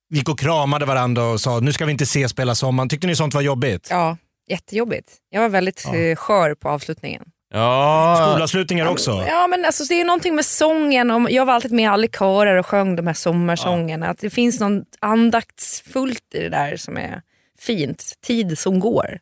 gick 0.09 0.29
och 0.29 0.39
kramade 0.39 0.85
varandra 0.85 1.23
och 1.23 1.41
sa 1.41 1.59
nu 1.59 1.73
ska 1.73 1.85
vi 1.85 1.91
inte 1.91 2.03
ses 2.03 2.33
på 2.33 2.41
hela 2.41 2.55
sommaren. 2.55 2.89
Tyckte 2.89 3.07
ni 3.07 3.15
sånt 3.15 3.33
var 3.33 3.41
jobbigt? 3.41 3.87
Ja, 3.91 4.17
jättejobbigt. 4.49 5.09
Jag 5.29 5.41
var 5.41 5.49
väldigt 5.49 5.83
Ja. 5.85 5.95
eh, 5.95 6.15
skör 6.15 6.55
på 6.55 6.69
avslutningen. 6.69 7.23
Ja. 7.53 8.27
Skolavslutningar 8.31 8.87
också? 8.87 9.25
Ja, 9.27 9.47
men 9.47 9.65
alltså, 9.65 9.83
det 9.83 10.01
är 10.01 10.05
någonting 10.05 10.35
med 10.35 10.45
sången. 10.45 11.11
Och 11.11 11.31
jag 11.31 11.45
var 11.45 11.53
alltid 11.53 11.71
med 11.71 11.83
i 11.83 11.85
alla 11.85 12.07
körer 12.07 12.55
och 12.55 12.65
sjöng 12.65 12.95
de 12.95 13.07
här 13.07 13.13
sommarsångerna. 13.13 14.07
Att 14.07 14.17
det 14.19 14.29
finns 14.29 14.59
något 14.59 14.83
andaktsfullt 14.99 16.35
i 16.35 16.39
det 16.39 16.49
där 16.49 16.77
som 16.77 16.97
är 16.97 17.21
fint. 17.59 18.13
Tid 18.25 18.57
som 18.57 18.79
går. 18.79 19.19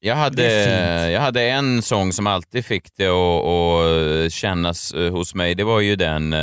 Jag 0.00 0.16
hade, 0.16 1.10
jag 1.10 1.20
hade 1.20 1.42
en 1.42 1.82
sång 1.82 2.12
som 2.12 2.26
alltid 2.26 2.64
fick 2.64 2.96
det 2.96 3.06
att, 3.08 4.32
kännas 4.32 4.92
eh, 4.92 5.12
hos 5.12 5.34
mig. 5.34 5.54
Det 5.54 5.64
var 5.64 5.80
ju 5.80 5.96
den... 5.96 6.34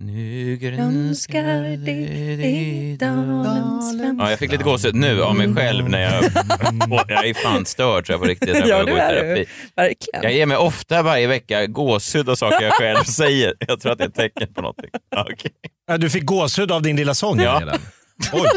Nu 0.00 0.76
Önskar 0.78 1.76
dig 1.84 2.02
i 2.92 2.96
dalens 2.96 4.18
Ja, 4.18 4.30
jag 4.30 4.38
fick 4.38 4.52
lite 4.52 4.64
gåshud 4.64 4.94
nu 4.94 5.22
av 5.22 5.36
mig 5.36 5.54
själv 5.54 5.88
när 5.88 6.00
jag... 6.02 6.24
jag 7.08 7.26
är 7.28 7.34
fan 7.34 7.64
störd 7.66 8.06
tror 8.06 8.14
jag 8.14 8.20
på 8.20 8.26
riktigt. 8.26 8.48
Jag 8.56 8.68
Ja, 8.68 8.84
behöver 8.84 9.14
det 9.14 9.30
är 9.30 9.36
du. 9.36 9.44
Verkligen. 9.76 10.22
Jag 10.22 10.32
ger 10.32 10.46
mig 10.46 10.56
ofta 10.56 11.02
varje 11.02 11.26
vecka 11.26 11.66
gåshud 11.66 12.28
av 12.28 12.34
saker 12.34 12.64
jag 12.64 12.72
själv 12.72 13.04
säger. 13.04 13.54
Jag 13.68 13.80
tror 13.80 13.92
att 13.92 13.98
det 13.98 14.04
är 14.04 14.08
ett 14.08 14.14
tecken 14.14 14.54
på 14.54 14.60
någonting. 14.60 14.90
Ja, 15.86 15.98
Du 15.98 16.10
fick 16.10 16.24
gåshud 16.24 16.72
av 16.72 16.82
din 16.82 16.96
lilla 16.96 17.14
sång 17.14 17.40
Ja. 17.40 17.58
redan? 17.60 17.78
Oj, 18.32 18.48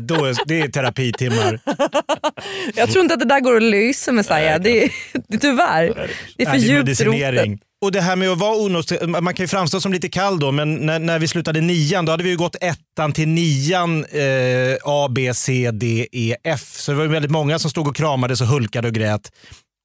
då 0.00 0.24
är, 0.24 0.36
det 0.46 0.60
är 0.60 0.68
terapitimmar. 0.68 1.60
Jag 2.74 2.90
tror 2.90 3.02
inte 3.02 3.14
att 3.14 3.20
det 3.20 3.26
där 3.26 3.40
går 3.40 3.56
att 3.56 3.62
lösa 3.62 4.12
Messiah. 4.12 4.60
Det 4.60 4.84
är, 4.84 4.90
tyvärr. 5.40 6.10
Det 6.36 6.44
är 6.44 6.50
för 6.50 6.58
djupt 6.58 7.00
rotat. 7.00 7.60
Och 7.84 7.92
det 7.92 8.00
här 8.00 8.16
med 8.16 8.28
att 8.30 8.38
vara 8.38 8.56
onostalgisk, 8.56 9.08
man 9.08 9.34
kan 9.34 9.44
ju 9.44 9.48
framstå 9.48 9.80
som 9.80 9.92
lite 9.92 10.08
kall 10.08 10.38
då, 10.38 10.52
men 10.52 10.74
när, 10.74 10.98
när 10.98 11.18
vi 11.18 11.28
slutade 11.28 11.60
nian 11.60 12.04
då 12.04 12.12
hade 12.12 12.24
vi 12.24 12.30
ju 12.30 12.36
gått 12.36 12.56
ettan 12.60 13.12
till 13.12 13.28
nian 13.28 14.04
eh, 14.04 14.76
A, 14.84 15.08
B, 15.10 15.34
C, 15.34 15.70
D, 15.72 16.06
E, 16.12 16.36
F. 16.44 16.74
Så 16.76 16.92
det 16.92 16.98
var 16.98 17.06
väldigt 17.06 17.30
många 17.30 17.58
som 17.58 17.70
stod 17.70 17.88
och 17.88 17.96
kramades 17.96 18.40
och 18.40 18.46
hulkade 18.46 18.88
och 18.88 18.94
grät. 18.94 19.30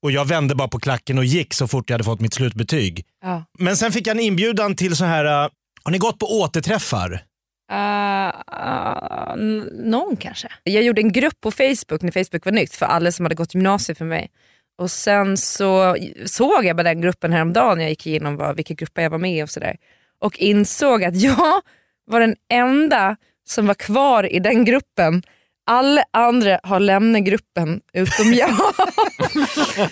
Och 0.04 0.12
jag 0.12 0.26
vände 0.26 0.56
bara 0.56 0.68
på 0.68 0.80
klacken 0.80 1.18
och 1.18 1.26
gick 1.26 1.54
så 1.54 1.68
fort 1.68 1.90
jag 1.90 1.94
hade 1.94 2.04
fått 2.04 2.22
mitt 2.22 2.34
slutbetyg. 2.34 3.06
Ja. 3.24 3.44
Men 3.60 3.78
sen 3.78 3.92
fick 3.92 4.08
jag 4.08 4.18
en 4.18 4.24
inbjudan 4.24 4.76
till 4.76 4.96
så 4.96 5.06
här, 5.06 5.26
eh, 5.26 5.50
har 5.84 5.92
ni 5.92 5.98
gått 5.98 6.20
på 6.20 6.40
återträffar? 6.42 7.24
Uh, 7.72 8.32
uh, 8.66 9.36
någon 9.72 10.18
kanske. 10.18 10.48
Jag 10.64 10.84
gjorde 10.84 11.02
en 11.02 11.12
grupp 11.12 11.42
på 11.42 11.52
Facebook 11.52 12.02
när 12.02 12.12
Facebook 12.12 12.46
var 12.46 12.52
nytt 12.52 12.76
för 12.76 12.86
alla 12.86 13.12
som 13.12 13.26
hade 13.26 13.36
gått 13.36 13.56
gymnasiet 13.56 13.98
för 13.98 14.06
mig. 14.06 14.30
Och 14.78 14.92
Sen 14.92 15.38
så 15.38 15.98
såg 16.26 16.66
jag 16.66 16.76
bara 16.76 16.84
den 16.84 17.02
gruppen 17.02 17.34
häromdagen 17.34 17.78
när 17.78 17.84
jag 17.84 17.90
gick 17.90 18.08
igenom 18.08 18.36
vad, 18.38 18.56
vilka 18.56 18.74
grupper 18.74 19.02
jag 19.02 19.10
var 19.10 19.18
med 19.18 19.38
i 19.38 19.44
och 19.44 19.50
sådär. 19.50 19.78
Och 20.20 20.40
insåg 20.40 21.04
att 21.04 21.22
jag 21.22 21.62
var 22.06 22.20
den 22.20 22.36
enda 22.54 23.16
som 23.48 23.68
var 23.68 23.74
kvar 23.74 24.34
i 24.34 24.40
den 24.40 24.66
gruppen. 24.66 25.24
Alla 25.66 26.04
andra 26.12 26.60
har 26.64 26.80
lämnat 26.80 27.24
gruppen 27.24 27.82
utom 27.94 28.34
jag. 28.34 28.50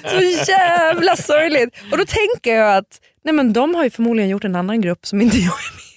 så 0.04 0.52
jävla 0.52 1.15
sorgligt. 1.15 1.76
Och 1.92 1.98
då 1.98 2.06
tänker 2.06 2.56
jag 2.56 2.78
att 2.78 3.02
nej 3.24 3.34
men 3.34 3.54
de 3.54 3.76
har 3.76 3.84
ju 3.84 3.89
förmodligen 3.89 4.30
gjort 4.30 4.44
en 4.44 4.56
annan 4.56 4.82
grupp 4.82 5.06
som 5.06 5.22
inte 5.22 5.38
jag 5.38 5.46
är 5.46 5.76
med 5.76 5.88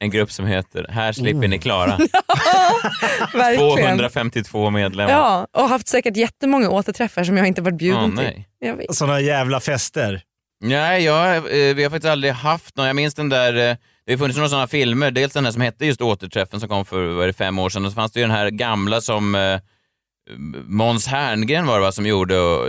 en 0.00 0.10
grupp 0.10 0.32
som 0.32 0.46
heter 0.46 0.86
Här 0.88 1.12
slipper 1.12 1.48
ni 1.48 1.58
klara. 1.58 1.98
Verkligen. 3.32 3.96
252 3.96 4.70
medlemmar. 4.70 5.12
Ja, 5.12 5.46
och 5.52 5.68
haft 5.68 5.88
säkert 5.88 6.16
jättemånga 6.16 6.70
återträffar 6.70 7.24
som 7.24 7.36
jag 7.36 7.46
inte 7.46 7.62
varit 7.62 7.78
bjuden 7.78 8.18
Åh, 8.18 8.24
till. 8.24 8.44
Jag. 8.58 8.94
Sådana 8.94 9.20
jävla 9.20 9.60
fester. 9.60 10.22
Nej, 10.64 11.04
jag, 11.04 11.36
eh, 11.36 11.74
vi 11.74 11.82
har 11.82 11.90
faktiskt 11.90 12.10
aldrig 12.10 12.32
haft 12.32 12.76
någon. 12.76 12.86
Jag 12.86 12.96
minns 12.96 13.14
den 13.14 13.28
där, 13.28 13.70
eh, 13.70 13.76
det 14.06 14.12
har 14.12 14.18
funnits 14.18 14.36
några 14.36 14.48
sådana 14.48 14.66
filmer. 14.66 15.10
Dels 15.10 15.32
den 15.32 15.44
här 15.44 15.52
som 15.52 15.60
hette 15.62 15.86
just 15.86 16.00
Återträffen 16.00 16.60
som 16.60 16.68
kom 16.68 16.84
för 16.84 17.04
vad 17.06 17.22
är 17.22 17.26
det, 17.26 17.32
fem 17.32 17.58
år 17.58 17.68
sedan. 17.70 17.84
Och 17.84 17.90
så 17.90 17.94
fanns 17.94 18.12
det 18.12 18.20
ju 18.20 18.26
den 18.26 18.36
här 18.36 18.50
gamla 18.50 19.00
som 19.00 19.34
eh, 19.34 19.60
Måns 20.66 21.06
Herngren 21.06 21.66
var 21.66 21.74
det 21.74 21.80
va, 21.84 21.92
som 21.92 22.06
gjorde. 22.06 22.38
Och, 22.40 22.68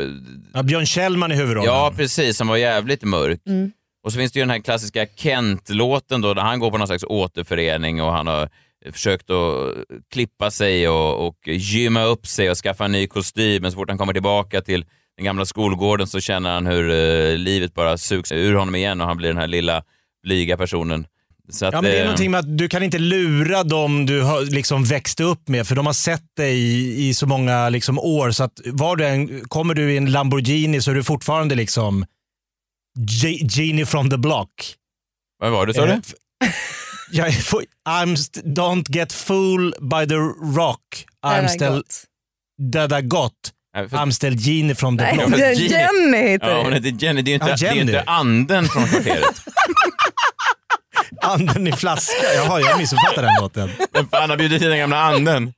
Ja, 0.54 0.64
Björn 0.64 0.86
Kjellman 0.86 1.32
i 1.32 1.36
huvudrollen. 1.36 1.74
ja, 1.74 1.94
precis. 1.96 2.38
Som 2.38 2.48
var 2.48 2.58
jävligt 2.58 3.04
mörk. 3.04 3.40
Mm. 3.48 3.72
Och 4.04 4.12
så 4.12 4.18
finns 4.18 4.32
det 4.32 4.40
ju 4.40 4.44
den 4.44 4.50
här 4.50 4.60
klassiska 4.60 5.06
Kent-låten 5.16 6.22
då, 6.22 6.34
där 6.34 6.42
han 6.42 6.60
går 6.60 6.72
på 6.72 6.78
någon 6.78 6.88
slags 6.88 7.04
återförening 7.04 8.02
och 8.02 8.12
han 8.12 8.28
har 8.28 8.50
försökt 8.92 9.30
att 9.30 9.76
klippa 10.14 10.52
sig 10.52 10.90
och, 10.90 11.28
och 11.28 11.48
gymma 11.48 12.04
upp 12.04 12.28
sig 12.28 12.50
och 12.50 12.58
skaffa 12.58 12.86
en 12.86 12.92
ny 12.92 13.08
kostym. 13.08 13.62
Men 13.62 13.72
så 13.72 13.76
fort 13.76 13.90
han 13.90 13.98
kommer 13.98 14.14
tillbaka 14.14 14.62
till 14.62 14.86
den 15.18 15.26
gamla 15.26 15.46
skolgården 15.46 16.08
så 16.08 16.20
känner 16.20 16.54
han 16.54 16.66
hur 16.66 16.90
eh, 16.90 17.38
livet 17.38 17.74
bara 17.74 17.98
sugs 17.98 18.32
ur 18.32 18.54
honom 18.56 18.76
igen 18.76 19.02
och 19.02 19.08
han 19.08 19.18
blir 19.18 19.30
den 19.30 19.38
här 19.38 19.48
lilla 19.48 19.84
blyga 20.24 20.58
personen. 20.58 21.06
Så 21.52 21.66
att, 21.66 21.74
Ja, 21.74 21.82
men 21.82 21.92
det 21.92 21.98
är 21.98 22.02
eh, 22.02 22.06
någonting 22.06 22.32
med 22.32 22.40
att 22.40 22.58
du 22.58 22.70
kan 22.70 22.84
inte 22.84 22.98
lura 22.98 23.64
dem 23.64 24.06
du 24.06 24.22
har 24.22 24.42
liksom 24.42 24.84
växt 24.84 25.20
upp 25.20 25.48
med 25.48 25.68
för 25.68 25.76
de 25.76 25.86
har 25.86 25.94
sett 25.94 26.36
dig 26.38 26.58
i, 26.58 27.10
i 27.10 27.14
så 27.14 27.28
många 27.28 27.70
liksom 27.70 28.00
år. 28.00 28.32
Så 28.32 28.44
att 28.44 28.60
var 28.66 28.96
du 28.96 29.06
än, 29.06 29.48
kommer 29.48 29.74
du 29.74 29.94
i 29.94 29.98
en 29.98 30.12
Lamborghini 30.12 30.82
så 30.82 30.92
är 30.92 30.96
du 30.96 31.04
fortfarande 31.04 31.56
liksom 31.56 32.06
Ge- 33.00 33.48
Genie 33.50 33.86
from 33.86 34.10
the 34.10 34.18
block. 34.18 34.50
Vad 35.40 35.52
var 35.52 35.66
det 35.66 35.74
sa 35.74 35.86
Eh, 35.88 35.96
du? 35.96 36.02
f- 36.46 36.56
Jag 37.12 37.28
I'm 37.90 38.14
st- 38.14 38.42
don't 38.46 38.86
get 38.90 39.14
fooled 39.14 39.74
by 39.82 40.06
the 40.08 40.16
rock. 40.58 40.82
I'm 41.26 41.48
still 41.48 41.76
got. 41.76 42.06
that 42.74 43.04
I 43.04 43.08
got. 43.08 43.34
I'm 43.76 44.12
still 44.12 44.36
Genie 44.40 44.76
from 44.76 44.98
the 44.98 45.04
Nej, 45.04 45.16
block. 45.18 45.32
det 45.32 45.46
är 45.46 45.54
Jenny 45.56 46.18
heter 46.32 46.50
Ja, 46.50 46.64
hon 46.64 46.74
heter 46.74 46.90
Jenny. 47.06 47.22
Det 47.22 47.30
är 47.30 47.32
ju 47.32 47.36
inte, 47.36 47.48
Ja, 47.50 47.56
det 47.56 47.68
är 47.68 47.72
ju 47.74 47.78
Jenny. 47.80 47.92
inte 47.92 48.04
anden 48.08 48.68
från 48.68 48.88
kvarteret. 48.88 49.44
Anden 51.22 51.68
i 51.68 51.72
flaska. 51.72 52.14
Jaha, 52.36 52.60
jag 52.62 52.78
missuppfattade 52.78 53.28
den 53.28 53.36
låten. 53.42 53.70
Vem 53.94 54.10
fan 54.10 54.30
har 54.30 54.38
bjudit 54.38 54.62
in 54.62 54.70
den 54.70 54.78
gamla 54.80 54.98
anden? 55.04 55.54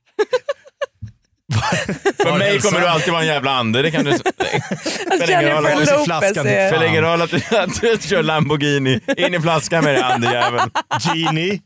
För 2.22 2.38
mig 2.38 2.58
kommer 2.60 2.80
du 2.80 2.86
alltid 2.86 3.12
vara 3.12 3.22
en 3.22 3.28
jävla 3.28 3.50
ande. 3.50 3.82
Det 3.82 3.90
kan 3.90 4.04
du... 4.04 4.12
Spelar 5.22 5.42
ingen 5.42 5.50
roll 5.52 5.66
att 5.66 5.70
du- 5.72 5.78
Jennifer 5.84 6.06
Lopez 6.06 6.36
är- 6.36 6.68
Spelar 6.68 6.86
ingen 6.86 7.02
roll 7.02 7.22
att 7.22 7.30
du, 7.30 8.08
kör 8.08 8.22
Lamborghini. 8.22 9.00
In 9.16 9.34
i 9.34 9.40
flaskan 9.40 9.84
med 9.84 9.94
dig 9.94 10.02
andejävel. 10.02 10.60
Genie. 11.00 11.60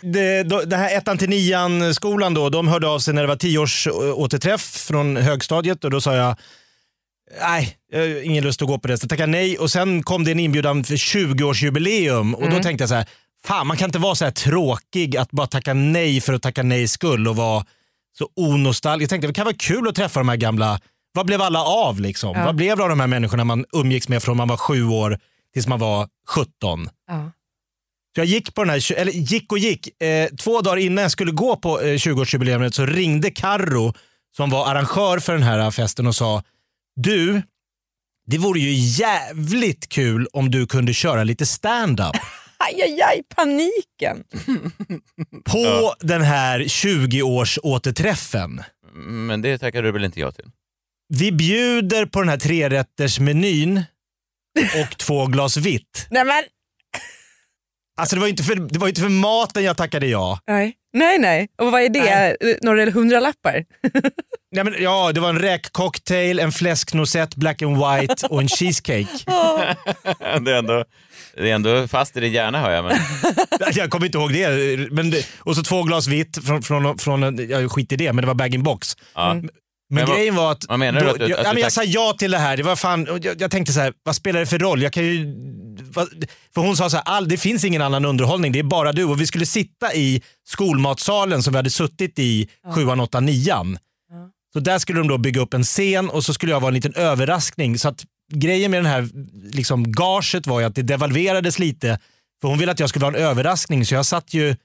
Det, 0.00 0.42
då- 0.42 0.62
det 0.62 0.76
här 0.76 0.96
ettan 0.96 1.18
till 1.18 1.28
nian 1.28 1.94
skolan 1.94 2.34
då, 2.34 2.48
de 2.50 2.68
hörde 2.68 2.88
av 2.88 2.98
sig 2.98 3.14
när 3.14 3.22
det 3.22 3.28
var 3.28 3.36
tioårs 3.36 3.88
återträff 4.14 4.60
från 4.86 5.16
högstadiet 5.16 5.84
och 5.84 5.90
då 5.90 6.00
sa 6.00 6.14
jag 6.16 6.36
Nej, 7.40 7.76
jag 7.92 7.98
har 8.00 8.22
ingen 8.24 8.44
lust 8.44 8.62
att 8.62 8.68
gå 8.68 8.78
på 8.78 8.88
det. 8.88 8.98
Så 8.98 9.04
jag 9.04 9.10
tackade 9.10 9.32
nej 9.32 9.58
och 9.58 9.70
sen 9.70 10.02
kom 10.02 10.24
det 10.24 10.30
en 10.32 10.40
inbjudan 10.40 10.84
för 10.84 10.94
20-årsjubileum 10.94 12.34
och 12.34 12.40
då 12.42 12.46
Mm. 12.48 12.62
tänkte 12.62 12.82
jag 12.82 12.88
så 12.88 12.94
här, 12.94 13.06
fan 13.46 13.66
man 13.66 13.76
kan 13.76 13.88
inte 13.88 13.98
vara 13.98 14.14
så 14.14 14.24
här 14.24 14.32
tråkig 14.32 15.16
att 15.16 15.30
bara 15.30 15.46
tacka 15.46 15.74
nej 15.74 16.20
för 16.20 16.32
att 16.32 16.42
tacka 16.42 16.62
nej 16.62 16.88
skull 16.88 17.28
och 17.28 17.36
vara 17.36 17.64
så 18.18 18.28
onostalgisk. 18.36 19.02
Jag 19.04 19.10
tänkte 19.10 19.26
det 19.26 19.34
kan 19.34 19.44
vara 19.44 19.56
kul 19.58 19.88
att 19.88 19.94
träffa 19.94 20.20
de 20.20 20.28
här 20.28 20.36
gamla, 20.36 20.80
vad 21.12 21.26
blev 21.26 21.42
alla 21.42 21.64
av 21.64 22.00
liksom? 22.00 22.36
Ja. 22.36 22.44
Vad 22.44 22.56
blev 22.56 22.76
det 22.76 22.82
av 22.82 22.88
de 22.88 23.00
här 23.00 23.06
människorna 23.06 23.44
man 23.44 23.64
umgicks 23.72 24.08
med 24.08 24.22
från 24.22 24.36
man 24.36 24.48
var 24.48 24.56
sju 24.56 24.84
år 24.84 25.18
tills 25.54 25.66
man 25.66 25.78
var 25.78 26.08
17? 26.28 26.88
Ja. 27.08 27.30
Så 28.14 28.20
jag 28.20 28.26
gick 28.26 28.54
på 28.54 28.64
den 28.64 28.70
här, 28.70 28.92
eller 28.92 29.12
gick 29.12 29.52
och 29.52 29.58
gick. 29.58 30.02
Eh, 30.02 30.28
två 30.28 30.60
dagar 30.60 30.76
innan 30.76 31.02
jag 31.02 31.10
skulle 31.10 31.32
gå 31.32 31.56
på 31.56 31.80
eh, 31.80 31.84
20-årsjubileet 31.84 32.70
så 32.70 32.86
ringde 32.86 33.30
Karro 33.30 33.94
som 34.36 34.50
var 34.50 34.66
arrangör 34.70 35.18
för 35.18 35.32
den 35.32 35.42
här 35.42 35.70
festen 35.70 36.06
och 36.06 36.14
sa 36.14 36.42
Du, 36.96 37.42
det 38.26 38.38
vore 38.38 38.60
ju 38.60 38.72
jävligt 38.72 39.88
kul 39.88 40.28
om 40.32 40.50
du 40.50 40.66
kunde 40.66 40.92
köra 40.92 41.24
lite 41.24 41.46
stand-up 41.46 42.16
Aj, 42.66 42.82
aj, 42.82 43.02
aj, 43.02 43.22
paniken. 43.36 44.24
på 45.44 45.94
den 46.00 46.22
här 46.22 46.60
20-års 46.60 47.58
återträffen. 47.62 48.62
Men 48.94 49.42
det 49.42 49.58
tackar 49.58 49.82
du 49.82 49.92
väl 49.92 50.04
inte 50.04 50.20
jag 50.20 50.34
till? 50.34 50.50
Vi 51.08 51.32
bjuder 51.32 52.06
på 52.06 52.20
den 52.20 52.28
här 52.28 52.36
trerättersmenyn 52.36 53.82
och 54.58 54.98
två 54.98 55.26
glas 55.26 55.56
vitt. 55.56 56.06
Nej, 56.10 56.24
men, 56.24 56.42
Alltså 57.98 58.16
det 58.16 58.20
var 58.20 58.26
ju 58.26 58.30
inte 58.30 58.42
för, 58.42 58.54
det 58.54 58.78
var 58.78 58.86
ju 58.86 58.90
inte 58.90 59.00
för 59.00 59.08
maten 59.08 59.64
jag 59.64 59.76
tackade 59.76 60.06
ja. 60.06 60.38
nej. 60.46 60.76
nej, 60.92 61.18
nej. 61.18 61.48
Och 61.58 61.72
vad 61.72 61.82
är 61.82 61.88
det? 61.88 62.36
Nej. 62.40 62.58
Några 62.62 62.90
hundralappar? 62.90 63.64
Nej, 64.52 64.64
men, 64.64 64.74
ja, 64.82 65.12
det 65.12 65.20
var 65.20 65.28
en 65.28 65.38
räkcocktail, 65.38 66.38
en 66.38 66.52
fläsknosett, 66.52 67.34
black 67.36 67.62
and 67.62 67.76
white 67.76 68.26
och 68.26 68.40
en 68.40 68.48
cheesecake. 68.48 69.06
det, 70.40 70.52
är 70.52 70.58
ändå, 70.58 70.84
det 71.36 71.50
är 71.50 71.54
ändå 71.54 71.88
fast 71.88 72.16
i 72.16 72.20
din 72.20 72.32
hjärna 72.32 72.60
hör 72.60 72.70
jag. 72.70 72.84
Men... 72.84 72.96
Jag 73.74 73.90
kommer 73.90 74.06
inte 74.06 74.18
ihåg 74.18 74.32
det. 74.32 74.48
Men 74.90 75.10
det 75.10 75.26
och 75.38 75.56
så 75.56 75.62
två 75.62 75.82
glas 75.82 76.06
vitt 76.06 76.44
från, 76.46 76.62
från, 76.62 76.98
från 76.98 77.22
en- 77.22 77.48
jag 77.50 77.72
skit 77.72 77.92
i 77.92 77.96
det, 77.96 78.12
men 78.12 78.22
det 78.22 78.26
var 78.26 78.34
bag-in-box. 78.34 78.96
Ja. 79.14 79.34
Men, 79.34 79.50
Men 79.90 80.06
grejen 80.06 80.34
var 80.34 80.52
att... 80.52 80.64
vad 80.68 80.78
menar 80.78 81.00
du 81.00 81.06
då- 81.06 81.12
att 81.12 81.18
du- 81.18 81.26
jag, 81.28 81.38
att 81.40 81.46
ja, 81.46 81.52
du 81.52 81.60
jag 81.60 81.66
tack- 81.66 81.72
sa 81.74 81.82
ja 81.84 82.14
till 82.18 82.30
det 82.30 82.38
här. 82.38 82.56
Det 82.56 82.62
var 82.62 82.76
fan, 82.76 83.06
jag, 83.22 83.40
jag 83.40 83.50
tänkte 83.50 83.72
så 83.72 83.80
här, 83.80 83.92
vad 84.02 84.16
spelar 84.16 84.40
det 84.40 84.46
för 84.46 84.58
roll? 84.58 84.82
Jag 84.82 84.92
kan 84.92 85.04
ju, 85.04 85.26
vad, 85.94 86.08
för 86.54 86.60
hon 86.60 86.76
sa 86.76 86.90
så 86.90 86.96
här, 86.96 87.04
all, 87.06 87.28
det 87.28 87.36
finns 87.36 87.64
ingen 87.64 87.82
annan 87.82 88.04
underhållning, 88.04 88.52
det 88.52 88.58
är 88.58 88.62
bara 88.62 88.92
du. 88.92 89.04
Och 89.04 89.20
vi 89.20 89.26
skulle 89.26 89.46
sitta 89.46 89.94
i 89.94 90.22
skolmatsalen 90.48 91.42
som 91.42 91.52
vi 91.52 91.56
hade 91.56 91.70
suttit 91.70 92.18
i 92.18 92.48
sjuan, 92.74 93.00
åttan, 93.00 93.26
nian. 93.26 93.78
Så 94.56 94.60
där 94.60 94.78
skulle 94.78 94.98
de 95.00 95.08
då 95.08 95.18
bygga 95.18 95.40
upp 95.40 95.54
en 95.54 95.62
scen 95.62 96.10
och 96.10 96.24
så 96.24 96.34
skulle 96.34 96.52
jag 96.52 96.60
vara 96.60 96.68
en 96.68 96.74
liten 96.74 96.94
överraskning. 96.94 97.78
Så 97.78 97.88
att 97.88 98.04
grejen 98.32 98.70
med 98.70 98.78
den 98.78 98.86
här 98.86 99.08
liksom, 99.52 99.92
gaget 99.92 100.46
var 100.46 100.60
ju 100.60 100.66
att 100.66 100.74
det 100.74 100.82
devalverades 100.82 101.58
lite. 101.58 101.98
För 102.40 102.48
hon 102.48 102.58
ville 102.58 102.72
att 102.72 102.80
jag 102.80 102.88
skulle 102.88 103.04
vara 103.04 103.16
en 103.16 103.22
överraskning 103.22 103.86
så 103.86 103.94
jag 103.94 104.06
satt 104.06 104.34
ju 104.34 104.56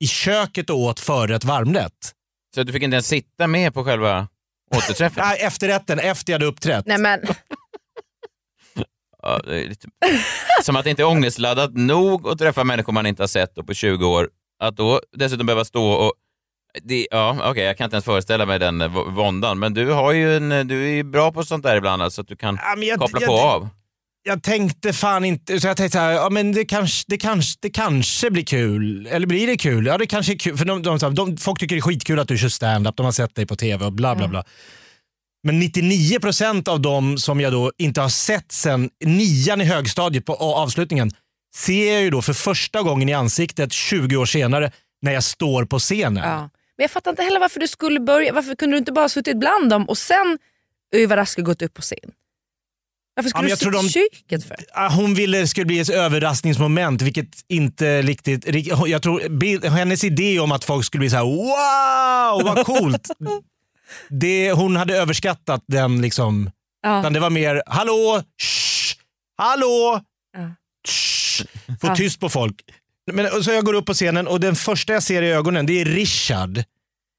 i 0.00 0.06
köket 0.06 0.70
och 0.70 0.78
åt 0.78 1.00
förrätt 1.00 1.44
varmrätt. 1.44 2.12
Så 2.54 2.62
du 2.62 2.72
fick 2.72 2.82
inte 2.82 2.94
ens 2.94 3.06
sitta 3.06 3.46
med 3.46 3.74
på 3.74 3.84
själva 3.84 4.28
återträffen? 4.76 5.24
Nej, 5.26 5.38
efterrätten, 5.40 5.98
efter 5.98 6.32
jag 6.32 6.34
hade 6.34 6.46
uppträtt. 6.46 6.86
Nej, 6.86 6.98
men. 6.98 7.20
Ja, 9.22 9.40
det 9.44 9.64
är 9.64 9.68
lite... 9.68 9.88
Som 10.62 10.76
att 10.76 10.84
det 10.84 10.90
inte 10.90 11.02
är 11.02 11.06
ångestladdat 11.06 11.74
nog 11.74 12.28
att 12.28 12.38
träffa 12.38 12.64
människor 12.64 12.92
man 12.92 13.06
inte 13.06 13.22
har 13.22 13.28
sett 13.28 13.54
på 13.66 13.74
20 13.74 14.06
år. 14.06 14.28
Att 14.58 14.76
då 14.76 15.00
dessutom 15.16 15.46
behöva 15.46 15.64
stå 15.64 15.92
och... 15.92 16.12
Det, 16.82 17.06
ja, 17.10 17.50
okej, 17.50 17.64
jag 17.64 17.76
kan 17.76 17.84
inte 17.84 17.94
ens 17.94 18.04
föreställa 18.04 18.46
mig 18.46 18.58
den 18.58 18.80
eh, 18.80 18.88
våndan, 18.88 19.58
men 19.58 19.74
du, 19.74 19.90
har 19.90 20.12
ju 20.12 20.36
en, 20.36 20.68
du 20.68 20.84
är 20.84 20.90
ju 20.94 21.02
bra 21.02 21.32
på 21.32 21.44
sånt 21.44 21.62
där 21.62 21.76
ibland, 21.76 22.02
alltså 22.02 22.20
att 22.20 22.28
du 22.28 22.36
kan 22.36 22.58
men 22.76 22.86
jag- 22.88 22.98
koppla 22.98 23.20
jag- 23.20 23.28
på 23.28 23.34
och 23.34 23.40
av. 23.40 23.68
jag 24.22 24.42
tänkte 24.42 24.92
fan 24.92 25.24
inte, 25.24 25.60
så 25.60 25.66
jag 25.66 25.76
tänkte 25.76 25.98
så 25.98 26.02
här, 26.02 26.12
ja, 26.12 26.30
men 26.30 26.52
det 26.52 26.64
kanske, 26.64 27.04
det, 27.08 27.16
kanske, 27.18 27.58
det 27.62 27.70
kanske 27.70 28.30
blir 28.30 28.44
kul. 28.44 29.06
Eller 29.06 29.26
blir 29.26 29.46
det 29.46 29.56
kul? 29.56 29.86
Ja 29.86 29.98
det 29.98 30.06
kanske 30.06 30.32
är 30.32 30.38
kul. 30.38 30.56
För 30.56 30.64
de, 30.64 30.82
de, 30.82 30.98
de, 30.98 31.14
de, 31.14 31.36
folk 31.36 31.60
tycker 31.60 31.74
det 31.76 31.78
är 31.78 31.82
skitkul 31.82 32.18
att 32.18 32.28
du 32.28 32.38
kör 32.38 32.48
stand-up, 32.48 32.96
de 32.96 33.04
har 33.04 33.12
sett 33.12 33.34
dig 33.34 33.46
på 33.46 33.56
tv 33.56 33.84
och 33.84 33.92
bla 33.92 34.14
bla 34.14 34.28
bla. 34.28 34.44
Men 35.44 35.62
99% 35.62 36.68
av 36.68 36.80
dem 36.80 37.18
som 37.18 37.40
jag 37.40 37.52
då 37.52 37.72
inte 37.78 38.00
har 38.00 38.08
sett 38.08 38.52
sen 38.52 38.90
nian 39.04 39.60
i 39.60 39.64
högstadiet 39.64 40.24
på 40.26 40.32
och 40.32 40.56
avslutningen 40.56 41.10
ser 41.56 41.92
jag 41.92 42.02
ju 42.02 42.10
då 42.10 42.22
för 42.22 42.32
första 42.32 42.82
gången 42.82 43.08
i 43.08 43.12
ansiktet 43.14 43.72
20 43.72 44.16
år 44.16 44.26
senare 44.26 44.72
när 45.02 45.12
jag 45.12 45.24
står 45.24 45.64
på 45.64 45.78
scenen. 45.78 46.24
Ja. 46.30 46.48
Men 46.78 46.84
jag 46.84 46.90
fattar 46.90 47.10
inte 47.10 47.22
heller 47.22 47.40
varför 47.40 47.60
du 47.60 47.68
skulle 47.68 48.00
börja. 48.00 48.32
Varför 48.32 48.54
kunde 48.54 48.74
du 48.74 48.78
inte 48.78 48.92
bara 48.92 49.08
suttit 49.08 49.36
bland 49.36 49.70
dem 49.70 49.84
och 49.88 49.98
sen 49.98 50.38
överraskat 50.94 51.44
gått 51.44 51.62
upp 51.62 51.74
på 51.74 51.82
scen? 51.82 51.98
Varför 53.14 53.28
Ja, 53.48 53.56
skulle 53.56 53.72
men 53.72 53.82
du 53.82 53.88
sitta 53.88 54.00
i 54.04 54.08
köket 54.10 54.44
för? 54.48 54.88
Hon 54.96 55.14
ville 55.14 55.38
det 55.38 55.46
skulle 55.48 55.66
bli 55.66 55.80
ett 55.80 55.90
överraskningsmoment, 55.90 57.02
vilket 57.02 57.28
inte 57.48 58.02
riktigt... 58.02 58.46
ri- 58.46 58.86
Jag 58.88 59.02
tror 59.02 59.68
hennes 59.70 60.04
idé 60.04 60.38
om 60.40 60.52
att 60.52 60.64
folk 60.64 60.84
skulle 60.84 60.98
bli 61.00 61.10
så 61.10 61.16
här: 61.16 61.24
wow, 61.24 62.54
vad 62.54 62.66
coolt. 62.66 63.08
det, 64.08 64.52
hon 64.52 64.76
hade 64.76 64.96
överskattat 64.96 65.64
den 65.68 66.02
liksom. 66.02 66.50
Ja. 66.82 67.10
Det 67.10 67.20
var 67.20 67.30
mer, 67.30 67.62
hallå, 67.66 68.22
shh, 68.42 68.96
hallå, 69.36 70.00
shh, 70.88 71.44
få 71.80 71.86
Ja. 71.86 71.96
tyst 71.96 72.20
på 72.20 72.28
folk. 72.28 72.56
Men, 73.12 73.42
så 73.42 73.50
jag 73.50 73.64
går 73.64 73.74
upp 73.74 73.86
på 73.86 73.94
scenen 73.94 74.26
och 74.26 74.40
den 74.40 74.54
första 74.54 74.92
jag 74.92 75.02
ser 75.02 75.22
i 75.22 75.32
ögonen 75.32 75.66
det 75.66 75.80
är 75.80 75.84
Richard. 75.84 76.64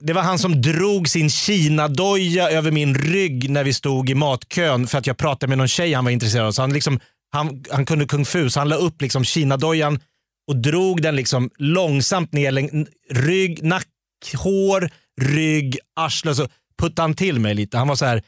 Det 0.04 0.14
var 0.14 0.22
han 0.22 0.40
som 0.40 0.62
drog 0.62 1.10
sin 1.10 1.30
Kina-doja 1.30 2.50
över 2.50 2.72
min 2.72 2.96
rygg 2.96 3.50
när 3.50 3.64
vi 3.64 3.74
stod 3.74 4.10
i 4.10 4.16
matkön 4.16 4.88
för 4.88 4.98
att 4.98 5.08
jag 5.08 5.18
pratade 5.18 5.48
med 5.50 5.58
någon 5.58 5.68
tjej 5.68 5.94
han 5.94 6.06
var 6.06 6.12
intresserad 6.12 6.48
av. 6.48 6.52
Så 6.52 6.62
han, 6.62 6.74
liksom, 6.74 7.00
han, 7.32 7.64
han 7.72 7.86
kunde 7.86 8.06
kung 8.06 8.26
fu 8.26 8.50
så 8.50 8.60
han 8.60 8.70
la 8.70 8.76
upp 8.76 9.02
liksom 9.02 9.24
Kina-dojan 9.24 10.00
och 10.48 10.56
drog 10.56 11.02
den 11.02 11.16
liksom 11.16 11.50
långsamt 11.58 12.34
ner 12.34 12.52
längs 12.52 12.72
rygg, 13.10 13.64
nack, 13.64 13.88
hår, 14.36 14.90
rygg, 15.22 15.80
arsle 15.96 16.32
och 16.32 16.38
så 16.38 16.48
puttade 16.82 17.02
han 17.02 17.14
till 17.14 17.40
mig 17.40 17.56
lite. 17.56 17.78
Han 17.78 17.88
var 17.88 17.96
så 17.96 18.06
här, 18.06 18.24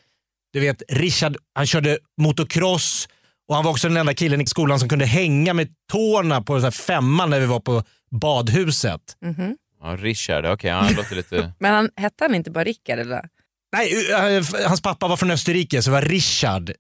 du 0.54 0.60
vet 0.60 0.84
Richard, 0.90 1.38
han 1.54 1.68
körde 1.68 1.98
motocross 2.22 3.08
och 3.48 3.56
han 3.56 3.64
var 3.64 3.72
också 3.72 3.88
den 3.88 3.98
enda 3.98 4.14
killen 4.14 4.42
i 4.42 4.46
skolan 4.46 4.80
som 4.80 4.90
kunde 4.90 5.06
hänga 5.06 5.54
med 5.54 5.68
tårna 5.92 6.42
på 6.42 6.62
så 6.62 6.72
femman 6.72 7.30
när 7.30 7.40
vi 7.40 7.46
var 7.46 7.60
på 7.60 7.84
badhuset. 8.12 9.02
Mhm. 9.22 9.58
Ja, 9.82 9.96
Richard, 10.00 10.46
okej, 10.46 10.72
han 10.72 10.94
låter 10.94 11.16
lite... 11.16 11.52
Men 11.60 11.74
han, 11.74 11.90
hette 11.96 12.24
han 12.24 12.36
inte 12.36 12.52
bara 12.52 12.64
Rickard? 12.64 13.00
Eller? 13.00 13.30
Nej, 13.74 13.94
uh, 14.38 14.68
hans 14.68 14.82
pappa 14.82 15.08
var 15.08 15.18
från 15.18 15.32
Österrike 15.32 15.82
så 15.82 15.90
det 15.90 15.94
var 15.94 16.02
Richard. 16.02 16.72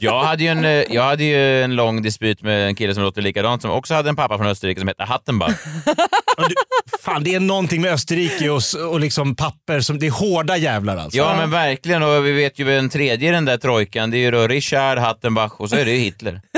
Jag 0.00 0.24
hade, 0.24 0.42
ju 0.42 0.48
en, 0.48 0.64
eh, 0.64 0.70
jag 0.70 1.02
hade 1.02 1.24
ju 1.24 1.62
en 1.62 1.76
lång 1.76 2.02
dispyt 2.02 2.42
med 2.42 2.66
en 2.66 2.74
kille 2.74 2.94
som 2.94 3.02
låter 3.02 3.22
likadant, 3.22 3.62
som 3.62 3.70
också 3.70 3.94
hade 3.94 4.08
en 4.08 4.16
pappa 4.16 4.38
från 4.38 4.46
Österrike 4.46 4.80
som 4.80 4.88
hette 4.88 5.04
Hattenbach. 5.04 5.52
Fan, 7.00 7.24
det 7.24 7.34
är 7.34 7.40
någonting 7.40 7.80
med 7.80 7.92
Österrike 7.92 8.50
och, 8.50 8.62
och 8.90 9.00
liksom 9.00 9.34
papper 9.36 9.80
som, 9.80 9.98
det 9.98 10.06
är 10.06 10.10
hårda 10.10 10.56
jävlar 10.56 10.96
alltså. 10.96 11.18
Ja, 11.18 11.36
men 11.36 11.50
verkligen. 11.50 12.02
Och 12.02 12.26
vi 12.26 12.32
vet 12.32 12.58
ju 12.58 12.78
en 12.78 12.90
tredje 12.90 13.28
i 13.28 13.32
den 13.32 13.44
där 13.44 13.56
trojkan. 13.56 14.10
Det 14.10 14.16
är 14.16 14.20
ju 14.20 14.30
då 14.30 14.46
Richard, 14.46 14.98
Hattenbach 14.98 15.52
och 15.56 15.70
så 15.70 15.76
är 15.76 15.84
det 15.84 15.90
ju 15.90 15.98
Hitler. 15.98 16.40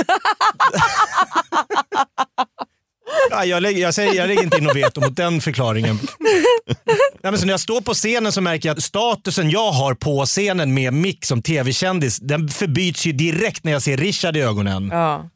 Ja, 3.30 3.44
jag, 3.44 3.62
lägger, 3.62 3.82
jag, 3.82 3.94
säger, 3.94 4.14
jag 4.14 4.28
lägger 4.28 4.42
inte 4.42 4.58
in 4.58 4.64
något 4.64 4.76
veto 4.76 5.00
mot 5.00 5.16
den 5.16 5.40
förklaringen. 5.40 5.98
Nej, 7.22 7.32
men 7.32 7.38
så 7.38 7.46
när 7.46 7.52
jag 7.52 7.60
står 7.60 7.80
på 7.80 7.94
scenen 7.94 8.32
så 8.32 8.40
märker 8.40 8.68
jag 8.68 8.76
att 8.76 8.84
statusen 8.84 9.50
jag 9.50 9.72
har 9.72 9.94
på 9.94 10.26
scenen 10.26 10.74
med 10.74 10.92
Mick 10.92 11.24
som 11.24 11.42
tv-kändis, 11.42 12.18
den 12.18 12.48
förbyts 12.48 13.06
ju 13.06 13.12
direkt 13.12 13.64
när 13.64 13.72
jag 13.72 13.82
ser 13.82 13.96
Richard 13.96 14.36
i 14.36 14.40
ögonen. 14.40 14.88
Ja. 14.92 15.28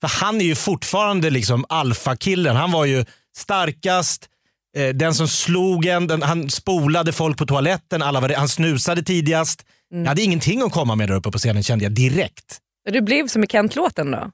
För 0.00 0.08
han 0.08 0.40
är 0.40 0.44
ju 0.44 0.54
fortfarande 0.54 1.30
liksom 1.30 1.64
alfakillen. 1.68 2.56
Han 2.56 2.72
var 2.72 2.84
ju 2.84 3.04
starkast, 3.36 4.28
eh, 4.76 4.88
den 4.88 5.14
som 5.14 5.28
slog 5.28 5.86
en, 5.86 6.06
den, 6.06 6.22
han 6.22 6.50
spolade 6.50 7.12
folk 7.12 7.38
på 7.38 7.46
toaletten, 7.46 8.02
alla 8.02 8.20
var, 8.20 8.28
han 8.28 8.48
snusade 8.48 9.02
tidigast. 9.02 9.64
Mm. 9.92 10.04
Jag 10.04 10.08
hade 10.08 10.22
ingenting 10.22 10.62
att 10.62 10.72
komma 10.72 10.94
med 10.94 11.08
där 11.08 11.14
uppe 11.16 11.30
på 11.30 11.38
scenen 11.38 11.62
kände 11.62 11.84
jag 11.84 11.92
direkt. 11.92 12.58
Du 12.90 13.00
blev 13.00 13.28
som 13.28 13.44
i 13.44 13.46
Kent-låten 13.46 14.10
då? 14.10 14.30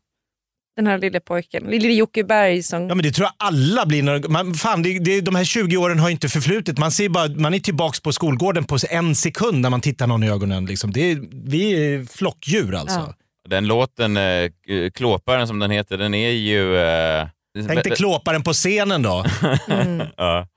Den 0.77 0.87
här 0.87 0.99
lille 0.99 1.21
pojken, 1.21 1.65
lille 1.65 1.93
Jocke 1.93 2.25
Berg 2.25 2.63
som... 2.63 2.89
Ja 2.89 2.95
men 2.95 3.03
det 3.03 3.11
tror 3.13 3.25
jag 3.25 3.49
alla 3.49 3.87
blir. 3.87 4.03
När, 4.03 4.29
man, 4.29 4.55
fan, 4.55 4.83
det, 4.83 4.99
det, 4.99 5.21
de 5.21 5.35
här 5.35 5.45
20 5.45 5.77
åren 5.77 5.99
har 5.99 6.11
inte 6.11 6.29
förflutit. 6.29 6.79
Man, 6.79 6.91
ser 6.91 7.09
bara, 7.09 7.29
man 7.29 7.55
är 7.55 7.59
tillbaka 7.59 7.99
på 8.03 8.13
skolgården 8.13 8.65
på 8.65 8.79
en 8.91 9.15
sekund 9.15 9.61
när 9.61 9.71
man 9.71 9.81
tittar 9.81 10.07
någon 10.07 10.23
i 10.23 10.31
ögonen. 10.31 10.67
Liksom. 10.67 10.93
Det 10.93 11.01
är, 11.11 11.19
vi 11.45 11.73
är 11.73 12.05
flockdjur 12.05 12.75
alltså. 12.75 13.15
Den 13.49 13.67
låten, 13.67 14.17
eh, 14.17 14.51
Klåparen 14.95 15.47
som 15.47 15.59
den 15.59 15.71
heter, 15.71 15.99
den 15.99 16.15
är 16.15 16.31
ju... 16.31 16.77
Eh, 16.77 17.27
Tänk 17.67 17.85
dig 17.85 17.93
klåparen 17.97 18.43
på 18.43 18.53
scenen 18.53 19.03
då. 19.03 19.25
ja. 20.17 20.49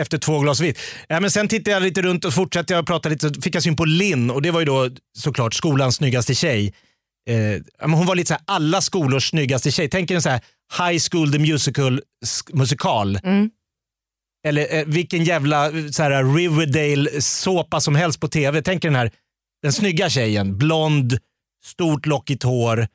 Efter 0.00 0.18
två 0.18 0.38
glas 0.38 0.60
vitt. 0.60 0.78
Ja, 1.08 1.20
men 1.20 1.30
sen 1.30 1.48
tittade 1.48 1.70
jag 1.70 1.82
lite 1.82 2.02
runt 2.02 2.24
och 2.24 2.34
fortsatte 2.34 2.74
jag 2.74 2.86
prata 2.86 3.08
lite. 3.08 3.34
Så 3.34 3.40
fick 3.40 3.54
jag 3.54 3.62
syn 3.62 3.76
på 3.76 3.84
Linn 3.84 4.30
och 4.30 4.42
det 4.42 4.50
var 4.50 4.60
ju 4.60 4.66
då 4.66 4.90
såklart 5.18 5.54
skolans 5.54 5.96
snyggaste 5.96 6.34
tjej. 6.34 6.74
Eh, 7.30 7.62
hon 7.90 8.06
var 8.06 8.14
lite 8.14 8.28
så 8.28 8.34
här, 8.34 8.42
alla 8.46 8.80
skolors 8.80 9.30
snyggaste 9.30 9.70
tjej. 9.70 9.88
Tänk 9.88 10.10
er 10.10 10.14
en 10.14 10.22
så 10.22 10.28
här 10.28 10.40
High 10.78 11.02
School 11.10 11.32
the 11.32 11.38
Musical 11.38 12.00
musikal. 12.52 13.18
Eller 14.46 14.76
eh, 14.76 14.84
vilken 14.86 15.24
jävla 15.24 15.70
så 15.92 16.02
här, 16.02 16.34
Riverdale-såpa 16.34 17.80
som 17.80 17.94
helst 17.94 18.20
på 18.20 18.28
tv. 18.28 18.62
Tänk 18.62 18.84
er 18.84 18.88
den 18.88 18.96
här 18.96 19.10
den 19.62 19.72
snygga 19.72 20.10
tjejen. 20.10 20.58
Blond, 20.58 21.18
stort 21.64 22.06
lockigt 22.06 22.42
hår. 22.42 22.86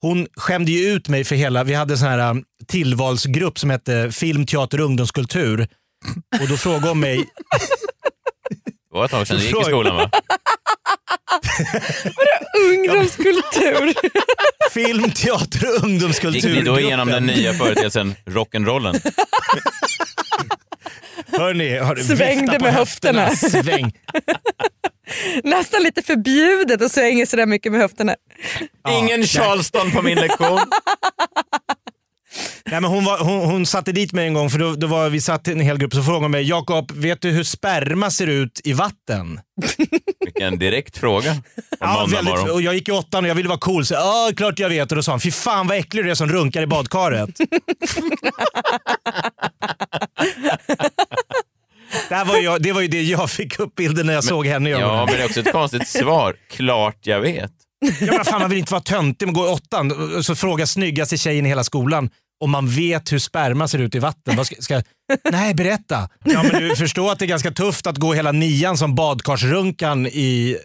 Hon 0.00 0.26
skämde 0.36 0.72
ju 0.72 0.88
ut 0.92 1.08
mig 1.08 1.24
för 1.24 1.36
hela, 1.36 1.64
vi 1.64 1.74
hade 1.74 1.94
en 1.94 1.98
sån 1.98 2.08
här 2.08 2.30
um, 2.30 2.44
tillvalsgrupp 2.66 3.58
som 3.58 3.70
hette 3.70 4.12
Film, 4.12 4.46
teater 4.46 4.80
och 4.80 4.86
ungdomskultur. 4.86 5.68
Och 6.40 6.48
då 6.48 6.56
frågade 6.56 6.88
hon 6.88 7.00
mig, 7.00 7.16
Det 8.92 8.98
var 8.98 9.04
ett 9.04 9.10
tag 9.10 9.26
sedan 9.26 9.36
du 9.36 9.42
gick 9.46 9.60
i 9.60 9.64
skolan 9.64 9.96
va? 9.96 10.10
Ungdomskultur. 12.58 13.94
film, 14.70 15.10
teater 15.10 15.68
och 15.68 15.84
ungdomskultur. 15.84 16.48
Gick 16.48 16.58
ni 16.58 16.62
då 16.62 16.80
igenom 16.80 17.08
den 17.08 17.26
nya 17.26 17.52
företeelsen 17.52 18.14
rock'n'rollen? 18.26 19.12
Hörni, 21.26 21.78
har 21.78 21.94
du 21.94 22.02
Svängde 22.02 22.58
med 22.58 22.74
höfterna. 22.74 23.36
Sväng. 23.36 23.92
Nästan 25.44 25.82
lite 25.82 26.02
förbjudet 26.02 26.82
att 26.82 26.92
svänga 26.92 27.26
sådär 27.26 27.46
mycket 27.46 27.72
med 27.72 27.80
höfterna. 27.80 28.16
Ingen 28.88 29.26
Charleston 29.26 29.90
på 29.90 30.02
min 30.02 30.18
lektion. 30.18 30.60
Nej, 32.72 32.80
men 32.80 32.90
hon, 32.90 33.04
var, 33.04 33.18
hon, 33.18 33.40
hon 33.50 33.66
satte 33.66 33.92
dit 33.92 34.12
mig 34.12 34.26
en 34.26 34.34
gång, 34.34 34.50
för 34.50 34.58
då, 34.58 34.74
då 34.74 34.86
var 34.86 35.08
vi 35.08 35.20
satt 35.20 35.48
en 35.48 35.60
hel 35.60 35.78
grupp, 35.78 35.94
så 35.94 36.02
frågade 36.02 36.24
hon 36.24 36.30
mig, 36.30 36.48
Jakob, 36.48 36.92
vet 36.92 37.20
du 37.20 37.30
hur 37.30 37.44
sperma 37.44 38.10
ser 38.10 38.26
ut 38.26 38.60
i 38.64 38.72
vatten? 38.72 39.40
Vilken 40.24 40.58
direkt 40.58 40.98
fråga. 40.98 41.36
Ja, 41.80 42.06
väldigt, 42.10 42.50
och 42.50 42.62
jag 42.62 42.74
gick 42.74 42.88
i 42.88 42.92
åttan 42.92 43.24
och 43.24 43.30
jag 43.30 43.34
ville 43.34 43.48
vara 43.48 43.58
cool. 43.58 43.86
Så, 43.86 43.94
ja, 43.94 44.30
klart 44.36 44.58
jag 44.58 44.68
vet. 44.68 44.92
Och 44.92 44.96
då 44.96 45.02
sa 45.02 45.12
han, 45.12 45.20
fy 45.20 45.30
fan 45.30 45.66
vad 45.66 45.76
äcklig 45.76 46.04
du 46.04 46.10
är 46.10 46.14
som 46.14 46.28
runkar 46.28 46.62
i 46.62 46.66
badkaret. 46.66 47.30
det, 52.08 52.14
här 52.14 52.24
var 52.24 52.36
ju 52.36 52.42
jag, 52.42 52.62
det 52.62 52.72
var 52.72 52.80
ju 52.80 52.88
det 52.88 53.02
jag 53.02 53.30
fick 53.30 53.58
upp 53.58 53.74
bilden 53.74 54.06
när 54.06 54.14
jag 54.14 54.24
såg 54.24 54.46
henne 54.46 54.68
i 54.68 54.72
Ja, 54.72 55.06
men 55.06 55.14
det 55.14 55.22
är 55.22 55.26
också 55.26 55.40
ett 55.40 55.52
konstigt 55.52 55.88
svar. 55.88 56.36
Klart 56.50 57.06
jag 57.06 57.20
vet. 57.20 57.52
Ja, 58.00 58.12
men 58.16 58.24
fan, 58.24 58.40
man 58.40 58.50
vill 58.50 58.58
inte 58.58 58.72
vara 58.72 58.82
töntig 58.82 59.26
men 59.26 59.34
gå 59.34 59.46
i 59.46 59.48
åttan 59.48 60.22
så 60.24 60.34
fråga 60.34 60.66
snyggaste 60.66 61.18
tjejen 61.18 61.46
i 61.46 61.48
hela 61.48 61.64
skolan 61.64 62.10
om 62.42 62.50
man 62.50 62.68
vet 62.68 63.12
hur 63.12 63.18
sperma 63.18 63.68
ser 63.68 63.78
ut 63.78 63.94
i 63.94 63.98
vatten. 63.98 64.36
Vad 64.36 64.46
ska, 64.46 64.56
ska, 64.58 64.82
nej, 65.32 65.54
berätta. 65.54 66.08
Ja, 66.24 66.42
men 66.42 66.62
du 66.62 66.76
förstår 66.76 67.12
att 67.12 67.18
det 67.18 67.24
är 67.24 67.26
ganska 67.26 67.50
tufft 67.50 67.86
att 67.86 67.96
gå 67.96 68.14
hela 68.14 68.32
nian 68.32 68.76
som 68.76 68.94
badkarsrunkan 68.94 70.06
i 70.06 70.56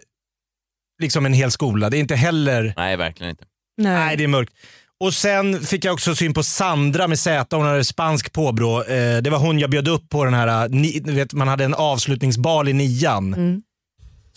liksom 1.02 1.26
en 1.26 1.32
hel 1.32 1.50
skola. 1.50 1.90
Det 1.90 1.96
är 1.96 2.00
inte 2.00 2.16
heller... 2.16 2.74
Nej, 2.76 2.96
verkligen 2.96 3.30
inte. 3.30 3.44
Nej. 3.76 4.16
det 4.16 4.24
är 4.24 4.28
mörkt. 4.28 4.52
Och 5.00 5.14
sen 5.14 5.60
fick 5.60 5.84
jag 5.84 5.94
också 5.94 6.14
syn 6.14 6.34
på 6.34 6.42
Sandra 6.42 7.08
med 7.08 7.18
Z. 7.18 7.56
Hon 7.56 7.66
hade 7.66 7.84
spansk 7.84 8.32
påbrå. 8.32 8.82
Eh, 8.82 9.18
det 9.22 9.30
var 9.30 9.38
hon 9.38 9.58
jag 9.58 9.70
bjöd 9.70 9.88
upp 9.88 10.08
på 10.08 10.24
den 10.24 10.34
här, 10.34 10.64
eh, 10.64 10.70
ni, 10.70 11.00
vet, 11.04 11.32
man 11.32 11.48
hade 11.48 11.64
en 11.64 11.74
avslutningsbal 11.74 12.68
i 12.68 12.72
nian. 12.72 13.62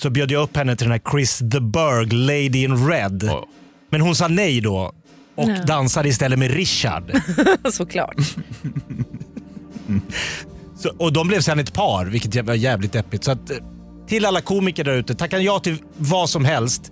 Så 0.02 0.10
bjöd 0.10 0.32
jag 0.32 0.44
upp 0.44 0.58
henne 0.58 0.76
till 0.76 0.86
den 0.86 0.92
här 0.92 1.12
Chris 1.12 1.38
the 1.38 1.60
Berg, 1.60 2.10
Lady 2.12 2.64
in 2.64 2.88
Red. 2.88 3.30
Men 3.89 4.02
hon 4.02 4.16
sa 4.16 4.28
nej 4.28 4.62
då 4.62 4.94
och 5.36 5.49
Ja. 5.49 5.63
dansade 5.67 6.09
istället 6.09 6.39
med 6.39 6.51
Richard. 6.51 7.11
Såklart. 7.71 8.15
Så, 10.77 10.89
och 10.97 11.13
de 11.13 11.27
blev 11.27 11.41
sen 11.41 11.59
ett 11.59 11.73
par, 11.73 12.05
vilket 12.05 12.45
var 12.45 12.53
jävligt 12.53 12.93
deppigt. 12.93 13.23
Så 13.23 13.32
att, 13.32 13.51
eh, 13.51 13.57
till 14.07 14.25
alla 14.25 14.41
komiker 14.41 14.84
där 14.84 14.93
ute, 14.93 15.15
tacka 15.15 15.39
ja 15.39 15.59
till 15.59 15.77
vad 15.97 16.29
som 16.29 16.45
helst. 16.45 16.91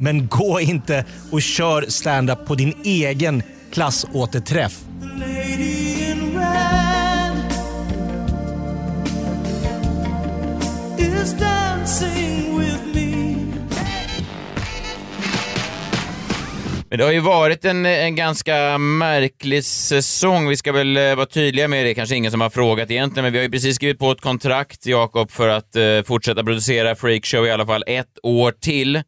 Men 0.00 0.28
gå 0.28 0.60
inte 0.60 1.04
och 1.30 1.42
kör 1.42 1.84
stand-up 1.88 2.46
på 2.46 2.54
din 2.54 2.74
egen 2.84 3.42
klassåterträff. 3.72 4.84
is 10.98 11.57
Men 16.90 16.98
det 16.98 17.04
har 17.04 17.12
ju 17.12 17.20
varit 17.20 17.64
en, 17.64 17.86
en 17.86 18.16
ganska 18.16 18.78
märklig 18.78 19.64
säsong. 19.64 20.48
Vi 20.48 20.56
ska 20.56 20.72
väl 20.72 20.96
eh, 20.96 21.14
vara 21.14 21.26
tydliga 21.26 21.68
med 21.68 21.86
det. 21.86 21.94
Kanske 21.94 22.16
ingen 22.16 22.30
som 22.30 22.40
har 22.40 22.50
frågat 22.50 22.90
egentligen, 22.90 23.24
men 23.24 23.32
vi 23.32 23.38
har 23.38 23.44
ju 23.44 23.50
precis 23.50 23.76
skrivit 23.76 23.98
på 23.98 24.10
ett 24.10 24.20
kontrakt, 24.20 24.86
Jakob, 24.86 25.30
för 25.30 25.48
att 25.48 25.76
eh, 25.76 26.02
fortsätta 26.06 26.44
producera 26.44 26.94
Freakshow 26.94 27.46
i 27.46 27.50
alla 27.50 27.66
fall 27.66 27.84
ett 27.86 28.18
år 28.22 28.52
till. 28.60 29.02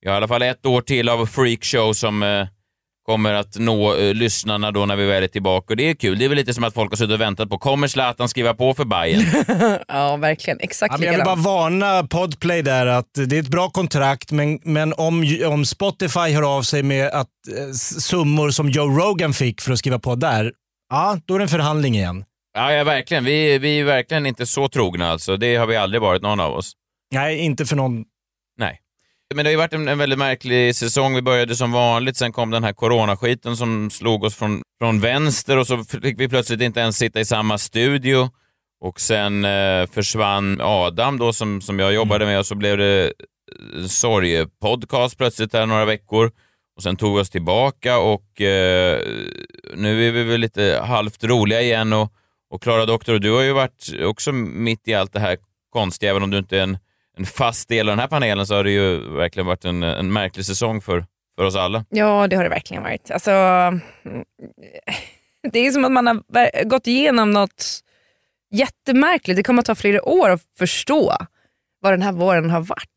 Vi 0.00 0.08
har 0.08 0.14
i 0.14 0.16
alla 0.16 0.28
fall 0.28 0.42
ett 0.42 0.66
år 0.66 0.80
till 0.80 1.08
av 1.08 1.26
Freakshow 1.26 1.92
som 1.92 2.22
eh, 2.22 2.46
kommer 3.08 3.34
att 3.34 3.56
nå 3.58 3.94
eh, 3.94 4.14
lyssnarna 4.14 4.70
då 4.70 4.86
när 4.86 4.96
vi 4.96 5.06
väl 5.06 5.22
är 5.22 5.28
tillbaka. 5.28 5.72
Och 5.72 5.76
det 5.76 5.90
är 5.90 5.94
kul. 5.94 6.18
Det 6.18 6.24
är 6.24 6.28
väl 6.28 6.36
lite 6.38 6.54
som 6.54 6.64
att 6.64 6.74
folk 6.74 6.90
har 6.92 6.96
suttit 6.96 7.14
och 7.14 7.20
väntat 7.20 7.50
på, 7.50 7.58
kommer 7.58 7.88
Zlatan 7.88 8.28
skriva 8.28 8.54
på 8.54 8.74
för 8.74 8.84
Bayern? 8.84 9.24
ja, 9.88 10.16
verkligen. 10.16 10.60
Exakt 10.60 10.92
Ja, 10.92 10.98
men 10.98 11.06
jag 11.06 11.12
vill 11.12 11.24
bara 11.24 11.34
likadant. 11.34 11.46
varna 11.46 12.06
Podplay 12.06 12.62
där 12.62 12.86
att 12.86 13.06
det 13.14 13.36
är 13.36 13.40
ett 13.40 13.48
bra 13.48 13.70
kontrakt 13.70 14.30
men, 14.30 14.58
men 14.62 14.92
om, 14.92 15.24
om 15.46 15.64
Spotify 15.64 16.20
hör 16.34 16.56
av 16.56 16.62
sig 16.62 16.82
med 16.82 17.06
att, 17.06 17.28
eh, 17.58 17.72
summor 18.00 18.50
som 18.50 18.70
Joe 18.70 18.88
Rogan 18.88 19.32
fick 19.32 19.60
för 19.60 19.72
att 19.72 19.78
skriva 19.78 19.98
på 19.98 20.14
där, 20.14 20.52
ja 20.90 21.18
då 21.26 21.34
är 21.34 21.38
det 21.38 21.44
en 21.44 21.48
förhandling 21.48 21.94
igen. 21.94 22.24
Ja, 22.54 22.72
ja 22.72 22.84
verkligen. 22.84 23.24
Vi, 23.24 23.58
vi 23.58 23.80
är 23.80 23.84
verkligen 23.84 24.26
inte 24.26 24.46
så 24.46 24.68
trogna 24.68 25.10
alltså. 25.10 25.36
Det 25.36 25.56
har 25.56 25.66
vi 25.66 25.76
aldrig 25.76 26.02
varit, 26.02 26.22
någon 26.22 26.40
av 26.40 26.52
oss. 26.52 26.72
Nej, 27.14 27.38
inte 27.38 27.66
för 27.66 27.76
någon. 27.76 28.04
Men 29.34 29.44
det 29.44 29.48
har 29.48 29.52
ju 29.52 29.56
varit 29.56 29.72
en, 29.72 29.88
en 29.88 29.98
väldigt 29.98 30.18
märklig 30.18 30.76
säsong. 30.76 31.14
Vi 31.14 31.22
började 31.22 31.56
som 31.56 31.72
vanligt, 31.72 32.16
sen 32.16 32.32
kom 32.32 32.50
den 32.50 32.64
här 32.64 32.72
coronaskiten 32.72 33.56
som 33.56 33.90
slog 33.90 34.24
oss 34.24 34.34
från, 34.34 34.62
från 34.78 35.00
vänster 35.00 35.56
och 35.56 35.66
så 35.66 35.84
fick 35.84 36.20
vi 36.20 36.28
plötsligt 36.28 36.60
inte 36.60 36.80
ens 36.80 36.96
sitta 36.96 37.20
i 37.20 37.24
samma 37.24 37.58
studio. 37.58 38.30
Och 38.80 39.00
sen 39.00 39.44
eh, 39.44 39.86
försvann 39.86 40.60
Adam 40.60 41.18
då 41.18 41.32
som, 41.32 41.60
som 41.60 41.78
jag 41.78 41.94
jobbade 41.94 42.26
med 42.26 42.38
och 42.38 42.46
så 42.46 42.54
blev 42.54 42.78
det 42.78 43.04
eh, 43.04 43.86
sorgepodcast 43.86 45.18
plötsligt 45.18 45.52
där 45.52 45.66
några 45.66 45.84
veckor. 45.84 46.30
Och 46.76 46.82
sen 46.82 46.96
tog 46.96 47.14
vi 47.14 47.22
oss 47.22 47.30
tillbaka 47.30 47.98
och 47.98 48.40
eh, 48.40 49.00
nu 49.74 50.08
är 50.08 50.12
vi 50.12 50.24
väl 50.24 50.40
lite 50.40 50.80
halvt 50.84 51.24
roliga 51.24 51.62
igen 51.62 51.92
och, 51.92 52.12
och 52.50 52.62
Klara 52.62 52.86
Doktor, 52.86 53.18
du 53.18 53.32
har 53.32 53.42
ju 53.42 53.52
varit 53.52 53.94
också 54.02 54.32
mitt 54.32 54.88
i 54.88 54.94
allt 54.94 55.12
det 55.12 55.20
här 55.20 55.38
konstiga, 55.70 56.10
även 56.10 56.22
om 56.22 56.30
du 56.30 56.38
inte 56.38 56.58
är 56.58 56.62
en, 56.62 56.78
en 57.18 57.26
fast 57.26 57.68
del 57.68 57.88
av 57.88 57.92
den 57.92 57.98
här 58.00 58.06
panelen 58.08 58.46
så 58.46 58.54
har 58.54 58.64
det 58.64 58.70
ju 58.70 59.10
verkligen 59.16 59.46
varit 59.46 59.64
en, 59.64 59.82
en 59.82 60.12
märklig 60.12 60.44
säsong 60.46 60.80
för, 60.80 61.04
för 61.38 61.44
oss 61.44 61.56
alla. 61.56 61.84
Ja, 61.88 62.26
det 62.26 62.36
har 62.36 62.42
det 62.42 62.50
verkligen 62.50 62.82
varit. 62.82 63.10
Alltså, 63.10 63.30
mm, 63.30 64.24
det 65.52 65.58
är 65.66 65.70
som 65.70 65.84
att 65.84 65.92
man 65.92 66.06
har 66.06 66.64
gått 66.64 66.86
igenom 66.86 67.30
något 67.30 67.64
jättemärkligt. 68.54 69.36
Det 69.36 69.42
kommer 69.42 69.60
att 69.62 69.66
ta 69.66 69.74
flera 69.74 70.08
år 70.08 70.30
att 70.30 70.42
förstå 70.58 71.16
vad 71.80 71.92
den 71.92 72.02
här 72.02 72.12
våren 72.12 72.50
har 72.50 72.60
varit. 72.60 72.88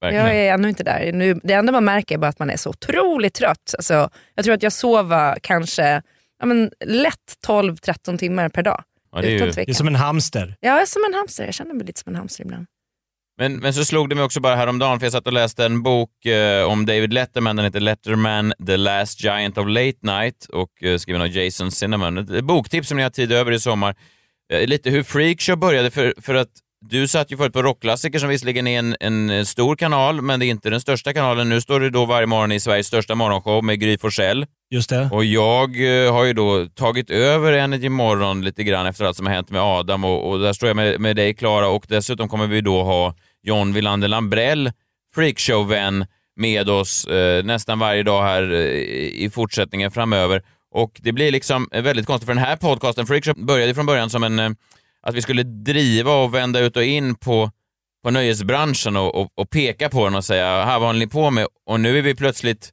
Verkligen. 0.00 0.26
Jag 0.26 0.36
är 0.36 0.52
ännu 0.54 0.68
inte 0.68 0.84
där. 0.84 1.12
Nu, 1.12 1.40
det 1.42 1.52
enda 1.54 1.72
man 1.72 1.84
märker 1.84 2.14
är 2.14 2.18
bara 2.18 2.28
att 2.28 2.38
man 2.38 2.50
är 2.50 2.56
så 2.56 2.70
otroligt 2.70 3.34
trött. 3.34 3.74
Alltså, 3.78 4.10
jag 4.34 4.44
tror 4.44 4.54
att 4.54 4.62
jag 4.62 4.72
sover 4.72 5.38
kanske 5.42 6.02
ja, 6.38 6.46
men, 6.46 6.70
lätt 6.84 7.34
12-13 7.46 8.18
timmar 8.18 8.48
per 8.48 8.62
dag. 8.62 8.84
Ja, 9.12 9.20
det 9.20 9.26
är 9.26 9.30
ju- 9.30 9.50
det 9.50 9.68
är 9.70 9.74
som 9.74 9.86
en 9.88 9.94
hamster. 9.94 10.56
Ja, 10.60 10.68
jag 10.72 10.82
är 10.82 10.86
som 10.86 11.02
en 11.08 11.14
hamster. 11.14 11.44
Jag 11.44 11.54
känner 11.54 11.74
mig 11.74 11.86
lite 11.86 12.00
som 12.00 12.10
en 12.12 12.16
hamster 12.16 12.44
ibland. 12.44 12.66
Men, 13.42 13.56
men 13.56 13.74
så 13.74 13.84
slog 13.84 14.08
det 14.08 14.14
mig 14.14 14.24
också 14.24 14.40
bara 14.40 14.56
häromdagen, 14.56 14.98
för 14.98 15.06
jag 15.06 15.12
satt 15.12 15.26
och 15.26 15.32
läste 15.32 15.64
en 15.64 15.82
bok 15.82 16.26
eh, 16.26 16.64
om 16.64 16.86
David 16.86 17.12
Letterman, 17.12 17.56
den 17.56 17.64
heter 17.64 17.80
Letterman, 17.80 18.52
The 18.66 18.76
Last 18.76 19.24
Giant 19.24 19.58
of 19.58 19.68
Late 19.68 19.98
Night 20.00 20.44
och 20.44 20.82
eh, 20.82 20.98
skriven 20.98 21.22
av 21.22 21.28
Jason 21.28 21.72
Cinnamon. 21.72 22.18
Ett 22.18 22.44
boktips 22.44 22.88
som 22.88 22.96
ni 22.96 23.02
har 23.02 23.10
tid 23.10 23.32
över 23.32 23.52
i 23.52 23.60
sommar. 23.60 23.94
Eh, 24.52 24.66
lite 24.66 24.90
hur 24.90 25.02
Freakshow 25.02 25.58
började, 25.58 25.90
för, 25.90 26.14
för 26.20 26.34
att 26.34 26.48
du 26.90 27.08
satt 27.08 27.32
ju 27.32 27.36
förut 27.36 27.52
på 27.52 27.62
Rockklassiker 27.62 28.18
som 28.18 28.28
visserligen 28.28 28.66
är 28.66 28.78
en, 28.78 28.96
en 29.00 29.30
eh, 29.30 29.44
stor 29.44 29.76
kanal, 29.76 30.22
men 30.22 30.40
det 30.40 30.46
är 30.46 30.50
inte 30.50 30.70
den 30.70 30.80
största 30.80 31.12
kanalen. 31.12 31.48
Nu 31.48 31.60
står 31.60 31.80
du 31.80 31.90
då 31.90 32.04
varje 32.04 32.26
morgon 32.26 32.52
i 32.52 32.60
Sveriges 32.60 32.86
största 32.86 33.14
morgonshow 33.14 33.64
med 33.64 33.80
Gry 33.80 33.98
Forssell. 33.98 34.46
Just 34.70 34.90
det. 34.90 35.08
Och 35.12 35.24
jag 35.24 36.04
eh, 36.04 36.12
har 36.12 36.24
ju 36.24 36.32
då 36.32 36.66
tagit 36.66 37.10
över 37.10 37.52
Energy 37.52 37.88
Morgon 37.88 38.44
lite 38.44 38.64
grann 38.64 38.86
efter 38.86 39.04
allt 39.04 39.16
som 39.16 39.26
har 39.26 39.34
hänt 39.34 39.50
med 39.50 39.60
Adam 39.62 40.04
och, 40.04 40.30
och 40.30 40.38
där 40.38 40.52
står 40.52 40.68
jag 40.68 40.76
med, 40.76 41.00
med 41.00 41.16
dig 41.16 41.34
Klara 41.34 41.68
och 41.68 41.84
dessutom 41.88 42.28
kommer 42.28 42.46
vi 42.46 42.60
då 42.60 42.82
ha 42.82 43.14
John 43.42 43.72
Wilander 43.72 44.08
Lambrell, 44.08 44.72
freakshow-vän, 45.14 46.06
med 46.36 46.70
oss 46.70 47.04
eh, 47.04 47.44
nästan 47.44 47.78
varje 47.78 48.02
dag 48.02 48.22
här 48.22 48.52
eh, 48.52 48.60
i 49.24 49.30
fortsättningen 49.34 49.90
framöver. 49.90 50.42
Och 50.74 51.00
det 51.02 51.12
blir 51.12 51.32
liksom 51.32 51.68
eh, 51.72 51.82
väldigt 51.82 52.06
konstigt 52.06 52.26
för 52.26 52.34
den 52.34 52.44
här 52.44 52.56
podcasten, 52.56 53.06
Freakshow, 53.06 53.34
började 53.36 53.74
från 53.74 53.86
början 53.86 54.10
som 54.10 54.24
en, 54.24 54.38
eh, 54.38 54.50
att 55.02 55.14
vi 55.14 55.22
skulle 55.22 55.42
driva 55.42 56.14
och 56.14 56.34
vända 56.34 56.60
ut 56.60 56.76
och 56.76 56.84
in 56.84 57.14
på, 57.14 57.50
på 58.04 58.10
nöjesbranschen 58.10 58.96
och, 58.96 59.14
och, 59.14 59.32
och 59.34 59.50
peka 59.50 59.88
på 59.88 60.04
den 60.04 60.14
och 60.14 60.24
säga, 60.24 60.64
här 60.64 60.78
vad 60.78 60.88
håller 60.88 60.98
ni 60.98 61.06
på 61.06 61.30
med? 61.30 61.46
Och 61.66 61.80
nu 61.80 61.98
är 61.98 62.02
vi 62.02 62.14
plötsligt 62.14 62.70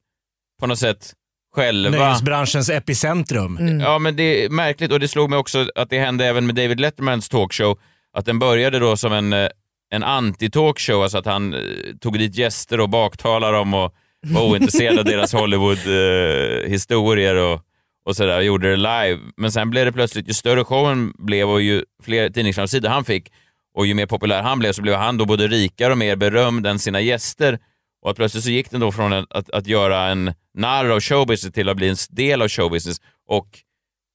på 0.59 0.67
något 0.67 0.79
sätt 0.79 1.13
själva. 1.55 1.97
Nöjesbranschens 1.97 2.69
epicentrum. 2.69 3.79
Ja, 3.79 3.99
men 3.99 4.15
det 4.15 4.45
är 4.45 4.49
märkligt 4.49 4.91
och 4.91 4.99
det 4.99 5.07
slog 5.07 5.29
mig 5.29 5.39
också 5.39 5.69
att 5.75 5.89
det 5.89 5.99
hände 5.99 6.25
även 6.25 6.45
med 6.45 6.55
David 6.55 6.79
Lettermans 6.79 7.29
talkshow. 7.29 7.79
Att 8.13 8.25
den 8.25 8.39
började 8.39 8.79
då 8.79 8.97
som 8.97 9.13
en, 9.13 9.33
eh, 9.33 9.49
en 9.89 10.03
anti-talkshow, 10.03 11.03
alltså 11.03 11.17
att 11.17 11.25
han 11.25 11.53
eh, 11.53 11.59
tog 12.01 12.19
dit 12.19 12.35
gäster 12.35 12.79
och 12.79 12.89
baktalade 12.89 13.57
dem 13.57 13.73
och 13.73 13.93
var 14.21 14.49
ointresserad 14.49 14.99
av 14.99 15.05
deras 15.05 15.33
Hollywood-historier 15.39 17.35
och, 17.35 17.61
och 18.05 18.15
sådär, 18.15 18.37
och 18.37 18.43
gjorde 18.43 18.69
det 18.69 18.75
live. 18.75 19.19
Men 19.37 19.51
sen 19.51 19.69
blev 19.69 19.85
det 19.85 19.91
plötsligt, 19.91 20.29
ju 20.29 20.33
större 20.33 20.63
showen 20.63 21.13
blev 21.17 21.49
och 21.49 21.61
ju 21.61 21.83
fler 22.03 22.29
tidningsframsidor 22.29 22.89
han 22.89 23.05
fick 23.05 23.31
och 23.75 23.85
ju 23.85 23.93
mer 23.93 24.05
populär 24.05 24.41
han 24.41 24.59
blev 24.59 24.73
så 24.73 24.81
blev 24.81 24.95
han 24.95 25.17
då 25.17 25.25
både 25.25 25.47
rikare 25.47 25.91
och 25.91 25.97
mer 25.97 26.15
berömd 26.15 26.67
än 26.67 26.79
sina 26.79 27.01
gäster. 27.01 27.59
Och 28.01 28.11
att 28.11 28.17
plötsligt 28.17 28.43
så 28.43 28.49
gick 28.49 28.71
den 28.71 28.79
då 28.79 28.91
från 28.91 29.13
att, 29.13 29.49
att 29.49 29.67
göra 29.67 30.05
en 30.05 30.33
narr 30.53 30.89
av 30.89 30.99
showbusiness 30.99 31.53
till 31.53 31.69
att 31.69 31.77
bli 31.77 31.89
en 31.89 31.95
del 32.09 32.41
av 32.41 32.49
showbusiness. 32.49 32.97
Och 33.27 33.47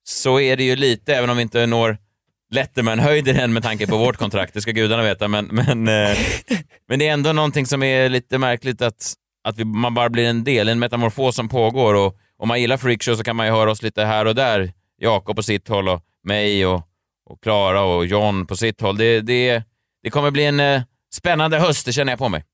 så 0.04 0.40
är 0.40 0.56
det 0.56 0.64
ju 0.64 0.76
lite, 0.76 1.14
även 1.14 1.30
om 1.30 1.36
vi 1.36 1.42
inte 1.42 1.66
når 1.66 1.98
Letterman-höjden 2.50 3.36
än 3.36 3.52
med 3.52 3.62
tanke 3.62 3.86
på 3.86 3.96
vårt 3.98 4.16
kontrakt, 4.16 4.54
det 4.54 4.60
ska 4.60 4.70
gudarna 4.70 5.02
veta, 5.02 5.28
men, 5.28 5.46
men, 5.46 5.88
eh, 5.88 6.18
men 6.88 6.98
det 6.98 7.08
är 7.08 7.12
ändå 7.12 7.32
någonting 7.32 7.66
som 7.66 7.82
är 7.82 8.08
lite 8.08 8.38
märkligt 8.38 8.82
att, 8.82 9.12
att 9.44 9.58
vi, 9.58 9.64
man 9.64 9.94
bara 9.94 10.08
blir 10.10 10.24
en 10.28 10.44
del, 10.44 10.68
en 10.68 10.78
metamorfos 10.78 11.36
som 11.36 11.48
pågår 11.48 11.94
och 11.94 12.16
om 12.38 12.48
man 12.48 12.60
gillar 12.60 12.76
freakshow 12.76 13.14
så 13.16 13.24
kan 13.24 13.36
man 13.36 13.46
ju 13.46 13.52
höra 13.52 13.70
oss 13.70 13.82
lite 13.82 14.04
här 14.04 14.24
och 14.26 14.34
där. 14.34 14.72
Jakob 14.98 15.36
på 15.36 15.42
sitt 15.42 15.68
håll 15.68 15.88
och 15.88 16.02
mig 16.24 16.66
och 16.66 16.88
och 17.26 17.42
Klara 17.42 17.82
och 17.82 18.06
John 18.06 18.46
på 18.46 18.56
sitt 18.56 18.80
håll. 18.80 18.96
Det, 18.96 19.20
det, 19.20 19.62
det 20.02 20.10
kommer 20.10 20.30
bli 20.30 20.44
en 20.44 20.60
eh, 20.60 20.82
spännande 21.14 21.58
höst, 21.58 21.86
det 21.86 21.92
känner 21.92 22.12
jag 22.12 22.18
på 22.18 22.28
mig. 22.28 22.44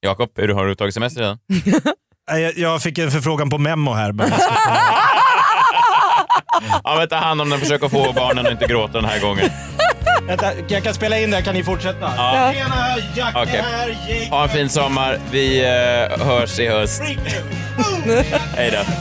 Jakob, 0.00 0.30
har 0.38 0.66
du 0.66 0.74
tagit 0.74 0.94
semester 0.94 1.20
redan? 1.20 1.38
Jag 2.56 2.82
fick 2.82 2.98
en 2.98 3.10
förfrågan 3.10 3.50
på 3.50 3.58
Memo 3.58 3.92
här. 3.92 4.12
men- 4.12 4.30
ja, 6.84 6.96
men 6.98 7.08
ta 7.08 7.16
hand 7.16 7.40
om 7.40 7.50
den, 7.50 7.60
försök 7.60 7.82
att 7.82 7.90
få 7.90 8.12
barnen 8.12 8.46
att 8.46 8.52
inte 8.52 8.66
gråta 8.66 8.92
den 8.92 9.10
här 9.10 9.20
gången. 9.20 9.50
Vänta, 10.26 10.46
jag 10.68 10.82
kan 10.82 10.94
spela 10.94 11.18
in 11.18 11.30
det, 11.30 11.42
kan 11.42 11.54
ni 11.54 11.64
fortsätta? 11.64 12.12
Ja. 12.16 12.52
Tjena, 12.54 12.96
Jacke 13.16 13.42
Okej. 13.42 13.62
här, 13.72 13.88
Jake. 13.88 14.30
Ha 14.30 14.42
en 14.42 14.48
fin 14.48 14.68
sommar. 14.68 15.18
Vi 15.30 15.60
eh, 15.60 16.26
hörs 16.26 16.58
i 16.58 16.68
höst. 16.68 17.02
Hej 18.56 18.70
då. 18.70 18.92